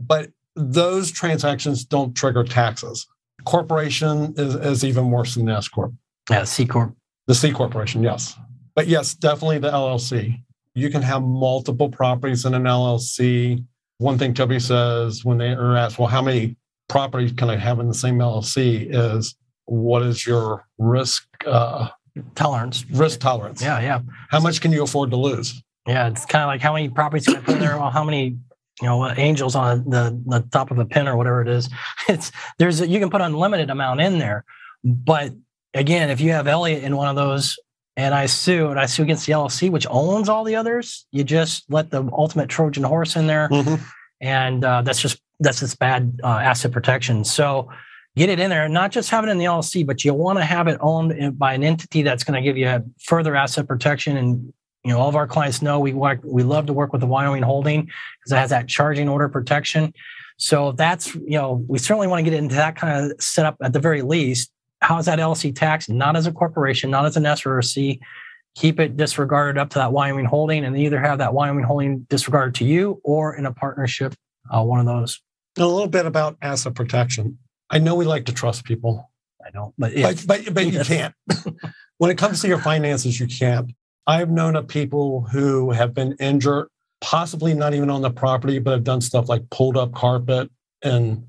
but 0.00 0.30
those 0.56 1.10
transactions 1.10 1.84
don't 1.84 2.14
trigger 2.14 2.44
taxes. 2.44 3.06
Corporation 3.44 4.32
is, 4.38 4.54
is 4.54 4.82
even 4.82 5.10
worse 5.10 5.34
than 5.34 5.44
the 5.44 5.52
S 5.52 5.68
corp. 5.68 5.92
Yeah, 6.30 6.44
C 6.44 6.64
Corp. 6.64 6.94
The 7.26 7.34
C 7.34 7.52
corporation, 7.52 8.02
yes. 8.02 8.38
But 8.74 8.86
yes, 8.86 9.14
definitely 9.14 9.58
the 9.58 9.70
LLC. 9.70 10.42
You 10.74 10.90
can 10.90 11.02
have 11.02 11.22
multiple 11.22 11.88
properties 11.88 12.44
in 12.44 12.54
an 12.54 12.64
LLC. 12.64 13.64
One 13.98 14.18
thing 14.18 14.34
Toby 14.34 14.58
says 14.58 15.24
when 15.24 15.38
they 15.38 15.50
are 15.50 15.76
asked, 15.76 15.98
well, 15.98 16.08
how 16.08 16.22
many 16.22 16.56
properties 16.88 17.32
can 17.32 17.50
I 17.50 17.56
have 17.56 17.78
in 17.78 17.88
the 17.88 17.94
same 17.94 18.18
LLC 18.18 18.88
is 18.90 19.34
what 19.66 20.02
is 20.02 20.26
your 20.26 20.66
risk 20.78 21.26
uh, 21.46 21.88
Tolerance. 22.34 22.84
risk 22.90 23.20
tolerance? 23.20 23.62
Yeah, 23.62 23.80
yeah. 23.80 24.00
How 24.30 24.40
much 24.40 24.60
can 24.60 24.72
you 24.72 24.82
afford 24.82 25.10
to 25.10 25.16
lose? 25.16 25.62
Yeah, 25.86 26.08
it's 26.08 26.24
kind 26.24 26.42
of 26.42 26.48
like 26.48 26.60
how 26.60 26.72
many 26.72 26.88
properties 26.88 27.26
can 27.26 27.36
I 27.36 27.40
put 27.40 27.54
in 27.54 27.60
there? 27.60 27.78
Well, 27.78 27.90
how 27.90 28.04
many, 28.04 28.36
you 28.80 28.88
know, 28.88 29.08
angels 29.16 29.54
on 29.54 29.88
the 29.88 30.20
the 30.26 30.40
top 30.52 30.70
of 30.70 30.78
a 30.78 30.84
pin 30.84 31.08
or 31.08 31.16
whatever 31.16 31.42
it 31.42 31.48
is. 31.48 31.68
It's 32.08 32.32
there's 32.58 32.80
a, 32.80 32.88
you 32.88 32.98
can 32.98 33.10
put 33.10 33.20
unlimited 33.20 33.70
amount 33.70 34.00
in 34.00 34.18
there, 34.18 34.44
but 34.84 35.32
again, 35.74 36.10
if 36.10 36.20
you 36.20 36.32
have 36.32 36.46
Elliot 36.46 36.82
in 36.82 36.96
one 36.96 37.08
of 37.08 37.16
those, 37.16 37.58
and 37.96 38.14
I 38.14 38.26
sue 38.26 38.68
and 38.68 38.80
I 38.80 38.86
sue 38.86 39.02
against 39.02 39.26
the 39.26 39.32
LLC, 39.32 39.70
which 39.70 39.86
owns 39.90 40.28
all 40.28 40.44
the 40.44 40.56
others, 40.56 41.06
you 41.10 41.24
just 41.24 41.64
let 41.70 41.90
the 41.90 42.08
ultimate 42.12 42.48
Trojan 42.48 42.84
horse 42.84 43.16
in 43.16 43.26
there, 43.26 43.48
and 44.20 44.64
uh, 44.64 44.82
that's 44.82 45.00
just 45.00 45.20
that's 45.40 45.60
just 45.60 45.78
bad 45.78 46.20
uh, 46.22 46.28
asset 46.28 46.72
protection. 46.72 47.24
So. 47.24 47.68
Get 48.14 48.28
it 48.28 48.38
in 48.38 48.50
there, 48.50 48.68
not 48.68 48.92
just 48.92 49.08
have 49.08 49.24
it 49.24 49.30
in 49.30 49.38
the 49.38 49.46
LLC, 49.46 49.86
but 49.86 50.04
you 50.04 50.12
want 50.12 50.38
to 50.38 50.44
have 50.44 50.68
it 50.68 50.76
owned 50.82 51.38
by 51.38 51.54
an 51.54 51.64
entity 51.64 52.02
that's 52.02 52.24
going 52.24 52.34
to 52.34 52.46
give 52.46 52.58
you 52.58 52.84
further 53.00 53.34
asset 53.34 53.66
protection. 53.66 54.18
And 54.18 54.52
you 54.84 54.92
know 54.92 54.98
all 54.98 55.08
of 55.08 55.16
our 55.16 55.26
clients 55.26 55.62
know 55.62 55.78
we 55.78 55.92
work 55.92 56.20
we 56.22 56.42
love 56.42 56.66
to 56.66 56.72
work 56.72 56.92
with 56.92 57.00
the 57.00 57.06
Wyoming 57.06 57.42
holding 57.42 57.82
because 57.82 58.32
it 58.32 58.36
has 58.36 58.50
that 58.50 58.68
charging 58.68 59.08
order 59.08 59.28
protection. 59.28 59.94
So 60.36 60.72
that's 60.72 61.14
you 61.14 61.38
know 61.38 61.64
we 61.68 61.78
certainly 61.78 62.08
want 62.08 62.24
to 62.24 62.30
get 62.30 62.36
into 62.36 62.56
that 62.56 62.76
kind 62.76 63.12
of 63.12 63.22
setup 63.22 63.56
at 63.62 63.72
the 63.72 63.80
very 63.80 64.02
least 64.02 64.50
how 64.82 64.98
is 64.98 65.06
that 65.06 65.18
LLC 65.18 65.54
taxed 65.54 65.88
not 65.88 66.16
as 66.16 66.26
a 66.26 66.32
corporation 66.32 66.90
not 66.90 67.04
as 67.06 67.16
an 67.16 67.24
s 67.24 67.46
or 67.46 67.58
a 67.58 67.64
c 67.64 68.00
keep 68.54 68.78
it 68.78 68.96
disregarded 68.96 69.58
up 69.58 69.70
to 69.70 69.78
that 69.78 69.92
Wyoming 69.92 70.26
holding 70.26 70.64
and 70.64 70.76
either 70.76 71.00
have 71.00 71.18
that 71.18 71.32
Wyoming 71.32 71.64
holding 71.64 72.00
disregarded 72.10 72.54
to 72.56 72.64
you 72.64 73.00
or 73.04 73.34
in 73.34 73.46
a 73.46 73.52
partnership 73.52 74.14
uh, 74.50 74.62
one 74.62 74.80
of 74.80 74.86
those 74.86 75.20
A 75.58 75.66
little 75.66 75.88
bit 75.88 76.06
about 76.06 76.36
asset 76.42 76.74
protection. 76.74 77.38
I 77.70 77.78
know 77.78 77.94
we 77.94 78.04
like 78.04 78.26
to 78.26 78.32
trust 78.32 78.64
people, 78.64 79.10
i 79.44 79.50
don't 79.50 79.72
but 79.78 79.92
but, 79.94 80.24
but, 80.26 80.54
but 80.54 80.66
you 80.66 80.80
can't. 80.84 81.14
when 81.98 82.10
it 82.10 82.18
comes 82.18 82.40
to 82.42 82.48
your 82.48 82.58
finances, 82.58 83.18
you 83.18 83.26
can't. 83.26 83.72
I've 84.06 84.30
known 84.30 84.56
of 84.56 84.66
people 84.66 85.22
who 85.30 85.70
have 85.70 85.94
been 85.94 86.16
injured, 86.18 86.66
possibly 87.00 87.54
not 87.54 87.72
even 87.72 87.88
on 87.88 88.02
the 88.02 88.10
property, 88.10 88.58
but 88.58 88.72
have 88.72 88.84
done 88.84 89.00
stuff 89.00 89.28
like 89.28 89.48
pulled 89.50 89.76
up 89.76 89.92
carpet 89.92 90.50
and 90.82 91.24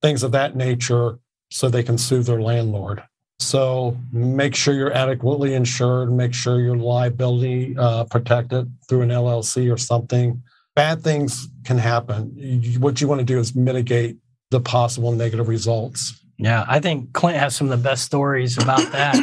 things 0.00 0.22
of 0.22 0.32
that 0.32 0.56
nature 0.56 1.18
so 1.50 1.68
they 1.68 1.82
can 1.82 1.98
sue 1.98 2.22
their 2.22 2.40
landlord. 2.40 3.02
So 3.38 3.96
make 4.12 4.54
sure 4.54 4.74
you're 4.74 4.92
adequately 4.92 5.54
insured, 5.54 6.10
make 6.10 6.32
sure 6.32 6.60
your 6.60 6.76
liability 6.76 7.76
uh, 7.78 8.04
protected 8.04 8.72
through 8.88 9.02
an 9.02 9.10
LLC 9.10 9.72
or 9.72 9.76
something. 9.76 10.42
Bad 10.74 11.02
things 11.02 11.48
can 11.64 11.78
happen. 11.78 12.30
What 12.78 13.00
you 13.00 13.08
want 13.08 13.20
to 13.20 13.24
do 13.24 13.38
is 13.38 13.54
mitigate 13.54 14.16
the 14.50 14.60
possible 14.60 15.12
negative 15.12 15.48
results. 15.48 16.22
Yeah, 16.38 16.64
I 16.68 16.80
think 16.80 17.12
Clint 17.12 17.38
has 17.38 17.56
some 17.56 17.70
of 17.70 17.78
the 17.78 17.88
best 17.88 18.04
stories 18.04 18.58
about 18.58 18.80
that. 18.92 19.16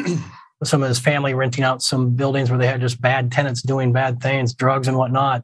some 0.64 0.82
of 0.82 0.88
his 0.88 1.00
family 1.00 1.34
renting 1.34 1.64
out 1.64 1.82
some 1.82 2.12
buildings 2.12 2.50
where 2.50 2.58
they 2.58 2.68
had 2.68 2.80
just 2.80 3.02
bad 3.02 3.32
tenants 3.32 3.62
doing 3.62 3.92
bad 3.92 4.22
things, 4.22 4.54
drugs 4.54 4.88
and 4.88 4.98
whatnot. 4.98 5.44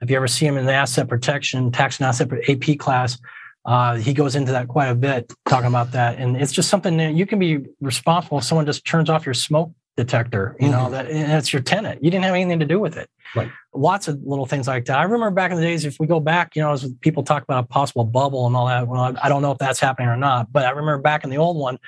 If 0.00 0.10
you 0.10 0.16
ever 0.16 0.28
see 0.28 0.46
him 0.46 0.56
in 0.56 0.66
the 0.66 0.72
asset 0.72 1.08
protection, 1.08 1.72
tax 1.72 1.98
and 1.98 2.06
asset 2.06 2.30
AP 2.48 2.78
class, 2.78 3.18
uh, 3.64 3.96
he 3.96 4.12
goes 4.12 4.34
into 4.34 4.52
that 4.52 4.68
quite 4.68 4.88
a 4.88 4.94
bit, 4.94 5.32
talking 5.48 5.68
about 5.68 5.92
that, 5.92 6.18
and 6.18 6.36
it's 6.36 6.52
just 6.52 6.68
something 6.68 6.96
that 6.96 7.14
you 7.14 7.26
can 7.26 7.38
be 7.38 7.58
responsible 7.80 8.38
if 8.38 8.44
someone 8.44 8.66
just 8.66 8.84
turns 8.84 9.08
off 9.08 9.24
your 9.24 9.34
smoke 9.34 9.72
detector. 9.96 10.56
You 10.58 10.68
mm-hmm. 10.68 10.76
know 10.76 10.90
that 10.90 11.10
and 11.10 11.32
it's 11.32 11.52
your 11.52 11.62
tenant. 11.62 12.02
You 12.02 12.10
didn't 12.10 12.24
have 12.24 12.34
anything 12.34 12.60
to 12.60 12.66
do 12.66 12.80
with 12.80 12.96
it. 12.96 13.08
Right. 13.36 13.50
Lots 13.74 14.08
of 14.08 14.20
little 14.24 14.46
things 14.46 14.66
like 14.66 14.86
that. 14.86 14.98
I 14.98 15.02
remember 15.04 15.30
back 15.30 15.50
in 15.50 15.56
the 15.56 15.62
days, 15.62 15.84
if 15.84 15.98
we 16.00 16.06
go 16.06 16.20
back, 16.20 16.56
you 16.56 16.62
know, 16.62 16.72
as 16.72 16.90
people 17.00 17.22
talk 17.22 17.42
about 17.42 17.64
a 17.64 17.66
possible 17.66 18.04
bubble 18.04 18.46
and 18.46 18.56
all 18.56 18.66
that. 18.66 18.86
Well, 18.88 19.16
I 19.22 19.28
don't 19.28 19.42
know 19.42 19.52
if 19.52 19.58
that's 19.58 19.80
happening 19.80 20.08
or 20.08 20.16
not, 20.16 20.52
but 20.52 20.64
I 20.64 20.70
remember 20.70 20.98
back 20.98 21.24
in 21.24 21.30
the 21.30 21.38
old 21.38 21.56
one, 21.56 21.78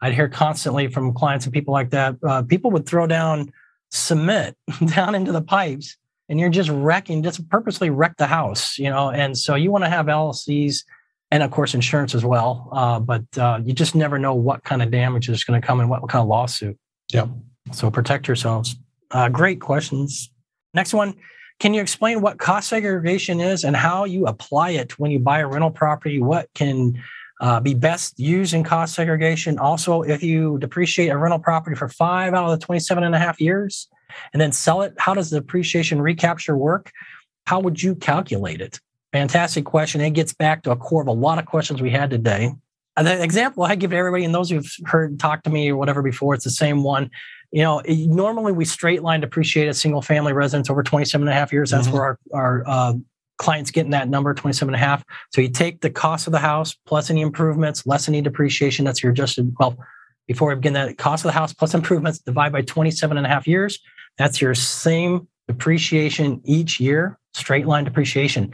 I'd 0.00 0.14
hear 0.14 0.28
constantly 0.28 0.88
from 0.88 1.12
clients 1.12 1.44
and 1.44 1.52
people 1.52 1.72
like 1.72 1.90
that. 1.90 2.16
Uh, 2.22 2.42
people 2.42 2.70
would 2.72 2.86
throw 2.86 3.06
down 3.06 3.52
cement 3.90 4.56
down 4.86 5.14
into 5.14 5.32
the 5.32 5.42
pipes, 5.42 5.96
and 6.28 6.40
you're 6.40 6.48
just 6.48 6.70
wrecking, 6.70 7.22
just 7.22 7.48
purposely 7.50 7.90
wreck 7.90 8.16
the 8.16 8.26
house. 8.26 8.78
You 8.78 8.90
know, 8.90 9.10
and 9.10 9.36
so 9.36 9.54
you 9.54 9.70
want 9.70 9.84
to 9.84 9.90
have 9.90 10.06
LLCs 10.06 10.84
and 11.30 11.42
of 11.42 11.50
course 11.50 11.74
insurance 11.74 12.14
as 12.14 12.24
well. 12.24 12.68
Uh, 12.72 13.00
but 13.00 13.24
uh, 13.38 13.60
you 13.64 13.72
just 13.72 13.94
never 13.94 14.18
know 14.18 14.34
what 14.34 14.64
kind 14.64 14.82
of 14.82 14.90
damage 14.90 15.28
is 15.28 15.44
going 15.44 15.60
to 15.60 15.66
come 15.66 15.80
and 15.80 15.88
what 15.88 16.06
kind 16.08 16.22
of 16.22 16.28
lawsuit. 16.28 16.76
Yeah. 17.12 17.26
So 17.72 17.90
protect 17.90 18.26
yourselves. 18.26 18.76
Uh, 19.10 19.28
great 19.28 19.60
questions. 19.60 20.30
Next 20.74 20.94
one. 20.94 21.14
Can 21.58 21.74
you 21.74 21.82
explain 21.82 22.22
what 22.22 22.38
cost 22.38 22.70
segregation 22.70 23.38
is 23.38 23.64
and 23.64 23.76
how 23.76 24.04
you 24.04 24.26
apply 24.26 24.70
it 24.70 24.98
when 24.98 25.10
you 25.10 25.18
buy 25.18 25.40
a 25.40 25.46
rental 25.46 25.70
property? 25.70 26.18
What 26.18 26.48
can 26.54 27.02
uh, 27.40 27.60
be 27.60 27.74
best 27.74 28.18
used 28.18 28.54
in 28.54 28.64
cost 28.64 28.94
segregation? 28.94 29.58
Also, 29.58 30.00
if 30.00 30.22
you 30.22 30.58
depreciate 30.58 31.08
a 31.08 31.18
rental 31.18 31.38
property 31.38 31.76
for 31.76 31.88
five 31.88 32.32
out 32.32 32.50
of 32.50 32.58
the 32.58 32.64
27 32.64 33.04
and 33.04 33.14
a 33.14 33.18
half 33.18 33.40
years 33.42 33.88
and 34.32 34.40
then 34.40 34.52
sell 34.52 34.80
it, 34.80 34.94
how 34.96 35.12
does 35.12 35.28
the 35.28 35.40
depreciation 35.40 36.00
recapture 36.00 36.56
work? 36.56 36.90
How 37.46 37.60
would 37.60 37.82
you 37.82 37.94
calculate 37.94 38.62
it? 38.62 38.80
Fantastic 39.12 39.64
question. 39.64 40.00
It 40.00 40.10
gets 40.10 40.32
back 40.32 40.62
to 40.62 40.70
a 40.70 40.76
core 40.76 41.02
of 41.02 41.08
a 41.08 41.12
lot 41.12 41.38
of 41.38 41.46
questions 41.46 41.82
we 41.82 41.90
had 41.90 42.10
today. 42.10 42.52
And 42.96 43.06
the 43.06 43.22
example 43.22 43.64
I 43.64 43.74
give 43.74 43.90
to 43.90 43.96
everybody, 43.96 44.24
and 44.24 44.34
those 44.34 44.50
who've 44.50 44.70
heard 44.84 45.18
talk 45.18 45.42
to 45.44 45.50
me 45.50 45.70
or 45.70 45.76
whatever 45.76 46.02
before, 46.02 46.34
it's 46.34 46.44
the 46.44 46.50
same 46.50 46.82
one. 46.82 47.10
You 47.50 47.62
know, 47.62 47.82
normally 47.88 48.52
we 48.52 48.64
straight 48.64 49.02
line 49.02 49.20
depreciate 49.20 49.68
a 49.68 49.74
single 49.74 50.02
family 50.02 50.32
residence 50.32 50.70
over 50.70 50.82
27 50.82 51.26
and 51.26 51.34
a 51.34 51.38
half 51.38 51.52
years. 51.52 51.70
That's 51.70 51.88
mm-hmm. 51.88 51.96
where 51.96 52.04
our, 52.04 52.18
our 52.32 52.64
uh, 52.66 52.92
clients 53.38 53.70
getting 53.70 53.90
that 53.92 54.08
number 54.08 54.32
27 54.34 54.72
and 54.72 54.80
a 54.80 54.86
half. 54.86 55.02
So 55.32 55.40
you 55.40 55.48
take 55.48 55.80
the 55.80 55.90
cost 55.90 56.26
of 56.28 56.32
the 56.32 56.38
house 56.38 56.76
plus 56.86 57.10
any 57.10 57.22
improvements, 57.22 57.86
less 57.86 58.08
any 58.08 58.20
depreciation. 58.20 58.84
That's 58.84 59.02
your 59.02 59.12
adjusted, 59.12 59.52
well, 59.58 59.76
before 60.28 60.50
we 60.50 60.56
begin 60.56 60.74
that 60.74 60.98
cost 60.98 61.24
of 61.24 61.30
the 61.30 61.32
house 61.32 61.52
plus 61.52 61.74
improvements 61.74 62.18
divide 62.18 62.52
by 62.52 62.60
27 62.60 63.16
and 63.16 63.26
a 63.26 63.28
half 63.28 63.48
years. 63.48 63.80
That's 64.18 64.40
your 64.40 64.54
same 64.54 65.26
depreciation 65.48 66.40
each 66.44 66.78
year, 66.78 67.18
straight 67.32 67.66
line 67.66 67.84
depreciation. 67.84 68.52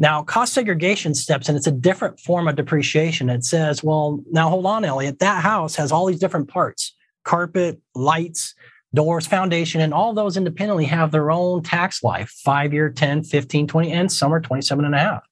Now, 0.00 0.22
cost 0.22 0.54
segregation 0.54 1.14
steps 1.14 1.48
and 1.48 1.58
it's 1.58 1.66
a 1.66 1.72
different 1.72 2.18
form 2.18 2.48
of 2.48 2.56
depreciation. 2.56 3.28
It 3.28 3.44
says, 3.44 3.84
well, 3.84 4.24
now 4.32 4.48
hold 4.48 4.64
on, 4.64 4.82
Elliot, 4.82 5.18
that 5.18 5.42
house 5.42 5.76
has 5.76 5.92
all 5.92 6.06
these 6.06 6.18
different 6.18 6.48
parts 6.48 6.94
carpet, 7.22 7.78
lights, 7.94 8.54
doors, 8.94 9.26
foundation, 9.26 9.82
and 9.82 9.92
all 9.92 10.14
those 10.14 10.38
independently 10.38 10.86
have 10.86 11.10
their 11.10 11.30
own 11.30 11.62
tax 11.62 12.02
life 12.02 12.30
five 12.30 12.72
year, 12.72 12.88
10, 12.88 13.24
15, 13.24 13.66
20, 13.66 13.92
and 13.92 14.10
some 14.10 14.32
are 14.32 14.40
27 14.40 14.86
and 14.86 14.94
a 14.94 14.98
half. 14.98 15.22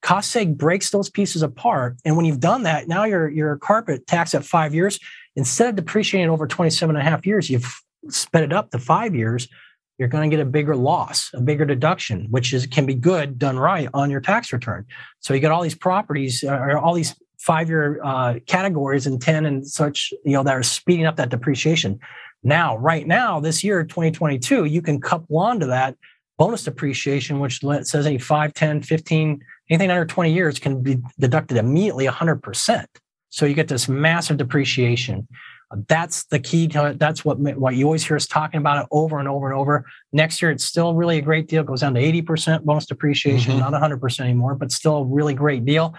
Cost 0.00 0.34
seg 0.34 0.56
breaks 0.56 0.90
those 0.90 1.10
pieces 1.10 1.42
apart. 1.42 1.96
And 2.04 2.16
when 2.16 2.24
you've 2.24 2.38
done 2.38 2.62
that, 2.62 2.86
now 2.86 3.04
your, 3.04 3.28
your 3.28 3.56
carpet 3.56 4.06
tax 4.06 4.32
at 4.32 4.44
five 4.44 4.74
years, 4.74 5.00
instead 5.34 5.70
of 5.70 5.76
depreciating 5.76 6.30
over 6.30 6.46
27 6.46 6.94
and 6.94 7.04
a 7.04 7.10
half 7.10 7.26
years, 7.26 7.50
you've 7.50 7.82
sped 8.10 8.44
it 8.44 8.52
up 8.52 8.70
to 8.70 8.78
five 8.78 9.14
years 9.16 9.48
you're 9.98 10.08
going 10.08 10.28
to 10.28 10.36
get 10.36 10.42
a 10.42 10.48
bigger 10.48 10.74
loss, 10.74 11.30
a 11.34 11.40
bigger 11.40 11.64
deduction, 11.64 12.26
which 12.30 12.52
is 12.52 12.66
can 12.66 12.86
be 12.86 12.94
good 12.94 13.38
done 13.38 13.58
right 13.58 13.88
on 13.94 14.10
your 14.10 14.20
tax 14.20 14.52
return. 14.52 14.84
So 15.20 15.34
you 15.34 15.40
got 15.40 15.52
all 15.52 15.62
these 15.62 15.74
properties 15.74 16.42
uh, 16.42 16.52
or 16.52 16.78
all 16.78 16.94
these 16.94 17.14
five-year 17.38 18.00
uh, 18.02 18.34
categories 18.46 19.06
and 19.06 19.20
10 19.20 19.46
and 19.46 19.66
such, 19.66 20.12
you 20.24 20.32
know, 20.32 20.42
that 20.42 20.54
are 20.54 20.62
speeding 20.62 21.06
up 21.06 21.16
that 21.16 21.28
depreciation. 21.28 22.00
Now, 22.42 22.76
right 22.76 23.06
now, 23.06 23.40
this 23.40 23.62
year, 23.62 23.84
2022, 23.84 24.64
you 24.64 24.82
can 24.82 25.00
couple 25.00 25.38
onto 25.38 25.66
that 25.66 25.96
bonus 26.38 26.64
depreciation, 26.64 27.38
which 27.38 27.60
says 27.82 28.06
any 28.06 28.18
5, 28.18 28.54
10, 28.54 28.82
15, 28.82 29.44
anything 29.70 29.90
under 29.90 30.04
20 30.04 30.32
years 30.32 30.58
can 30.58 30.82
be 30.82 30.98
deducted 31.18 31.56
immediately 31.56 32.06
100%. 32.06 32.86
So 33.30 33.46
you 33.46 33.54
get 33.54 33.68
this 33.68 33.88
massive 33.88 34.36
depreciation. 34.36 35.26
That's 35.88 36.24
the 36.26 36.38
key 36.38 36.68
to 36.68 36.86
it. 36.86 36.98
That's 36.98 37.24
what 37.24 37.38
what 37.38 37.74
you 37.74 37.86
always 37.86 38.06
hear 38.06 38.16
us 38.16 38.26
talking 38.26 38.58
about 38.58 38.82
it 38.82 38.88
over 38.90 39.18
and 39.18 39.28
over 39.28 39.50
and 39.50 39.58
over. 39.58 39.84
Next 40.12 40.40
year, 40.40 40.50
it's 40.50 40.64
still 40.64 40.94
really 40.94 41.18
a 41.18 41.22
great 41.22 41.48
deal. 41.48 41.62
It 41.62 41.66
goes 41.66 41.80
down 41.80 41.94
to 41.94 42.00
80% 42.00 42.64
bonus 42.64 42.86
depreciation, 42.86 43.58
mm-hmm. 43.58 43.70
not 43.70 44.00
100% 44.00 44.20
anymore, 44.20 44.54
but 44.54 44.72
still 44.72 44.98
a 44.98 45.04
really 45.04 45.34
great 45.34 45.64
deal. 45.64 45.94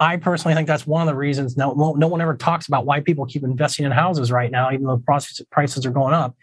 I 0.00 0.16
personally 0.16 0.54
think 0.54 0.66
that's 0.66 0.86
one 0.86 1.02
of 1.02 1.06
the 1.06 1.16
reasons 1.16 1.56
no, 1.56 1.72
no 1.72 2.08
one 2.08 2.20
ever 2.20 2.36
talks 2.36 2.66
about 2.66 2.84
why 2.84 3.00
people 3.00 3.26
keep 3.26 3.44
investing 3.44 3.86
in 3.86 3.92
houses 3.92 4.32
right 4.32 4.50
now, 4.50 4.72
even 4.72 4.86
though 4.86 5.02
prices 5.50 5.86
are 5.86 5.90
going 5.90 6.14
up. 6.14 6.36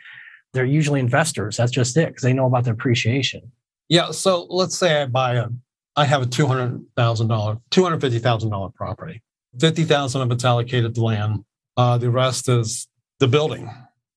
They're 0.54 0.66
usually 0.66 1.00
investors. 1.00 1.58
That's 1.58 1.72
just 1.72 1.96
it 1.98 2.08
because 2.08 2.24
they 2.24 2.34
know 2.34 2.46
about 2.46 2.66
the 2.66 2.72
appreciation. 2.72 3.52
Yeah. 3.90 4.12
So 4.12 4.48
let's 4.50 4.78
say 4.78 5.02
I 5.02 5.06
buy 5.06 5.36
a, 5.36 5.48
I 5.96 6.06
have 6.06 6.22
a 6.22 6.26
two 6.26 6.48
hundred 6.48 6.86
thousand 6.96 7.28
dollar, 7.28 7.58
two 7.70 7.84
hundred 7.84 8.02
fifty 8.02 8.20
thousand 8.20 8.50
dollar 8.50 8.70
property. 8.70 9.22
Fifty 9.60 9.84
thousand 9.84 10.22
of 10.22 10.32
it's 10.32 10.46
allocated 10.46 10.96
to 10.96 11.04
land. 11.04 11.44
Uh, 11.82 11.98
the 11.98 12.12
rest 12.12 12.48
is 12.48 12.88
the 13.18 13.28
building. 13.28 13.68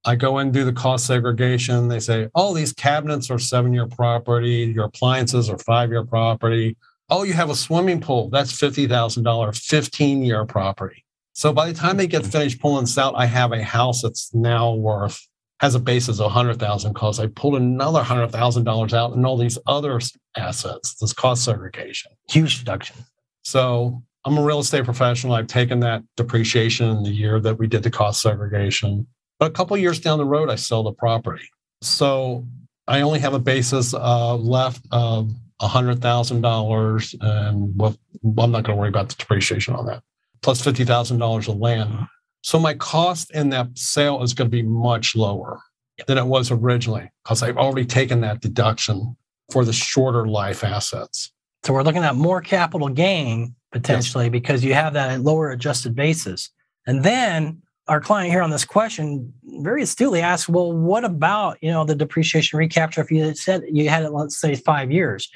I 0.04 0.16
go 0.16 0.38
in 0.38 0.48
and 0.48 0.52
do 0.52 0.66
the 0.66 0.72
cost 0.72 1.06
segregation. 1.06 1.88
They 1.88 1.98
say, 1.98 2.28
oh, 2.34 2.52
these 2.52 2.74
cabinets 2.74 3.30
are 3.30 3.38
seven 3.38 3.72
year 3.72 3.86
property. 3.86 4.70
Your 4.74 4.84
appliances 4.84 5.48
are 5.48 5.56
five 5.56 5.88
year 5.88 6.04
property. 6.04 6.76
Oh, 7.08 7.22
you 7.22 7.32
have 7.32 7.48
a 7.48 7.54
swimming 7.54 8.02
pool. 8.02 8.28
That's 8.28 8.52
$50,000, 8.52 9.56
15 9.58 10.22
year 10.22 10.44
property. 10.44 11.06
So 11.32 11.54
by 11.54 11.66
the 11.66 11.72
time 11.72 11.96
they 11.96 12.06
get 12.06 12.26
finished 12.26 12.60
pulling 12.60 12.84
this 12.84 12.98
out, 12.98 13.14
I 13.16 13.24
have 13.24 13.52
a 13.52 13.62
house 13.62 14.02
that's 14.02 14.34
now 14.34 14.74
worth, 14.74 15.26
has 15.60 15.74
a 15.74 15.80
basis 15.80 16.18
of 16.18 16.26
100,000 16.26 16.92
because 16.92 17.18
I 17.18 17.28
pulled 17.28 17.56
another 17.56 18.02
$100,000 18.02 18.92
out 18.92 19.14
and 19.14 19.24
all 19.24 19.38
these 19.38 19.56
other 19.66 19.98
assets, 20.36 20.96
this 20.96 21.14
cost 21.14 21.44
segregation. 21.44 22.12
Huge 22.28 22.58
deduction. 22.58 22.96
So 23.40 24.02
I'm 24.24 24.38
a 24.38 24.42
real 24.42 24.60
estate 24.60 24.84
professional. 24.84 25.34
I've 25.34 25.46
taken 25.46 25.80
that 25.80 26.02
depreciation 26.16 26.88
in 26.88 27.02
the 27.02 27.10
year 27.10 27.40
that 27.40 27.58
we 27.58 27.66
did 27.66 27.82
the 27.82 27.90
cost 27.90 28.22
segregation. 28.22 29.06
But 29.38 29.50
a 29.50 29.50
couple 29.50 29.76
years 29.76 30.00
down 30.00 30.18
the 30.18 30.24
road, 30.24 30.48
I 30.48 30.54
sell 30.54 30.82
the 30.82 30.92
property. 30.92 31.44
So 31.82 32.46
I 32.88 33.02
only 33.02 33.18
have 33.18 33.34
a 33.34 33.38
basis 33.38 33.92
uh, 33.92 34.36
left 34.36 34.86
of 34.92 35.30
$100,000. 35.60 37.14
And 37.20 37.82
I'm 37.82 38.50
not 38.50 38.64
going 38.64 38.64
to 38.64 38.74
worry 38.76 38.88
about 38.88 39.10
the 39.10 39.14
depreciation 39.16 39.74
on 39.74 39.86
that, 39.86 40.02
plus 40.42 40.62
$50,000 40.62 41.48
of 41.48 41.56
land. 41.58 42.06
So 42.42 42.58
my 42.58 42.74
cost 42.74 43.30
in 43.32 43.50
that 43.50 43.76
sale 43.76 44.22
is 44.22 44.32
going 44.32 44.50
to 44.50 44.56
be 44.56 44.62
much 44.62 45.14
lower 45.16 45.60
than 46.06 46.18
it 46.18 46.26
was 46.26 46.50
originally 46.50 47.10
because 47.22 47.42
I've 47.42 47.56
already 47.56 47.86
taken 47.86 48.20
that 48.22 48.40
deduction 48.40 49.16
for 49.50 49.64
the 49.64 49.72
shorter 49.72 50.26
life 50.26 50.64
assets. 50.64 51.32
So 51.62 51.72
we're 51.72 51.82
looking 51.82 52.04
at 52.04 52.16
more 52.16 52.40
capital 52.40 52.88
gain 52.88 53.54
potentially 53.74 54.26
yes. 54.26 54.32
because 54.32 54.64
you 54.64 54.72
have 54.72 54.94
that 54.94 55.20
lower 55.20 55.50
adjusted 55.50 55.94
basis. 55.94 56.50
And 56.86 57.02
then 57.02 57.60
our 57.88 58.00
client 58.00 58.30
here 58.30 58.40
on 58.40 58.50
this 58.50 58.64
question 58.64 59.34
very 59.44 59.82
astutely 59.82 60.20
asked, 60.20 60.48
well, 60.48 60.72
what 60.72 61.04
about, 61.04 61.58
you 61.60 61.70
know, 61.70 61.84
the 61.84 61.94
depreciation 61.94 62.58
recapture 62.58 63.02
if 63.02 63.10
you 63.10 63.34
said 63.34 63.64
you 63.70 63.88
had 63.88 64.04
it, 64.04 64.12
let's 64.12 64.40
say 64.40 64.54
five 64.54 64.90
years? 64.90 65.28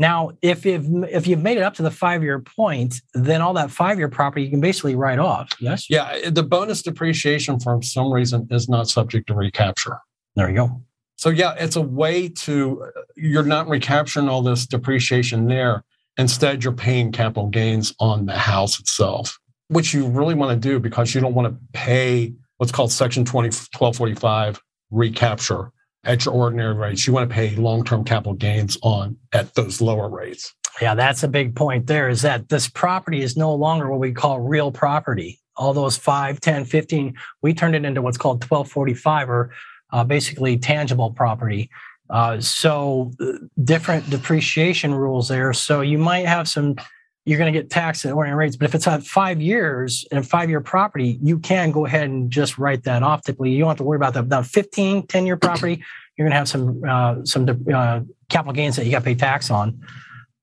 Now, 0.00 0.30
if 0.42 0.64
if 0.64 0.84
if 1.08 1.26
you've 1.26 1.42
made 1.42 1.56
it 1.56 1.62
up 1.62 1.74
to 1.74 1.82
the 1.82 1.90
five 1.90 2.22
year 2.22 2.38
point, 2.38 3.00
then 3.14 3.40
all 3.40 3.52
that 3.54 3.70
five 3.70 3.98
year 3.98 4.08
property 4.08 4.44
you 4.44 4.50
can 4.50 4.60
basically 4.60 4.94
write 4.94 5.18
off. 5.18 5.50
Yes. 5.60 5.90
Yeah, 5.90 6.30
the 6.30 6.44
bonus 6.44 6.82
depreciation 6.82 7.58
for 7.58 7.82
some 7.82 8.12
reason 8.12 8.46
is 8.50 8.68
not 8.68 8.88
subject 8.88 9.26
to 9.28 9.34
recapture. 9.34 9.98
There 10.36 10.48
you 10.48 10.56
go. 10.56 10.82
So 11.16 11.30
yeah, 11.30 11.54
it's 11.58 11.74
a 11.74 11.82
way 11.82 12.28
to 12.28 12.90
you're 13.16 13.42
not 13.42 13.68
recapturing 13.68 14.28
all 14.28 14.42
this 14.42 14.66
depreciation 14.66 15.46
there. 15.46 15.84
Instead, 16.18 16.64
you're 16.64 16.72
paying 16.72 17.12
capital 17.12 17.48
gains 17.48 17.94
on 18.00 18.26
the 18.26 18.36
house 18.36 18.80
itself, 18.80 19.38
which 19.68 19.94
you 19.94 20.06
really 20.06 20.34
want 20.34 20.50
to 20.50 20.68
do 20.68 20.80
because 20.80 21.14
you 21.14 21.20
don't 21.20 21.34
want 21.34 21.48
to 21.48 21.58
pay 21.72 22.34
what's 22.56 22.72
called 22.72 22.90
Section 22.90 23.24
20, 23.24 23.46
1245 23.46 24.60
recapture 24.90 25.70
at 26.04 26.24
your 26.24 26.34
ordinary 26.34 26.74
rates. 26.74 27.06
You 27.06 27.12
want 27.12 27.28
to 27.30 27.34
pay 27.34 27.54
long-term 27.54 28.04
capital 28.04 28.34
gains 28.34 28.76
on 28.82 29.16
at 29.32 29.54
those 29.54 29.80
lower 29.80 30.08
rates. 30.08 30.52
Yeah, 30.80 30.94
that's 30.94 31.22
a 31.22 31.28
big 31.28 31.54
point 31.54 31.86
there 31.86 32.08
is 32.08 32.22
that 32.22 32.48
this 32.48 32.68
property 32.68 33.22
is 33.22 33.36
no 33.36 33.54
longer 33.54 33.90
what 33.90 34.00
we 34.00 34.12
call 34.12 34.40
real 34.40 34.70
property. 34.70 35.38
All 35.56 35.72
those 35.72 35.96
5, 35.96 36.40
10, 36.40 36.64
15, 36.64 37.14
we 37.42 37.52
turned 37.52 37.74
it 37.74 37.84
into 37.84 38.02
what's 38.02 38.18
called 38.18 38.42
1245 38.44 39.30
or 39.30 39.50
uh, 39.92 40.04
basically 40.04 40.56
tangible 40.56 41.10
property. 41.10 41.70
Uh, 42.10 42.40
so 42.40 43.12
uh, 43.20 43.32
different 43.64 44.08
depreciation 44.10 44.94
rules 44.94 45.28
there. 45.28 45.52
So 45.52 45.80
you 45.80 45.98
might 45.98 46.26
have 46.26 46.48
some, 46.48 46.76
you're 47.24 47.38
going 47.38 47.52
to 47.52 47.58
get 47.58 47.70
taxed 47.70 48.04
at 48.06 48.12
ordinary 48.12 48.38
rates, 48.38 48.56
but 48.56 48.64
if 48.64 48.74
it's 48.74 48.86
at 48.86 49.04
five 49.04 49.40
years 49.40 50.06
and 50.10 50.26
five 50.26 50.48
year 50.48 50.60
property, 50.60 51.18
you 51.22 51.38
can 51.38 51.70
go 51.70 51.84
ahead 51.84 52.08
and 52.08 52.30
just 52.30 52.58
write 52.58 52.84
that 52.84 53.02
off. 53.02 53.22
Typically, 53.22 53.50
you 53.50 53.58
don't 53.60 53.68
have 53.68 53.76
to 53.78 53.84
worry 53.84 53.96
about 53.96 54.14
that. 54.14 54.28
Now, 54.28 54.42
15, 54.42 55.06
10 55.06 55.26
year 55.26 55.36
property, 55.36 55.82
you're 56.16 56.24
going 56.24 56.32
to 56.32 56.38
have 56.38 56.48
some 56.48 56.82
uh, 56.86 57.24
some 57.24 57.48
uh, 57.72 58.00
capital 58.28 58.52
gains 58.52 58.76
that 58.76 58.84
you 58.84 58.90
got 58.90 59.00
to 59.00 59.04
pay 59.04 59.14
tax 59.14 59.50
on, 59.50 59.80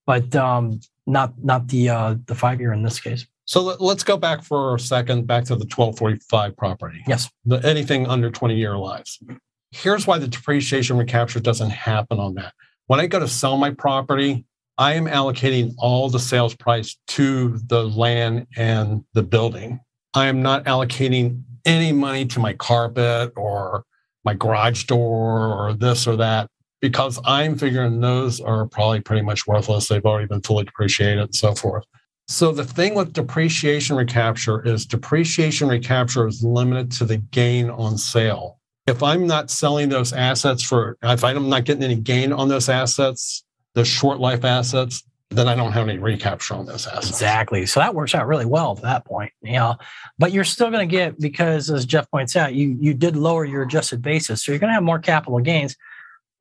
but 0.05 0.33
um, 0.35 0.79
not 1.05 1.33
not 1.43 1.67
the 1.67 1.89
uh, 1.89 2.15
the 2.27 2.35
five 2.35 2.61
year 2.61 2.71
in 2.71 2.81
this 2.83 2.99
case. 2.99 3.25
So 3.45 3.61
let's 3.61 4.03
go 4.03 4.17
back 4.17 4.43
for 4.43 4.75
a 4.75 4.79
second, 4.79 5.27
back 5.27 5.43
to 5.45 5.55
the 5.55 5.65
1245 5.65 6.57
property. 6.57 7.03
Yes. 7.07 7.29
The, 7.45 7.57
anything 7.57 8.07
under 8.07 8.31
20 8.31 8.55
year 8.55 8.75
lives 8.75 9.19
here's 9.71 10.07
why 10.07 10.17
the 10.17 10.27
depreciation 10.27 10.97
recapture 10.97 11.39
doesn't 11.39 11.71
happen 11.71 12.19
on 12.19 12.35
that. 12.35 12.53
When 12.87 12.99
I 12.99 13.07
go 13.07 13.19
to 13.19 13.27
sell 13.27 13.57
my 13.57 13.71
property, 13.71 14.45
I 14.77 14.93
am 14.93 15.05
allocating 15.05 15.73
all 15.77 16.09
the 16.09 16.19
sales 16.19 16.55
price 16.55 16.97
to 17.07 17.57
the 17.67 17.87
land 17.87 18.47
and 18.57 19.03
the 19.13 19.23
building. 19.23 19.79
I 20.13 20.27
am 20.27 20.41
not 20.41 20.65
allocating 20.65 21.43
any 21.65 21.91
money 21.91 22.25
to 22.25 22.39
my 22.39 22.53
carpet 22.53 23.33
or 23.35 23.83
my 24.23 24.33
garage 24.33 24.83
door 24.85 25.53
or 25.53 25.73
this 25.73 26.07
or 26.07 26.15
that 26.17 26.49
because 26.81 27.19
I'm 27.25 27.57
figuring 27.57 27.99
those 27.99 28.39
are 28.41 28.67
probably 28.67 29.01
pretty 29.01 29.21
much 29.21 29.47
worthless. 29.47 29.87
They've 29.87 30.05
already 30.05 30.27
been 30.27 30.41
fully 30.41 30.65
depreciated 30.65 31.19
and 31.19 31.35
so 31.35 31.55
forth. 31.55 31.85
So 32.27 32.51
the 32.51 32.65
thing 32.65 32.95
with 32.95 33.13
depreciation 33.13 33.95
recapture 33.95 34.65
is 34.65 34.85
depreciation 34.85 35.67
recapture 35.67 36.27
is 36.27 36.43
limited 36.43 36.91
to 36.93 37.05
the 37.05 37.17
gain 37.17 37.69
on 37.69 37.97
sale 37.97 38.59
if 38.87 39.01
I'm 39.01 39.25
not 39.25 39.49
selling 39.49 39.89
those 39.89 40.13
assets 40.13 40.61
for, 40.61 40.97
if 41.01 41.23
I'm 41.23 41.49
not 41.49 41.65
getting 41.65 41.83
any 41.83 41.95
gain 41.95 42.31
on 42.31 42.49
those 42.49 42.69
assets, 42.69 43.43
the 43.73 43.83
short 43.83 44.19
life 44.19 44.45
assets, 44.45 45.03
then 45.31 45.47
I 45.47 45.55
don't 45.55 45.71
have 45.71 45.87
any 45.89 45.97
recapture 45.97 46.53
on 46.53 46.65
those 46.65 46.85
assets. 46.85 47.09
Exactly. 47.09 47.65
So 47.65 47.79
that 47.79 47.95
works 47.95 48.13
out 48.13 48.27
really 48.27 48.45
well 48.45 48.73
at 48.77 48.83
that 48.83 49.05
point. 49.05 49.33
You 49.41 49.53
know, 49.53 49.75
but 50.19 50.31
you're 50.31 50.43
still 50.43 50.69
going 50.69 50.87
to 50.87 50.91
get 50.91 51.19
because, 51.19 51.69
as 51.69 51.85
Jeff 51.85 52.09
points 52.11 52.35
out, 52.35 52.53
you 52.53 52.77
you 52.79 52.93
did 52.93 53.15
lower 53.15 53.43
your 53.43 53.63
adjusted 53.63 54.01
basis, 54.01 54.43
so 54.43 54.51
you're 54.51 54.59
going 54.59 54.69
to 54.69 54.75
have 54.75 54.83
more 54.83 54.99
capital 54.99 55.39
gains. 55.39 55.75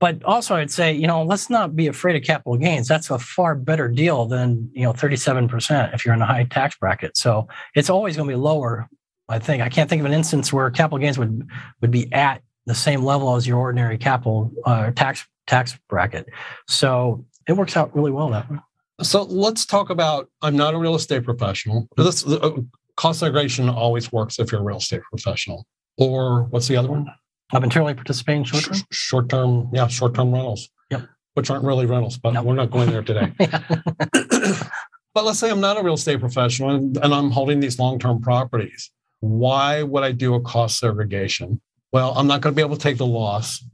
But 0.01 0.23
also, 0.25 0.57
I'd 0.57 0.71
say, 0.71 0.93
you 0.93 1.07
know, 1.07 1.23
let's 1.23 1.49
not 1.49 1.75
be 1.75 1.87
afraid 1.87 2.15
of 2.15 2.23
capital 2.25 2.59
gains. 2.59 2.87
That's 2.87 3.11
a 3.11 3.19
far 3.19 3.55
better 3.55 3.89
deal 3.89 4.27
than 4.27 4.71
you 4.75 4.83
know 4.83 4.93
37% 4.93 5.95
if 5.95 6.05
you're 6.05 6.15
in 6.15 6.21
a 6.21 6.27
high 6.27 6.45
tax 6.45 6.77
bracket. 6.77 7.17
So 7.17 7.49
it's 7.75 7.89
always 7.89 8.17
going 8.17 8.29
to 8.29 8.33
be 8.35 8.41
lower 8.41 8.89
I 9.29 9.39
think 9.39 9.63
I 9.63 9.69
can't 9.69 9.89
think 9.89 10.01
of 10.01 10.07
an 10.07 10.13
instance 10.13 10.53
where 10.53 10.71
capital 10.71 10.99
gains 10.99 11.19
would 11.19 11.49
would 11.81 11.91
be 11.91 12.13
at 12.13 12.43
the 12.67 12.75
same 12.75 13.03
level 13.03 13.35
as 13.37 13.47
your 13.47 13.59
ordinary 13.59 13.99
capital 13.99 14.53
uh, 14.65 14.91
tax 14.93 15.27
tax 15.47 15.79
bracket. 15.89 16.27
So 16.69 17.25
it 17.49 17.55
works 17.55 17.77
out 17.77 17.95
really 17.95 18.11
well 18.11 18.31
that 18.31 18.51
way. 18.51 18.59
So 19.03 19.23
let's 19.23 19.67
talk 19.67 19.91
about. 19.91 20.31
I'm 20.43 20.57
not 20.57 20.75
a 20.75 20.79
real 20.79 20.95
estate 20.95 21.25
professional. 21.25 21.89
This 21.97 22.27
uh, 22.27 22.53
cost 22.97 23.21
segregation 23.21 23.69
always 23.69 24.13
works 24.13 24.39
if 24.39 24.53
you're 24.53 24.61
a 24.61 24.65
real 24.65 24.79
estate 24.79 25.03
professional. 25.11 25.67
Or 25.97 26.45
what's 26.45 26.69
the 26.69 26.77
other 26.77 26.89
one? 26.89 27.07
I've 27.53 27.65
internally 27.65 27.95
participating 27.95 28.45
short 28.45 28.65
term. 28.65 28.77
Short 28.91 29.29
term, 29.29 29.71
yeah, 29.73 29.87
short 29.89 30.15
term 30.15 30.33
rentals. 30.33 30.69
Yep. 30.91 31.09
Which 31.35 31.51
aren't 31.51 31.65
really 31.65 31.87
rentals, 31.87 32.19
but 32.19 32.33
nope. 32.33 32.45
we're 32.45 32.55
not 32.55 32.71
going 32.71 32.91
there 32.91 33.03
today. 33.03 33.33
but 33.39 35.25
let's 35.25 35.39
say 35.39 35.51
I'm 35.51 35.61
not 35.61 35.79
a 35.79 35.83
real 35.83 35.95
estate 35.95 36.21
professional 36.21 36.71
and, 36.71 36.97
and 36.99 37.15
I'm 37.15 37.31
holding 37.31 37.61
these 37.61 37.79
long 37.79 37.99
term 37.99 38.21
properties 38.21 38.91
why 39.25 39.83
would 39.83 40.05
I 40.05 40.13
do 40.13 40.35
a 40.35 40.41
cost 40.41 40.79
segregation? 40.79 41.61
Well, 41.93 42.13
I'm 42.17 42.27
not 42.27 42.41
going 42.41 42.55
to 42.55 42.57
be 42.57 42.63
able 42.63 42.77
to 42.77 42.83
take 42.83 42.99
the 42.99 43.07
loss, 43.07 43.65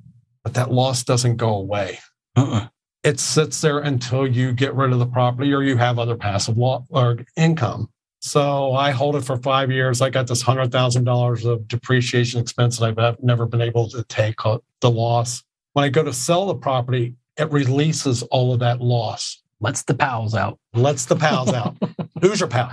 but 0.45 0.55
that 0.55 0.71
loss 0.71 1.03
doesn't 1.03 1.37
go 1.37 1.55
away. 1.55 1.99
Uh-uh. 2.37 2.69
It 3.03 3.19
sits 3.19 3.61
there 3.61 3.79
until 3.79 4.27
you 4.27 4.53
get 4.53 4.75
rid 4.75 4.93
of 4.93 4.99
the 4.99 5.07
property 5.07 5.53
or 5.53 5.63
you 5.63 5.77
have 5.77 5.99
other 5.99 6.17
passive 6.17 6.57
law 6.57 6.85
or 6.91 7.19
income. 7.37 7.89
So 8.21 8.75
I 8.75 8.91
hold 8.91 9.17
it 9.17 9.23
for 9.23 9.39
five 9.39 9.71
years. 9.71 10.03
I 10.03 10.11
got 10.11 10.27
this 10.27 10.43
hundred 10.43 10.71
thousand 10.71 11.05
dollars 11.05 11.47
of 11.47 11.67
depreciation 11.67 12.41
expense 12.41 12.79
that 12.79 12.99
I've 12.99 13.23
never 13.23 13.47
been 13.47 13.63
able 13.63 13.89
to 13.89 14.05
take 14.05 14.37
the 14.81 14.91
loss. 14.91 15.43
When 15.73 15.85
I 15.85 15.89
go 15.89 16.05
to 16.05 16.13
sell 16.13 16.47
the 16.47 16.55
property, 16.55 17.15
it 17.39 17.51
releases 17.51 18.23
all 18.25 18.53
of 18.53 18.61
that 18.61 18.81
loss. 18.83 19.43
Lets 19.61 19.83
the 19.83 19.95
pals 19.95 20.35
out. 20.35 20.59
Lets 20.75 21.07
the 21.07 21.17
pals 21.17 21.53
out. 21.53 21.77
Who's 22.23 22.41
your 22.41 22.49
pal? 22.49 22.71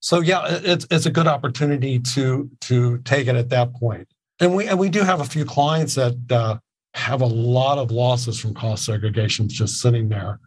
So 0.00 0.20
yeah, 0.20 0.44
it's 0.48 0.86
it's 0.90 1.06
a 1.06 1.10
good 1.10 1.26
opportunity 1.26 1.98
to 2.14 2.50
to 2.62 2.98
take 2.98 3.26
it 3.26 3.36
at 3.36 3.48
that 3.50 3.74
point. 3.74 4.08
And 4.40 4.54
we 4.54 4.66
and 4.68 4.78
we 4.78 4.88
do 4.88 5.02
have 5.02 5.20
a 5.20 5.24
few 5.24 5.44
clients 5.44 5.94
that 5.96 6.16
uh, 6.30 6.58
have 6.94 7.20
a 7.20 7.26
lot 7.26 7.78
of 7.78 7.90
losses 7.90 8.38
from 8.38 8.54
cost 8.54 8.84
segregation 8.84 9.48
just 9.48 9.80
sitting 9.80 10.08
there 10.08 10.38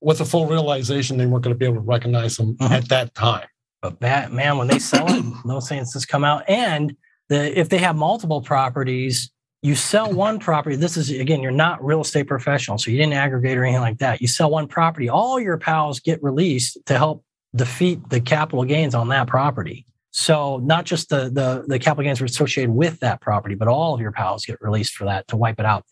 with 0.00 0.20
a 0.20 0.24
full 0.24 0.46
realization 0.46 1.16
they 1.16 1.26
weren't 1.26 1.44
going 1.44 1.54
to 1.54 1.58
be 1.58 1.64
able 1.64 1.76
to 1.76 1.80
recognize 1.80 2.36
them 2.36 2.56
uh-huh. 2.60 2.74
at 2.74 2.88
that 2.88 3.14
time. 3.14 3.46
But 3.80 4.00
that 4.00 4.32
man, 4.32 4.58
when 4.58 4.68
they 4.68 4.78
sell 4.78 5.06
it, 5.08 5.24
those 5.44 5.68
things 5.68 5.92
just 5.92 6.08
come 6.08 6.24
out. 6.24 6.44
And 6.48 6.96
the, 7.28 7.58
if 7.58 7.68
they 7.68 7.78
have 7.78 7.96
multiple 7.96 8.42
properties, 8.42 9.30
you 9.62 9.74
sell 9.76 10.12
one 10.12 10.38
property. 10.38 10.76
This 10.76 10.96
is 10.96 11.10
again, 11.10 11.40
you're 11.40 11.52
not 11.52 11.82
real 11.84 12.00
estate 12.00 12.26
professional, 12.26 12.78
so 12.78 12.90
you 12.90 12.98
didn't 12.98 13.14
aggregate 13.14 13.56
or 13.56 13.64
anything 13.64 13.80
like 13.80 13.98
that. 13.98 14.20
You 14.20 14.28
sell 14.28 14.50
one 14.50 14.66
property, 14.66 15.08
all 15.08 15.40
your 15.40 15.56
pals 15.56 16.00
get 16.00 16.22
released 16.22 16.78
to 16.86 16.98
help 16.98 17.24
defeat 17.54 18.08
the 18.08 18.20
capital 18.20 18.64
gains 18.64 18.94
on 18.94 19.08
that 19.08 19.26
property. 19.26 19.86
So 20.10 20.58
not 20.58 20.84
just 20.84 21.08
the 21.08 21.30
the, 21.30 21.64
the 21.66 21.78
capital 21.78 22.04
gains 22.04 22.20
associated 22.20 22.70
with 22.70 23.00
that 23.00 23.20
property, 23.20 23.54
but 23.54 23.68
all 23.68 23.94
of 23.94 24.00
your 24.00 24.12
pals 24.12 24.44
get 24.44 24.60
released 24.60 24.94
for 24.94 25.04
that 25.06 25.28
to 25.28 25.36
wipe 25.36 25.58
it 25.58 25.66
out. 25.66 25.84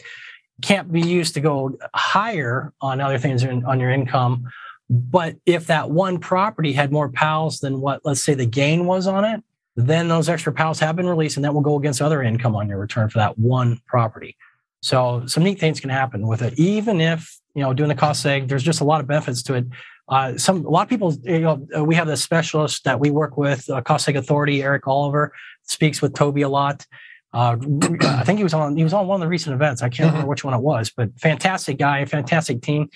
Can't 0.63 0.93
be 0.93 1.01
used 1.01 1.35
to 1.35 1.41
go 1.41 1.79
higher 1.95 2.73
on 2.81 3.01
other 3.01 3.19
things 3.19 3.45
on 3.45 3.81
your 3.81 3.91
income. 3.91 4.51
But 4.91 5.37
if 5.47 5.69
that 5.69 5.91
one 5.91 6.19
property 6.19 6.73
had 6.73 6.93
more 6.93 7.09
pals 7.09 7.61
than 7.61 7.81
what, 7.81 8.01
let's 8.05 8.23
say, 8.23 8.35
the 8.35 8.45
gain 8.45 8.87
was 8.87 9.07
on 9.07 9.25
it, 9.25 9.43
then 9.77 10.09
those 10.09 10.29
extra 10.29 10.53
pals 10.53 10.81
have 10.81 10.97
been 10.97 11.09
released, 11.09 11.37
and 11.37 11.45
that 11.45 11.55
will 11.55 11.61
go 11.61 11.77
against 11.77 12.03
other 12.03 12.23
income 12.23 12.57
on 12.57 12.69
your 12.69 12.79
return 12.79 13.09
for 13.09 13.19
that 13.19 13.39
one 13.39 13.81
property. 13.87 14.37
So 14.83 15.25
some 15.27 15.45
neat 15.45 15.61
things 15.61 15.81
can 15.81 15.91
happen 15.91 16.27
with 16.27 16.43
it, 16.43 16.59
even 16.59 17.01
if 17.01 17.39
you 17.55 17.63
know 17.63 17.73
doing 17.73 17.89
the 17.89 17.95
cost 17.95 18.25
seg. 18.25 18.49
There's 18.49 18.63
just 18.63 18.81
a 18.81 18.85
lot 18.85 19.01
of 19.01 19.07
benefits 19.07 19.43
to 19.45 19.55
it. 19.55 19.67
Uh, 20.11 20.37
some 20.37 20.67
a 20.67 20.69
lot 20.69 20.83
of 20.83 20.89
people, 20.89 21.15
you 21.23 21.41
know, 21.41 21.67
uh, 21.77 21.85
we 21.85 21.95
have 21.95 22.09
the 22.09 22.17
specialist 22.17 22.85
that 22.85 22.99
we 22.99 23.11
work 23.11 23.37
with, 23.37 23.71
uh, 23.71 23.81
Cost 23.81 24.09
Authority, 24.09 24.63
Eric 24.63 24.87
Oliver, 24.89 25.33
speaks 25.63 26.03
with 26.03 26.15
Toby 26.15 26.43
a 26.43 26.49
lot. 26.49 26.85
Uh, 27.33 27.57
I 28.03 28.25
think 28.25 28.39
he 28.39 28.43
was 28.43 28.53
on 28.53 28.77
he 28.77 28.83
was 28.83 28.93
on 28.93 29.07
one 29.07 29.17
of 29.17 29.21
the 29.21 29.29
recent 29.29 29.55
events. 29.55 29.83
I 29.83 29.89
can't 29.89 30.01
remember 30.01 30.23
mm-hmm. 30.23 30.29
which 30.29 30.45
one 30.45 30.53
it 30.53 30.61
was, 30.61 30.91
but 30.91 31.11
fantastic 31.21 31.79
guy, 31.79 32.05
fantastic 32.07 32.61
team. 32.61 32.91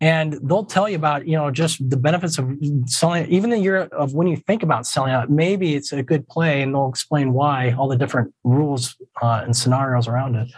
And 0.00 0.34
they'll 0.42 0.64
tell 0.64 0.90
you 0.90 0.96
about, 0.96 1.26
you 1.26 1.36
know, 1.36 1.50
just 1.50 1.88
the 1.88 1.96
benefits 1.96 2.36
of 2.36 2.50
selling, 2.84 3.26
even 3.28 3.48
the 3.48 3.58
year 3.58 3.76
of 3.76 4.12
when 4.12 4.26
you 4.26 4.36
think 4.36 4.62
about 4.62 4.86
selling 4.86 5.12
out, 5.12 5.30
maybe 5.30 5.74
it's 5.74 5.90
a 5.90 6.02
good 6.02 6.28
play 6.28 6.60
and 6.60 6.74
they'll 6.74 6.90
explain 6.90 7.32
why, 7.32 7.72
all 7.72 7.88
the 7.88 7.96
different 7.96 8.34
rules 8.44 8.94
uh, 9.22 9.40
and 9.42 9.56
scenarios 9.56 10.06
around 10.06 10.34
it. 10.34 10.48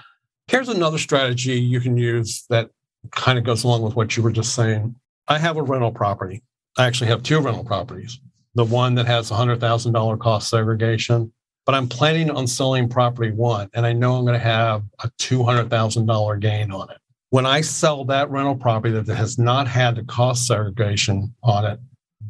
Here's 0.49 0.69
another 0.69 0.99
strategy 0.99 1.53
you 1.53 1.79
can 1.79 1.97
use 1.97 2.47
that 2.49 2.71
kind 3.13 3.39
of 3.39 3.45
goes 3.45 3.63
along 3.63 3.83
with 3.83 3.95
what 3.95 4.17
you 4.17 4.25
were 4.25 4.33
just 4.33 4.57
saying. 4.57 4.97
I 5.31 5.39
have 5.39 5.59
a 5.59 5.63
rental 5.63 5.93
property. 5.93 6.43
I 6.79 6.87
actually 6.87 7.09
have 7.09 7.23
two 7.23 7.39
rental 7.39 7.65
properties. 7.65 8.19
The 8.55 8.65
one 8.65 8.95
that 8.95 9.07
has 9.07 9.31
$100,000 9.31 10.19
cost 10.19 10.49
segregation, 10.49 11.33
but 11.67 11.75
I'm 11.75 11.87
planning 11.87 12.31
on 12.31 12.47
selling 12.47 12.89
property 12.89 13.31
one, 13.31 13.69
and 13.75 13.85
I 13.85 13.93
know 13.93 14.17
I'm 14.17 14.25
going 14.25 14.39
to 14.39 14.45
have 14.45 14.85
a 15.05 15.11
$200,000 15.21 16.41
gain 16.41 16.73
on 16.73 16.91
it. 16.91 16.97
When 17.29 17.45
I 17.45 17.61
sell 17.61 18.07
that 18.07 18.31
rental 18.31 18.57
property 18.57 18.99
that 18.99 19.15
has 19.15 19.39
not 19.39 19.69
had 19.69 19.97
the 19.97 20.05
cost 20.05 20.47
segregation 20.47 21.35
on 21.43 21.67
it, 21.67 21.79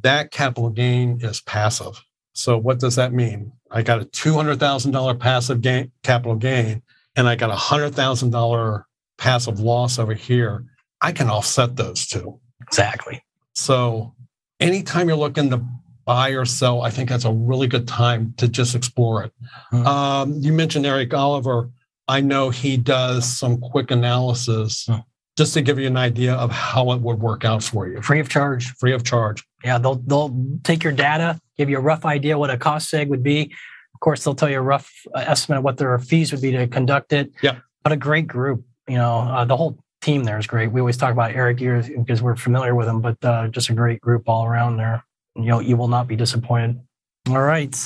that 0.03 0.33
capital 0.33 0.71
gain 0.71 1.21
is 1.23 1.41
passive. 1.41 2.03
So 2.33 2.59
what 2.59 2.81
does 2.81 2.97
that 2.97 3.13
mean? 3.13 3.53
I 3.71 3.83
got 3.83 4.03
a 4.03 4.07
$200,000 4.07 5.21
passive 5.21 5.61
gain, 5.61 5.93
capital 6.03 6.35
gain, 6.35 6.83
and 7.15 7.29
I 7.29 7.37
got 7.37 7.51
a 7.51 7.55
$100,000 7.55 8.83
passive 9.19 9.61
loss 9.61 10.01
over 10.01 10.15
here. 10.15 10.65
I 11.01 11.13
can 11.13 11.31
offset 11.31 11.77
those 11.77 12.05
two. 12.05 12.41
Exactly. 12.63 13.23
So 13.55 14.15
anytime 14.61 15.09
you're 15.09 15.17
looking 15.17 15.51
to 15.51 15.65
buy 16.05 16.31
or 16.31 16.45
sell, 16.45 16.83
I 16.83 16.91
think 16.91 17.09
that's 17.09 17.25
a 17.25 17.33
really 17.33 17.67
good 17.67 17.87
time 17.87 18.35
to 18.39 18.49
just 18.49 18.75
explore 18.75 19.25
it. 19.25 19.33
Mm-hmm. 19.73 19.87
Um, 19.87 20.35
you 20.41 20.53
mentioned 20.53 20.87
Eric 20.87 21.13
Oliver. 21.13 21.71
I 22.09 22.21
know 22.21 22.51
he 22.51 22.77
does 22.77 23.27
some 23.27 23.59
quick 23.59 23.91
analysis 23.91 24.87
mm-hmm. 24.87 25.01
just 25.37 25.55
to 25.55 25.61
give 25.61 25.79
you 25.79 25.87
an 25.87 25.97
idea 25.97 26.35
of 26.35 26.51
how 26.51 26.93
it 26.93 27.01
would 27.01 27.21
work 27.21 27.45
out 27.45 27.63
for 27.63 27.87
you. 27.87 28.01
Free 28.01 28.21
of 28.21 28.29
charge. 28.29 28.69
Free 28.75 28.93
of 28.93 29.05
charge. 29.05 29.45
Yeah, 29.65 29.79
they'll 29.79 29.97
they'll 29.97 30.35
take 30.63 30.85
your 30.85 30.93
data, 30.93 31.41
give 31.57 31.69
you 31.69 31.79
a 31.79 31.81
rough 31.81 32.05
idea 32.05 32.39
what 32.39 32.51
a 32.51 32.57
cost 32.57 32.91
seg 32.93 33.09
would 33.09 33.23
be. 33.23 33.53
Of 33.95 34.01
course, 34.01 34.23
they'll 34.23 34.37
tell 34.37 34.49
you 34.49 34.59
a 34.59 34.63
rough 34.63 34.91
uh, 35.15 35.25
estimate 35.27 35.59
of 35.59 35.65
what 35.65 35.77
their 35.77 35.99
fees 35.99 36.31
would 36.33 36.41
be 36.41 36.53
to 36.53 36.69
conduct 36.69 37.13
it. 37.13 37.33
Yeah. 37.43 37.59
But 37.83 37.93
a 37.93 37.97
great 37.97 38.29
group. 38.29 38.65
You 38.89 38.97
know, 38.97 39.19
uh, 39.19 39.45
the 39.45 39.57
whole 39.57 39.79
team 40.09 40.25
there 40.25 40.39
is 40.39 40.47
great. 40.47 40.73
We 40.73 40.81
always 40.81 40.97
talk 40.97 41.13
about 41.13 41.33
Eric 41.33 41.59
here 41.59 41.83
because 41.83 42.23
we're 42.23 42.37
familiar 42.37 42.75
with 42.75 42.89
him, 42.89 43.03
but 43.03 43.23
uh, 43.23 43.49
just 43.49 43.69
a 43.69 43.75
great 43.75 44.01
group 44.01 44.27
all 44.27 44.47
around 44.47 44.79
there. 44.79 45.05
You 45.37 45.45
know, 45.45 45.61
you 45.61 45.77
will 45.77 45.89
not 45.89 46.09
be 46.09 46.17
disappointed. 46.17 46.81
All 47.29 47.43
right. 47.43 47.77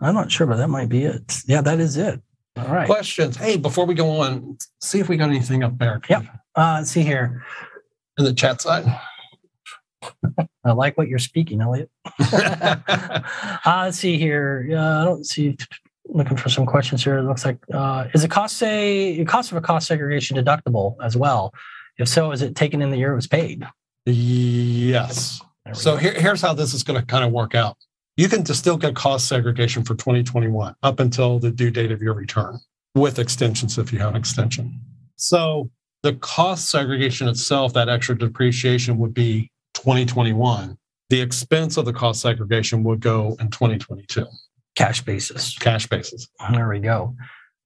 I'm 0.00 0.14
not 0.14 0.30
sure, 0.30 0.46
but 0.46 0.58
that 0.58 0.68
might 0.68 0.88
be 0.88 1.04
it. 1.04 1.40
Yeah, 1.46 1.60
that 1.62 1.80
is 1.80 1.96
it. 1.96 2.22
All 2.56 2.72
right. 2.72 2.86
Questions? 2.86 3.36
Hey, 3.36 3.56
before 3.56 3.86
we 3.86 3.94
go 3.94 4.20
on, 4.20 4.56
see 4.80 5.00
if 5.00 5.08
we 5.08 5.16
got 5.16 5.30
anything 5.30 5.64
up 5.64 5.76
there. 5.78 6.00
Yep. 6.08 6.26
Uh, 6.54 6.76
let's 6.78 6.92
see 6.92 7.02
here. 7.02 7.44
In 8.18 8.24
the 8.24 8.32
chat 8.32 8.62
side. 8.62 8.84
I 10.64 10.72
like 10.72 10.96
what 10.96 11.08
you're 11.08 11.18
speaking, 11.18 11.60
Elliot. 11.60 11.90
uh, 12.20 13.56
let's 13.66 13.98
see 13.98 14.16
here. 14.16 14.68
Uh, 14.72 15.02
I 15.02 15.04
don't 15.04 15.26
see. 15.26 15.56
Looking 16.08 16.36
for 16.36 16.48
some 16.48 16.66
questions 16.66 17.04
here. 17.04 17.18
It 17.18 17.24
looks 17.24 17.44
like 17.44 17.58
uh, 17.72 18.06
is 18.14 18.22
the 18.22 18.28
cost 18.28 18.56
say 18.56 19.22
cost 19.26 19.52
of 19.52 19.58
a 19.58 19.60
cost 19.60 19.86
segregation 19.86 20.36
deductible 20.36 20.96
as 21.02 21.16
well? 21.16 21.52
If 21.98 22.08
so, 22.08 22.32
is 22.32 22.42
it 22.42 22.54
taken 22.54 22.80
in 22.80 22.90
the 22.90 22.96
year 22.96 23.12
it 23.12 23.16
was 23.16 23.26
paid? 23.26 23.66
Yes. 24.06 25.40
So 25.74 25.96
here, 25.96 26.14
here's 26.14 26.40
how 26.40 26.54
this 26.54 26.72
is 26.72 26.82
going 26.82 26.98
to 26.98 27.04
kind 27.04 27.24
of 27.24 27.32
work 27.32 27.54
out. 27.54 27.76
You 28.16 28.28
can 28.28 28.44
still 28.46 28.76
get 28.76 28.94
cost 28.94 29.28
segregation 29.28 29.84
for 29.84 29.94
2021 29.94 30.74
up 30.82 31.00
until 31.00 31.38
the 31.38 31.50
due 31.50 31.70
date 31.70 31.92
of 31.92 32.00
your 32.00 32.14
return 32.14 32.58
with 32.94 33.18
extensions 33.18 33.78
if 33.78 33.92
you 33.92 33.98
have 33.98 34.10
an 34.10 34.16
extension. 34.16 34.80
So 35.16 35.70
the 36.02 36.14
cost 36.14 36.70
segregation 36.70 37.28
itself, 37.28 37.72
that 37.74 37.88
extra 37.88 38.16
depreciation 38.16 38.98
would 38.98 39.14
be 39.14 39.50
2021. 39.74 40.76
The 41.10 41.20
expense 41.20 41.76
of 41.76 41.84
the 41.84 41.92
cost 41.92 42.20
segregation 42.20 42.82
would 42.84 43.00
go 43.00 43.36
in 43.40 43.50
2022. 43.50 44.26
Cash 44.74 45.02
basis. 45.02 45.56
Cash 45.58 45.86
basis. 45.86 46.28
There 46.52 46.68
we 46.68 46.80
go. 46.80 47.16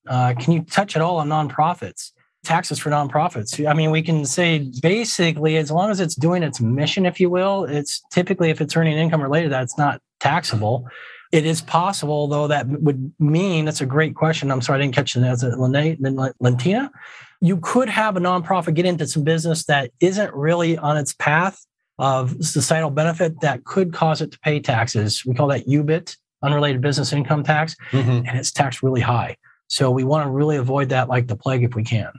Uh, 0.07 0.35
can 0.39 0.53
you 0.53 0.63
touch 0.63 0.97
at 0.97 1.03
all 1.03 1.19
on 1.19 1.29
nonprofits? 1.29 2.13
Taxes 2.45 2.79
for 2.79 2.91
nonprofits. 2.91 3.69
I 3.69 3.73
mean, 3.73 3.91
we 3.91 4.03
can 4.03 4.25
say 4.25 4.71
basically, 4.81 5.57
as 5.59 5.71
long 5.71 5.91
as 5.91 6.01
it's 6.01 6.17
doing 6.17 6.43
its 6.43 6.61
mission, 6.61 7.07
if 7.07 7.21
you 7.21 7.31
will, 7.31 7.65
it's 7.65 8.03
typically 8.11 8.51
if 8.51 8.61
it's 8.61 8.77
earning 8.77 8.99
income 8.99 9.23
related, 9.23 9.53
that's 9.53 9.79
not 9.79 10.01
taxable. 10.19 10.89
It 11.31 11.47
is 11.47 11.63
possible, 11.63 12.27
though, 12.29 12.49
that 12.49 12.67
would 12.69 13.13
mean 13.19 13.65
that's 13.65 13.81
a 13.81 13.87
great 13.87 14.15
question. 14.15 14.51
I'm 14.51 14.61
sorry, 14.61 14.81
I 14.81 14.83
didn't 14.83 14.95
catch 14.95 15.17
it. 15.17 15.23
As 15.23 15.43
a 15.43 15.53
Lentina, 15.53 16.91
you 17.41 17.57
could 17.59 17.89
have 17.89 18.17
a 18.17 18.21
nonprofit 18.21 18.75
get 18.75 18.87
into 18.87 19.07
some 19.07 19.25
business 19.25 19.65
that 19.65 19.91
isn't 20.01 20.35
really 20.35 20.77
on 20.77 20.97
its 20.97 21.15
path 21.15 21.65
of 21.99 22.37
societal 22.45 22.91
benefit 22.91 23.41
that 23.41 23.65
could 23.65 23.93
cause 23.93 24.21
it 24.21 24.33
to 24.33 24.39
pay 24.41 24.61
taxes. 24.61 25.25
We 25.25 25.35
call 25.35 25.49
that 25.49 25.67
UBIT, 25.67 26.17
unrelated 26.43 26.81
business 26.81 27.13
income 27.13 27.43
tax, 27.43 27.77
mm-hmm. 27.91 28.27
and 28.27 28.39
it's 28.39 28.53
taxed 28.53 28.83
really 28.83 29.01
high. 29.01 29.37
So 29.69 29.91
we 29.91 30.05
want 30.05 30.27
to 30.27 30.31
really 30.31 30.57
avoid 30.57 30.91
that 30.91 31.09
like 31.09 31.29
the 31.29 31.37
plague 31.37 31.65
if 31.65 31.75
we 31.75 31.83
can. 31.83 32.13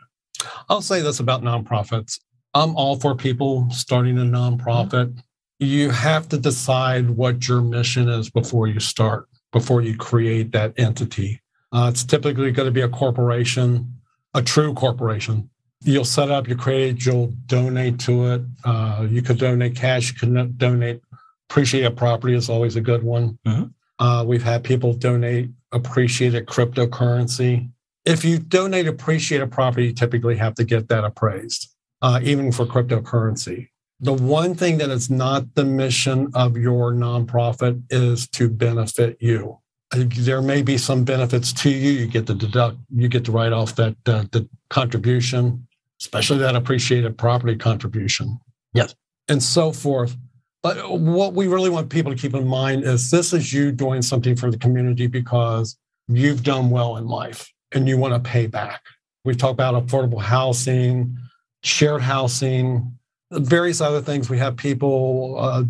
I'll 0.70 0.82
say 0.82 1.02
this 1.02 1.20
about 1.20 1.44
nonprofits. 1.44 2.20
I'm 2.54 2.76
all 2.76 3.00
for 3.00 3.16
people 3.16 3.68
starting 3.72 4.18
a 4.18 4.22
nonprofit. 4.22 5.20
You 5.60 5.90
have 5.92 6.28
to 6.30 6.38
decide 6.38 7.12
what 7.12 7.48
your 7.48 7.62
mission 7.62 8.10
is 8.10 8.30
before 8.30 8.68
you 8.68 8.80
start, 8.80 9.28
before 9.52 9.82
you 9.82 9.96
create 9.96 10.52
that 10.52 10.74
entity. 10.78 11.42
Uh, 11.72 11.90
it's 11.92 12.04
typically 12.04 12.52
going 12.52 12.68
to 12.68 12.72
be 12.72 12.82
a 12.82 12.90
corporation, 12.90 13.96
a 14.34 14.42
true 14.42 14.74
corporation. 14.74 15.50
You'll 15.82 16.06
set 16.06 16.32
up, 16.32 16.48
you 16.48 16.56
create 16.56 16.96
it, 16.96 17.06
you'll 17.06 17.34
donate 17.48 18.00
to 18.02 18.34
it. 18.34 18.42
Uh, 18.64 19.08
you 19.10 19.22
could 19.22 19.38
donate 19.38 19.76
cash, 19.76 20.12
you 20.12 20.18
could 20.18 20.58
donate. 20.58 21.02
Appreciated 21.50 21.98
property 21.98 22.36
is 22.36 22.50
always 22.50 22.76
a 22.76 22.82
good 22.82 23.04
one. 23.04 23.38
Mm-hmm. 23.46 23.66
Uh, 24.04 24.24
we've 24.28 24.44
had 24.44 24.64
people 24.64 24.94
donate 24.94 25.50
appreciated 25.72 26.46
cryptocurrency 26.46 27.70
if 28.06 28.26
you 28.26 28.40
donate 28.40 28.88
appreciated 28.88 29.52
property, 29.52 29.88
you 29.88 29.94
typically 29.94 30.36
have 30.38 30.56
to 30.56 30.64
get 30.64 30.90
that 30.90 31.04
appraised, 31.04 31.70
uh, 32.02 32.20
even 32.24 32.52
for 32.52 32.66
cryptocurrency. 32.66 33.70
The 34.00 34.14
one 34.14 34.56
thing 34.56 34.78
that 34.80 34.90
is 34.90 35.10
not 35.10 35.56
the 35.56 35.64
mission 35.64 36.30
of 36.34 36.58
your 36.58 36.92
nonprofit 36.92 37.82
is 37.90 38.28
to 38.30 38.50
benefit 38.50 39.18
you. 39.22 39.60
Uh, 39.94 40.04
there 40.10 40.42
may 40.42 40.62
be 40.62 40.78
some 40.78 41.06
benefits 41.06 41.54
to 41.54 41.70
you. 41.70 41.92
You 41.92 42.08
get 42.08 42.28
to 42.28 42.34
deduct, 42.34 42.78
you 42.94 43.08
get 43.08 43.24
to 43.26 43.32
write 43.32 43.54
off 43.54 43.76
that 43.76 43.96
uh, 44.06 44.26
the 44.32 44.50
contribution, 44.70 45.66
especially 46.02 46.40
that 46.40 46.56
appreciated 46.56 47.18
property 47.18 47.56
contribution. 47.56 48.40
Yes. 48.74 48.96
And 49.30 49.42
so 49.42 49.72
forth. 49.72 50.18
But 50.64 50.98
what 50.98 51.34
we 51.34 51.48
really 51.48 51.70
want 51.70 51.90
people 51.90 52.14
to 52.14 52.18
keep 52.18 52.34
in 52.34 52.48
mind 52.48 52.86
is 52.86 53.12
this 53.12 53.34
is 53.34 53.52
you 53.52 53.72
doing 53.74 54.02
something 54.02 54.38
for 54.38 54.50
the 54.50 54.58
community 54.58 55.08
because 55.08 55.78
you've 56.08 56.42
done 56.42 56.70
well 56.70 56.96
in 56.96 57.06
life 57.06 57.52
and 57.74 57.88
you 57.88 57.98
want 57.98 58.14
to 58.14 58.30
pay 58.30 58.48
back. 58.48 58.82
We've 59.26 59.38
talked 59.38 59.54
about 59.54 59.76
affordable 59.86 60.22
housing, 60.22 61.18
shared 61.64 62.02
housing, 62.02 62.98
various 63.30 63.82
other 63.82 64.02
things. 64.02 64.30
We 64.30 64.38
have 64.38 64.56
people. 64.56 65.36
Uh, 65.38 65.64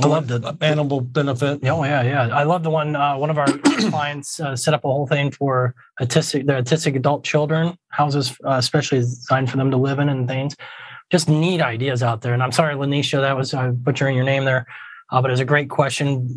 I 0.00 0.06
love 0.06 0.28
the 0.28 0.56
animal 0.60 1.00
benefit. 1.00 1.60
Oh 1.64 1.84
yeah, 1.84 2.02
yeah. 2.02 2.28
I 2.28 2.44
love 2.44 2.62
the 2.62 2.70
one. 2.70 2.96
Uh, 2.96 3.16
one 3.16 3.30
of 3.30 3.36
our 3.36 3.46
clients 3.90 4.40
uh, 4.40 4.56
set 4.56 4.72
up 4.72 4.84
a 4.84 4.88
whole 4.88 5.06
thing 5.06 5.30
for 5.30 5.74
autistic, 6.00 6.46
the 6.46 6.52
autistic 6.52 6.96
adult 6.96 7.24
children 7.24 7.76
houses, 7.88 8.36
uh, 8.46 8.52
especially 8.52 9.00
designed 9.00 9.50
for 9.50 9.56
them 9.56 9.70
to 9.70 9.76
live 9.76 9.98
in 9.98 10.08
and 10.08 10.28
things. 10.28 10.54
Just 11.10 11.28
neat 11.28 11.60
ideas 11.60 12.02
out 12.02 12.20
there. 12.20 12.34
And 12.34 12.42
I'm 12.42 12.52
sorry, 12.52 12.74
Lanisha, 12.74 13.20
that 13.20 13.36
was 13.36 13.54
uh, 13.54 13.68
butchering 13.68 14.14
your 14.14 14.24
name 14.24 14.44
there. 14.44 14.66
Uh, 15.10 15.22
but 15.22 15.30
it's 15.30 15.40
a 15.40 15.44
great 15.44 15.70
question. 15.70 16.28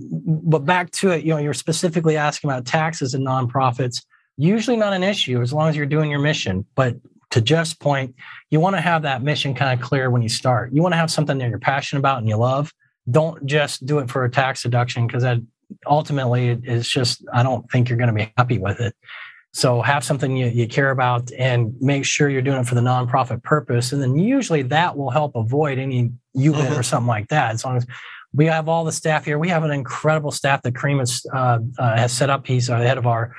But 0.44 0.66
back 0.66 0.92
to 0.92 1.12
it, 1.12 1.26
you 1.26 1.34
know, 1.34 1.40
you're 1.40 1.54
specifically 1.54 2.16
asking 2.16 2.50
about 2.50 2.66
taxes 2.66 3.14
and 3.14 3.26
nonprofits 3.26 4.02
usually 4.38 4.78
not 4.78 4.94
an 4.94 5.04
issue 5.04 5.42
as 5.42 5.54
long 5.54 5.70
as 5.70 5.76
you're 5.76 5.86
doing 5.86 6.10
your 6.10 6.20
mission. 6.20 6.66
But 6.76 6.96
to 7.32 7.42
Jeff's 7.42 7.74
point, 7.74 8.16
you 8.50 8.60
want 8.60 8.76
to 8.76 8.82
have 8.82 9.04
that 9.04 9.22
mission 9.22 9.54
kind 9.54 9.78
of 9.78 9.86
clear 9.86 10.10
when 10.10 10.22
you 10.22 10.30
start. 10.30 10.74
You 10.74 10.82
want 10.82 10.94
to 10.94 10.98
have 10.98 11.12
something 11.12 11.38
that 11.38 11.50
you're 11.50 11.60
passionate 11.60 12.00
about 12.00 12.20
and 12.20 12.28
you 12.28 12.36
love. 12.36 12.74
Don't 13.10 13.46
just 13.46 13.86
do 13.86 14.00
it 14.00 14.10
for 14.10 14.26
a 14.26 14.32
tax 14.32 14.64
deduction 14.64 15.08
because 15.08 15.24
that 15.24 15.38
ultimately 15.88 16.50
it's 16.64 16.90
just, 16.90 17.24
I 17.34 17.44
don't 17.44 17.70
think 17.72 17.90
you're 17.90 17.98
going 17.98 18.10
to 18.10 18.16
be 18.16 18.34
happy 18.38 18.58
with 18.58 18.80
it. 18.80 18.96
So 19.54 19.82
have 19.82 20.04
something 20.04 20.38
you, 20.38 20.48
you 20.48 20.68
care 20.68 20.92
about 20.92 21.32
and 21.34 21.74
make 21.82 22.06
sure 22.06 22.30
you're 22.30 22.42
doing 22.42 22.62
it 22.62 22.68
for 22.68 22.76
the 22.76 22.82
nonprofit 22.82 23.44
purpose. 23.44 23.92
And 23.92 24.02
then 24.02 24.18
usually 24.18 24.62
that 24.64 24.96
will 24.96 25.10
help 25.10 25.36
avoid 25.36 25.78
any 25.78 26.12
UBIT 26.38 26.54
mm-hmm. 26.54 26.80
or 26.80 26.84
something 26.84 27.08
like 27.08 27.28
that. 27.30 27.54
As 27.54 27.66
long 27.66 27.76
as 27.76 27.86
we 28.34 28.46
have 28.46 28.70
all 28.70 28.86
the 28.86 28.94
staff 28.94 29.26
here, 29.26 29.38
we 29.38 29.50
have 29.50 29.64
an 29.64 29.72
incredible 29.72 30.32
staff 30.32 30.62
that 30.62 30.74
Kareem 30.74 31.00
has, 31.00 31.26
uh, 31.34 31.60
uh, 31.78 31.98
has 31.98 32.14
set 32.14 32.30
up. 32.30 32.48
He's 32.48 32.70
uh, 32.70 32.80
the 32.80 32.88
head 32.88 32.98
of 32.98 33.06
our 33.06 33.36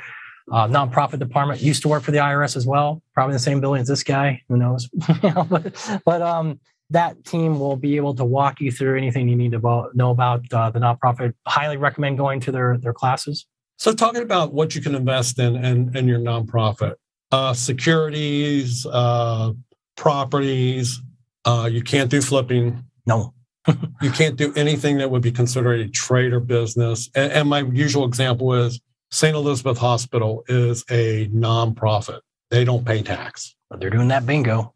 uh, 0.51 0.69
nonprofit 0.69 1.19
department. 1.19 1.63
Used 1.63 1.83
to 1.83 1.89
work 1.89 2.03
for 2.03 2.11
the 2.11 2.19
IRS 2.19 2.57
as 2.57 2.67
well, 2.67 3.03
probably 3.15 3.33
the 3.33 3.39
same 3.39 3.61
building 3.61 3.81
as 3.81 3.89
this 3.89 4.03
guy. 4.03 4.43
Who 4.49 4.59
knows? 4.59 4.89
but 5.49 6.01
but 6.05 6.21
um, 6.21 6.61
that 6.91 7.25
team 7.25 7.59
will 7.59 7.77
be 7.77 7.97
able 7.97 8.15
to 8.17 8.25
walk 8.25 8.61
you 8.61 8.71
through 8.71 8.99
anything 8.99 9.29
you 9.29 9.37
need 9.37 9.53
to 9.53 9.91
know 9.95 10.11
about 10.11 10.45
uh, 10.53 10.71
the 10.71 10.79
nonprofit. 10.79 11.33
Highly 11.47 11.79
recommend 11.79 12.19
going 12.19 12.41
to 12.41 12.53
their 12.53 12.77
their 12.77 12.93
classes. 12.93 13.47
So, 13.83 13.93
talking 13.93 14.23
about 14.23 14.55
what 14.55 14.77
you 14.77 14.81
can 14.81 14.95
invest 14.95 15.41
in 15.41 15.57
and 15.57 15.89
in, 15.89 15.97
in 15.97 16.07
your 16.07 16.21
nonprofit, 16.21 16.95
uh, 17.33 17.53
securities, 17.53 18.87
uh, 18.87 19.51
properties. 19.97 21.01
Uh, 21.45 21.69
you 21.69 21.83
can't 21.83 22.09
do 22.09 22.23
flipping. 22.23 22.85
No. 23.07 23.35
you 24.01 24.13
can't 24.13 24.37
do 24.37 24.53
anything 24.55 24.99
that 24.99 25.11
would 25.11 25.23
be 25.23 25.33
considered 25.33 25.81
a 25.81 25.89
trade 25.89 26.33
or 26.33 26.39
business. 26.39 27.11
And, 27.17 27.33
and 27.33 27.49
my 27.49 27.63
usual 27.63 28.05
example 28.05 28.55
is 28.55 28.81
St. 29.11 29.35
Elizabeth 29.35 29.79
Hospital 29.79 30.45
is 30.47 30.85
a 30.89 31.27
nonprofit. 31.31 32.21
They 32.51 32.65
don't 32.65 32.87
pay 32.87 33.03
tax. 33.03 33.57
But 33.69 33.81
they're 33.81 33.91
doing 33.91 34.07
that 34.09 34.25
bingo. 34.25 34.75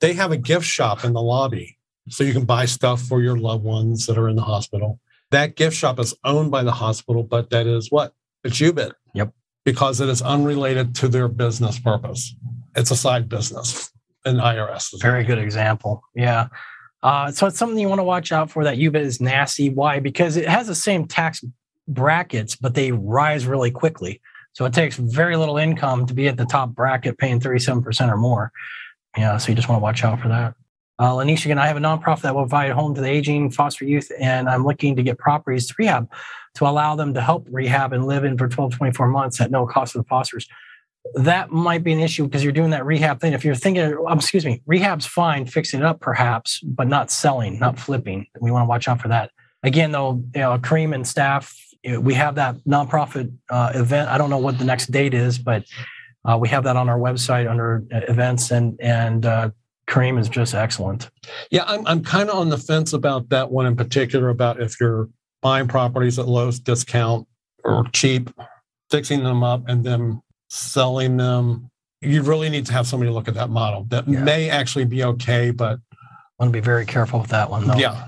they 0.00 0.14
have 0.14 0.32
a 0.32 0.38
gift 0.38 0.64
shop 0.64 1.04
in 1.04 1.12
the 1.12 1.20
lobby. 1.20 1.76
So 2.08 2.24
you 2.24 2.32
can 2.32 2.46
buy 2.46 2.64
stuff 2.64 3.02
for 3.02 3.20
your 3.20 3.36
loved 3.36 3.64
ones 3.64 4.06
that 4.06 4.16
are 4.16 4.30
in 4.30 4.36
the 4.36 4.42
hospital. 4.42 4.98
That 5.30 5.56
gift 5.56 5.76
shop 5.76 5.98
is 5.98 6.14
owned 6.24 6.50
by 6.50 6.62
the 6.62 6.72
hospital, 6.72 7.22
but 7.22 7.50
that 7.50 7.66
is 7.66 7.90
what? 7.90 8.12
It's 8.44 8.60
UBIT. 8.60 8.92
Yep. 9.14 9.32
Because 9.64 10.00
it 10.00 10.08
is 10.08 10.22
unrelated 10.22 10.94
to 10.96 11.08
their 11.08 11.28
business 11.28 11.78
purpose. 11.78 12.34
It's 12.76 12.90
a 12.90 12.96
side 12.96 13.28
business 13.28 13.90
in 14.24 14.36
IRS. 14.36 15.00
Very 15.00 15.24
good 15.24 15.38
example. 15.38 16.02
Yeah. 16.14 16.48
Uh, 17.02 17.30
so 17.30 17.46
it's 17.46 17.58
something 17.58 17.78
you 17.78 17.88
want 17.88 17.98
to 17.98 18.04
watch 18.04 18.32
out 18.32 18.50
for. 18.50 18.64
That 18.64 18.78
UBIT 18.78 19.00
is 19.00 19.20
nasty. 19.20 19.70
Why? 19.70 20.00
Because 20.00 20.36
it 20.36 20.48
has 20.48 20.66
the 20.66 20.74
same 20.74 21.06
tax 21.06 21.42
brackets, 21.88 22.56
but 22.56 22.74
they 22.74 22.92
rise 22.92 23.46
really 23.46 23.70
quickly. 23.70 24.20
So 24.52 24.64
it 24.64 24.72
takes 24.72 24.96
very 24.96 25.36
little 25.36 25.58
income 25.58 26.06
to 26.06 26.14
be 26.14 26.28
at 26.28 26.36
the 26.36 26.46
top 26.46 26.70
bracket 26.70 27.18
paying 27.18 27.40
37% 27.40 28.10
or 28.10 28.16
more. 28.16 28.52
Yeah, 29.16 29.36
so 29.36 29.50
you 29.50 29.54
just 29.54 29.68
want 29.68 29.80
to 29.80 29.82
watch 29.82 30.02
out 30.02 30.20
for 30.20 30.28
that. 30.28 30.54
Uh, 30.98 31.12
Lanisha, 31.12 31.46
again, 31.46 31.58
I 31.58 31.66
have 31.66 31.76
a 31.76 31.80
nonprofit 31.80 32.22
that 32.22 32.34
will 32.34 32.42
provide 32.42 32.70
a 32.70 32.74
home 32.74 32.94
to 32.94 33.00
the 33.00 33.08
aging, 33.08 33.50
foster 33.50 33.84
youth, 33.84 34.10
and 34.18 34.48
I'm 34.48 34.64
looking 34.64 34.96
to 34.96 35.02
get 35.02 35.18
properties 35.18 35.66
to 35.68 35.74
rehab 35.78 36.10
to 36.54 36.66
allow 36.66 36.96
them 36.96 37.12
to 37.14 37.20
help 37.20 37.46
rehab 37.50 37.92
and 37.92 38.06
live 38.06 38.24
in 38.24 38.38
for 38.38 38.48
12, 38.48 38.76
24 38.76 39.08
months 39.08 39.40
at 39.40 39.50
no 39.50 39.66
cost 39.66 39.92
to 39.92 39.98
the 39.98 40.04
fosters. 40.04 40.48
That 41.14 41.50
might 41.50 41.84
be 41.84 41.92
an 41.92 42.00
issue 42.00 42.24
because 42.24 42.42
you're 42.42 42.52
doing 42.52 42.70
that 42.70 42.86
rehab 42.86 43.20
thing. 43.20 43.34
If 43.34 43.44
you're 43.44 43.54
thinking, 43.54 43.96
um, 44.08 44.18
excuse 44.18 44.44
me, 44.46 44.62
rehab's 44.66 45.06
fine, 45.06 45.44
fixing 45.44 45.80
it 45.80 45.86
up 45.86 46.00
perhaps, 46.00 46.60
but 46.60 46.88
not 46.88 47.10
selling, 47.10 47.58
not 47.58 47.78
flipping. 47.78 48.26
We 48.40 48.50
want 48.50 48.64
to 48.64 48.68
watch 48.68 48.88
out 48.88 49.00
for 49.00 49.08
that. 49.08 49.30
Again, 49.62 49.92
though, 49.92 50.22
you 50.34 50.40
know, 50.40 50.58
Kareem 50.58 50.94
and 50.94 51.06
staff 51.06 51.54
we 51.98 52.14
have 52.14 52.34
that 52.36 52.56
nonprofit 52.66 53.32
uh, 53.48 53.72
event. 53.74 54.08
I 54.08 54.18
don't 54.18 54.30
know 54.30 54.38
what 54.38 54.58
the 54.58 54.64
next 54.64 54.90
date 54.90 55.14
is, 55.14 55.38
but 55.38 55.64
uh, 56.24 56.36
we 56.40 56.48
have 56.48 56.64
that 56.64 56.76
on 56.76 56.88
our 56.88 56.98
website 56.98 57.48
under 57.48 57.84
uh, 57.92 58.00
events, 58.08 58.50
and 58.50 58.78
and 58.80 59.24
uh, 59.24 59.50
Kareem 59.88 60.18
is 60.18 60.28
just 60.28 60.54
excellent. 60.54 61.10
Yeah, 61.50 61.64
I'm 61.66 61.86
I'm 61.86 62.02
kind 62.02 62.28
of 62.28 62.36
on 62.36 62.48
the 62.48 62.58
fence 62.58 62.92
about 62.92 63.28
that 63.28 63.50
one 63.50 63.66
in 63.66 63.76
particular. 63.76 64.28
About 64.28 64.60
if 64.60 64.80
you're 64.80 65.08
buying 65.42 65.68
properties 65.68 66.18
at 66.18 66.26
lowest 66.26 66.64
discount 66.64 67.26
or 67.64 67.84
cheap, 67.92 68.30
fixing 68.90 69.22
them 69.22 69.42
up, 69.42 69.68
and 69.68 69.84
then 69.84 70.22
selling 70.50 71.16
them. 71.16 71.70
You 72.00 72.22
really 72.22 72.48
need 72.48 72.66
to 72.66 72.72
have 72.72 72.86
somebody 72.86 73.10
look 73.10 73.28
at 73.28 73.34
that 73.34 73.50
model. 73.50 73.84
That 73.88 74.06
yeah. 74.06 74.22
may 74.22 74.50
actually 74.50 74.84
be 74.84 75.02
okay, 75.04 75.50
but 75.50 75.78
I 75.92 76.06
want 76.38 76.52
to 76.52 76.56
be 76.56 76.60
very 76.60 76.84
careful 76.84 77.20
with 77.20 77.30
that 77.30 77.50
one, 77.50 77.66
though. 77.66 77.76
Yeah, 77.76 78.06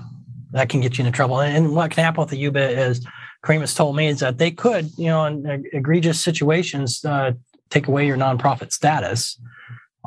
that 0.51 0.69
can 0.69 0.81
get 0.81 0.97
you 0.97 1.05
into 1.05 1.15
trouble. 1.15 1.41
And 1.41 1.75
what 1.75 1.91
can 1.91 2.03
happen 2.03 2.21
with 2.21 2.29
the 2.29 2.43
UBIT 2.43 2.77
is 2.77 3.05
has 3.43 3.73
told 3.73 3.95
me 3.95 4.07
is 4.07 4.19
that 4.19 4.37
they 4.37 4.51
could, 4.51 4.91
you 4.97 5.05
know, 5.05 5.25
in 5.25 5.65
egregious 5.71 6.21
situations, 6.21 7.03
uh, 7.05 7.31
take 7.69 7.87
away 7.87 8.05
your 8.05 8.17
nonprofit 8.17 8.71
status. 8.71 9.39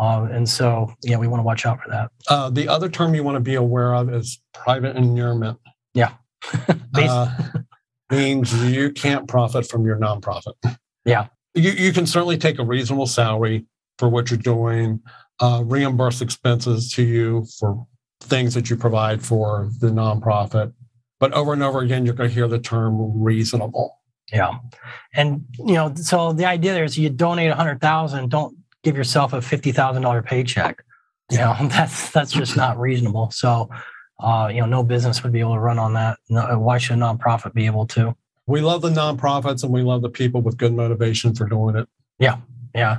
Uh, 0.03 0.25
and 0.33 0.49
so, 0.49 0.93
yeah, 1.05 1.17
we 1.17 1.29
want 1.29 1.39
to 1.39 1.45
watch 1.45 1.65
out 1.65 1.81
for 1.81 1.89
that. 1.89 2.11
Uh, 2.29 2.51
the 2.51 2.67
other 2.67 2.89
term 2.89 3.15
you 3.15 3.23
want 3.23 3.37
to 3.37 3.41
be 3.41 3.55
aware 3.55 3.95
of 3.95 4.13
is 4.13 4.43
private 4.53 4.97
inurement. 4.97 5.61
Yeah. 5.95 6.15
uh, 6.97 7.37
means 8.11 8.53
you 8.65 8.91
can't 8.91 9.29
profit 9.29 9.69
from 9.69 9.87
your 9.87 9.97
nonprofit. 9.97 10.55
Yeah. 11.05 11.29
You, 11.55 11.71
you 11.71 11.93
can 11.93 12.07
certainly 12.07 12.37
take 12.37 12.59
a 12.59 12.65
reasonable 12.65 13.07
salary 13.07 13.65
for 13.99 14.09
what 14.09 14.29
you're 14.29 14.39
doing, 14.39 15.01
uh, 15.39 15.63
reimburse 15.65 16.21
expenses 16.21 16.93
to 16.95 17.05
you 17.05 17.47
for 17.61 17.87
things 18.23 18.55
that 18.55 18.71
you 18.71 18.77
provide 18.77 19.23
for 19.23 19.71
the 19.79 19.87
nonprofit. 19.87 20.73
But 21.21 21.33
over 21.33 21.53
and 21.53 21.63
over 21.63 21.79
again, 21.79 22.05
you're 22.05 22.17
going 22.17 22.29
to 22.29 22.35
hear 22.35 22.49
the 22.49 22.59
term 22.59 23.23
reasonable. 23.23 24.01
Yeah. 24.33 24.59
And, 25.15 25.45
you 25.59 25.75
know, 25.75 25.95
so 25.95 26.33
the 26.33 26.47
idea 26.47 26.73
there 26.73 26.83
is 26.83 26.99
you 26.99 27.09
donate 27.09 27.53
a 27.53 27.55
hundred 27.55 27.81
thousand, 27.81 28.31
don't 28.31 28.57
give 28.83 28.97
yourself 28.97 29.33
a 29.33 29.39
$50,000 29.39 30.25
paycheck. 30.25 30.85
You 31.31 31.39
know, 31.39 31.57
that's, 31.63 32.11
that's 32.11 32.33
just 32.33 32.57
not 32.57 32.79
reasonable. 32.79 33.31
So, 33.31 33.71
uh, 34.21 34.51
you 34.53 34.61
know, 34.61 34.67
no 34.67 34.83
business 34.83 35.23
would 35.23 35.33
be 35.33 35.41
able 35.41 35.55
to 35.55 35.61
run 35.61 35.79
on 35.79 35.95
that. 35.95 36.19
No, 36.29 36.59
why 36.59 36.79
should 36.79 36.99
a 36.99 37.01
nonprofit 37.01 37.55
be 37.55 37.67
able 37.67 37.87
to? 37.89 38.15
We 38.47 38.61
love 38.61 38.83
the 38.83 38.91
nonprofits 38.91 39.63
and 39.63 39.73
we 39.73 39.83
love 39.83 40.03
the 40.03 40.11
people 40.11 40.41
with 40.41 40.57
good 40.57 40.75
motivation 40.75 41.35
for 41.35 41.47
doing 41.47 41.77
it. 41.77 41.89
Yeah. 42.19 42.39
Yeah. 42.75 42.99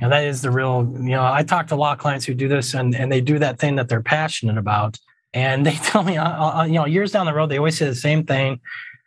And 0.00 0.12
that 0.12 0.24
is 0.24 0.42
the 0.42 0.50
real, 0.50 0.92
you 0.96 1.10
know, 1.10 1.24
I 1.24 1.42
talk 1.42 1.68
to 1.68 1.74
a 1.74 1.76
lot 1.76 1.92
of 1.92 1.98
clients 1.98 2.24
who 2.24 2.34
do 2.34 2.48
this 2.48 2.74
and, 2.74 2.94
and 2.94 3.10
they 3.10 3.20
do 3.20 3.38
that 3.38 3.58
thing 3.58 3.76
that 3.76 3.88
they're 3.88 4.02
passionate 4.02 4.58
about. 4.58 4.98
And 5.32 5.64
they 5.64 5.72
tell 5.82 6.02
me, 6.02 6.16
uh, 6.16 6.60
uh, 6.60 6.64
you 6.64 6.74
know, 6.74 6.86
years 6.86 7.12
down 7.12 7.26
the 7.26 7.34
road, 7.34 7.50
they 7.50 7.58
always 7.58 7.78
say 7.78 7.86
the 7.86 7.94
same 7.94 8.24
thing. 8.24 8.60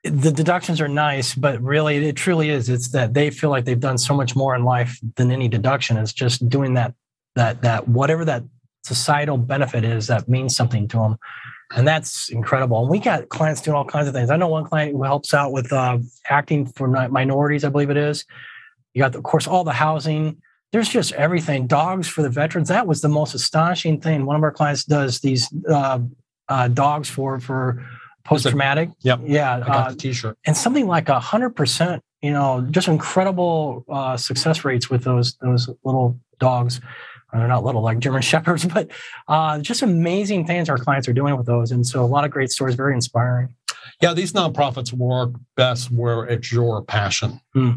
The 0.10 0.32
deductions 0.32 0.82
are 0.82 0.88
nice, 0.88 1.36
but 1.36 1.62
really, 1.62 2.08
it 2.08 2.16
truly 2.16 2.50
is. 2.50 2.70
It's 2.70 2.90
that 2.90 3.14
they 3.14 3.30
feel 3.30 3.50
like 3.50 3.66
they've 3.66 3.80
done 3.80 3.98
so 3.98 4.14
much 4.14 4.36
more 4.36 4.56
in 4.56 4.64
life 4.64 5.00
than 5.16 5.32
any 5.32 5.48
deduction. 5.48 5.98
It's 5.98 6.14
just 6.14 6.48
doing 6.50 6.74
that, 6.76 6.94
that, 7.36 7.62
that 7.62 7.88
whatever 7.88 8.26
that 8.26 8.44
societal 8.84 9.38
benefit 9.38 9.84
is 9.84 10.08
that 10.08 10.28
means 10.30 10.56
something 10.56 10.88
to 10.90 10.98
them. 10.98 11.18
And 11.76 11.88
that's 11.88 12.30
incredible. 12.30 12.82
And 12.82 12.90
we 12.90 13.00
got 13.00 13.28
clients 13.30 13.62
doing 13.62 13.76
all 13.76 13.86
kinds 13.86 14.08
of 14.08 14.14
things. 14.14 14.30
I 14.30 14.38
know 14.38 14.48
one 14.48 14.64
client 14.64 14.94
who 14.94 15.04
helps 15.04 15.34
out 15.34 15.52
with 15.52 15.72
uh, 15.74 16.00
acting 16.30 16.66
for 16.66 16.88
minorities, 16.88 17.66
I 17.66 17.70
believe 17.70 17.90
it 17.90 17.98
is. 17.98 18.24
You 18.94 19.02
got, 19.02 19.16
of 19.16 19.24
course, 19.24 19.48
all 19.48 19.64
the 19.64 19.74
housing. 19.74 20.42
There's 20.72 20.90
just 20.90 21.12
everything. 21.14 21.68
Dogs 21.68 22.08
for 22.08 22.22
the 22.22 22.30
veterans. 22.30 22.70
That 22.70 22.88
was 22.88 23.02
the 23.02 23.10
most 23.10 23.34
astonishing 23.34 24.00
thing. 24.00 24.26
One 24.26 24.36
of 24.36 24.44
our 24.44 24.52
clients 24.52 24.86
does 24.86 25.20
these 25.20 25.50
uh, 25.70 26.00
uh, 26.48 26.68
dogs 26.70 27.10
for 27.10 27.40
for 27.40 27.86
post 28.28 28.48
traumatic. 28.48 28.90
Yep. 29.02 29.22
Yeah. 29.26 29.56
I 29.56 29.60
got 29.60 29.70
uh, 29.70 29.90
the 29.92 29.96
T-shirt. 29.98 30.38
And 30.46 30.56
something 30.56 30.88
like 30.88 31.10
a 31.10 31.20
hundred 31.20 31.52
percent. 31.52 32.04
You 32.22 32.32
know, 32.32 32.66
just 32.72 32.88
incredible 32.88 33.86
uh, 33.88 34.18
success 34.18 34.66
rates 34.66 34.90
with 34.90 35.04
those 35.04 35.36
those 35.42 35.70
little 35.84 36.20
dogs. 36.40 36.82
They're 37.34 37.48
not 37.48 37.64
little 37.64 37.82
like 37.82 38.00
German 38.00 38.22
shepherds, 38.24 38.66
but 38.66 38.90
uh, 39.28 39.60
just 39.60 39.82
amazing 39.82 40.48
things 40.48 40.70
our 40.70 40.78
clients 40.78 41.08
are 41.08 41.14
doing 41.14 41.38
with 41.38 41.46
those. 41.46 41.72
And 41.72 41.86
so 41.86 42.04
a 42.04 42.08
lot 42.08 42.26
of 42.26 42.32
great 42.32 42.50
stories, 42.50 42.76
very 42.76 42.94
inspiring. 42.94 43.54
Yeah, 44.02 44.14
these 44.14 44.34
nonprofits 44.34 44.94
work 44.94 45.32
best 45.56 45.92
where 45.92 46.24
it's 46.26 46.52
your 46.52 46.84
passion. 46.84 47.42
Hmm 47.54 47.72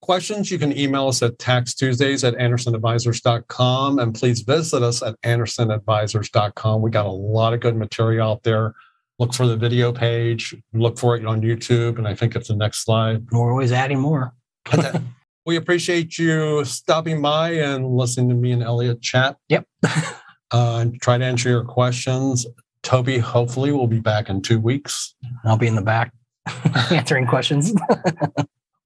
questions, 0.00 0.50
you 0.50 0.58
can 0.58 0.76
email 0.76 1.06
us 1.06 1.22
at 1.22 1.38
taxtuesdays 1.38 2.26
at 2.26 2.34
andersonadvisors.com. 2.34 3.98
And 4.00 4.12
please 4.12 4.40
visit 4.40 4.82
us 4.82 5.02
at 5.02 5.14
andersonadvisors.com. 5.22 6.82
We 6.82 6.90
got 6.90 7.06
a 7.06 7.10
lot 7.10 7.54
of 7.54 7.60
good 7.60 7.76
material 7.76 8.28
out 8.28 8.42
there. 8.42 8.74
Look 9.20 9.34
for 9.34 9.46
the 9.46 9.54
video 9.54 9.92
page, 9.92 10.54
look 10.72 10.98
for 10.98 11.14
it 11.14 11.26
on 11.26 11.42
YouTube. 11.42 11.98
And 11.98 12.08
I 12.08 12.14
think 12.14 12.34
it's 12.34 12.48
the 12.48 12.56
next 12.56 12.86
slide. 12.86 13.30
We're 13.30 13.52
always 13.52 13.70
adding 13.70 14.00
more. 14.00 14.32
we 15.46 15.56
appreciate 15.56 16.16
you 16.16 16.64
stopping 16.64 17.20
by 17.20 17.50
and 17.50 17.86
listening 17.86 18.30
to 18.30 18.34
me 18.34 18.52
and 18.52 18.62
Elliot 18.62 19.02
chat. 19.02 19.36
Yep. 19.50 19.66
uh, 20.52 20.86
try 21.02 21.18
to 21.18 21.24
answer 21.24 21.50
your 21.50 21.64
questions. 21.64 22.46
Toby, 22.82 23.18
hopefully, 23.18 23.72
will 23.72 23.86
be 23.86 24.00
back 24.00 24.30
in 24.30 24.40
two 24.40 24.58
weeks. 24.58 25.14
I'll 25.44 25.58
be 25.58 25.66
in 25.66 25.74
the 25.74 25.82
back 25.82 26.14
answering 26.90 27.26
questions. 27.26 27.74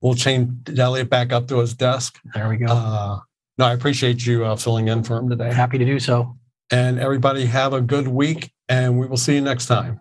we'll 0.01 0.17
chain 0.17 0.63
Elliot 0.77 1.09
back 1.09 1.33
up 1.33 1.47
to 1.47 1.61
his 1.61 1.75
desk. 1.75 2.19
There 2.35 2.49
we 2.49 2.57
go. 2.57 2.67
Uh, 2.67 3.21
no, 3.57 3.67
I 3.67 3.73
appreciate 3.73 4.27
you 4.27 4.45
uh, 4.45 4.57
filling 4.57 4.89
in 4.89 5.05
for 5.05 5.17
him 5.17 5.29
today. 5.29 5.53
Happy 5.53 5.79
to 5.79 5.85
do 5.85 6.01
so. 6.01 6.37
And 6.73 6.99
everybody 6.99 7.47
have 7.47 7.73
a 7.73 7.81
good 7.81 8.09
week, 8.09 8.51
and 8.69 8.99
we 8.99 9.07
will 9.07 9.17
see 9.17 9.37
you 9.37 9.41
next 9.41 9.67
time. 9.67 10.01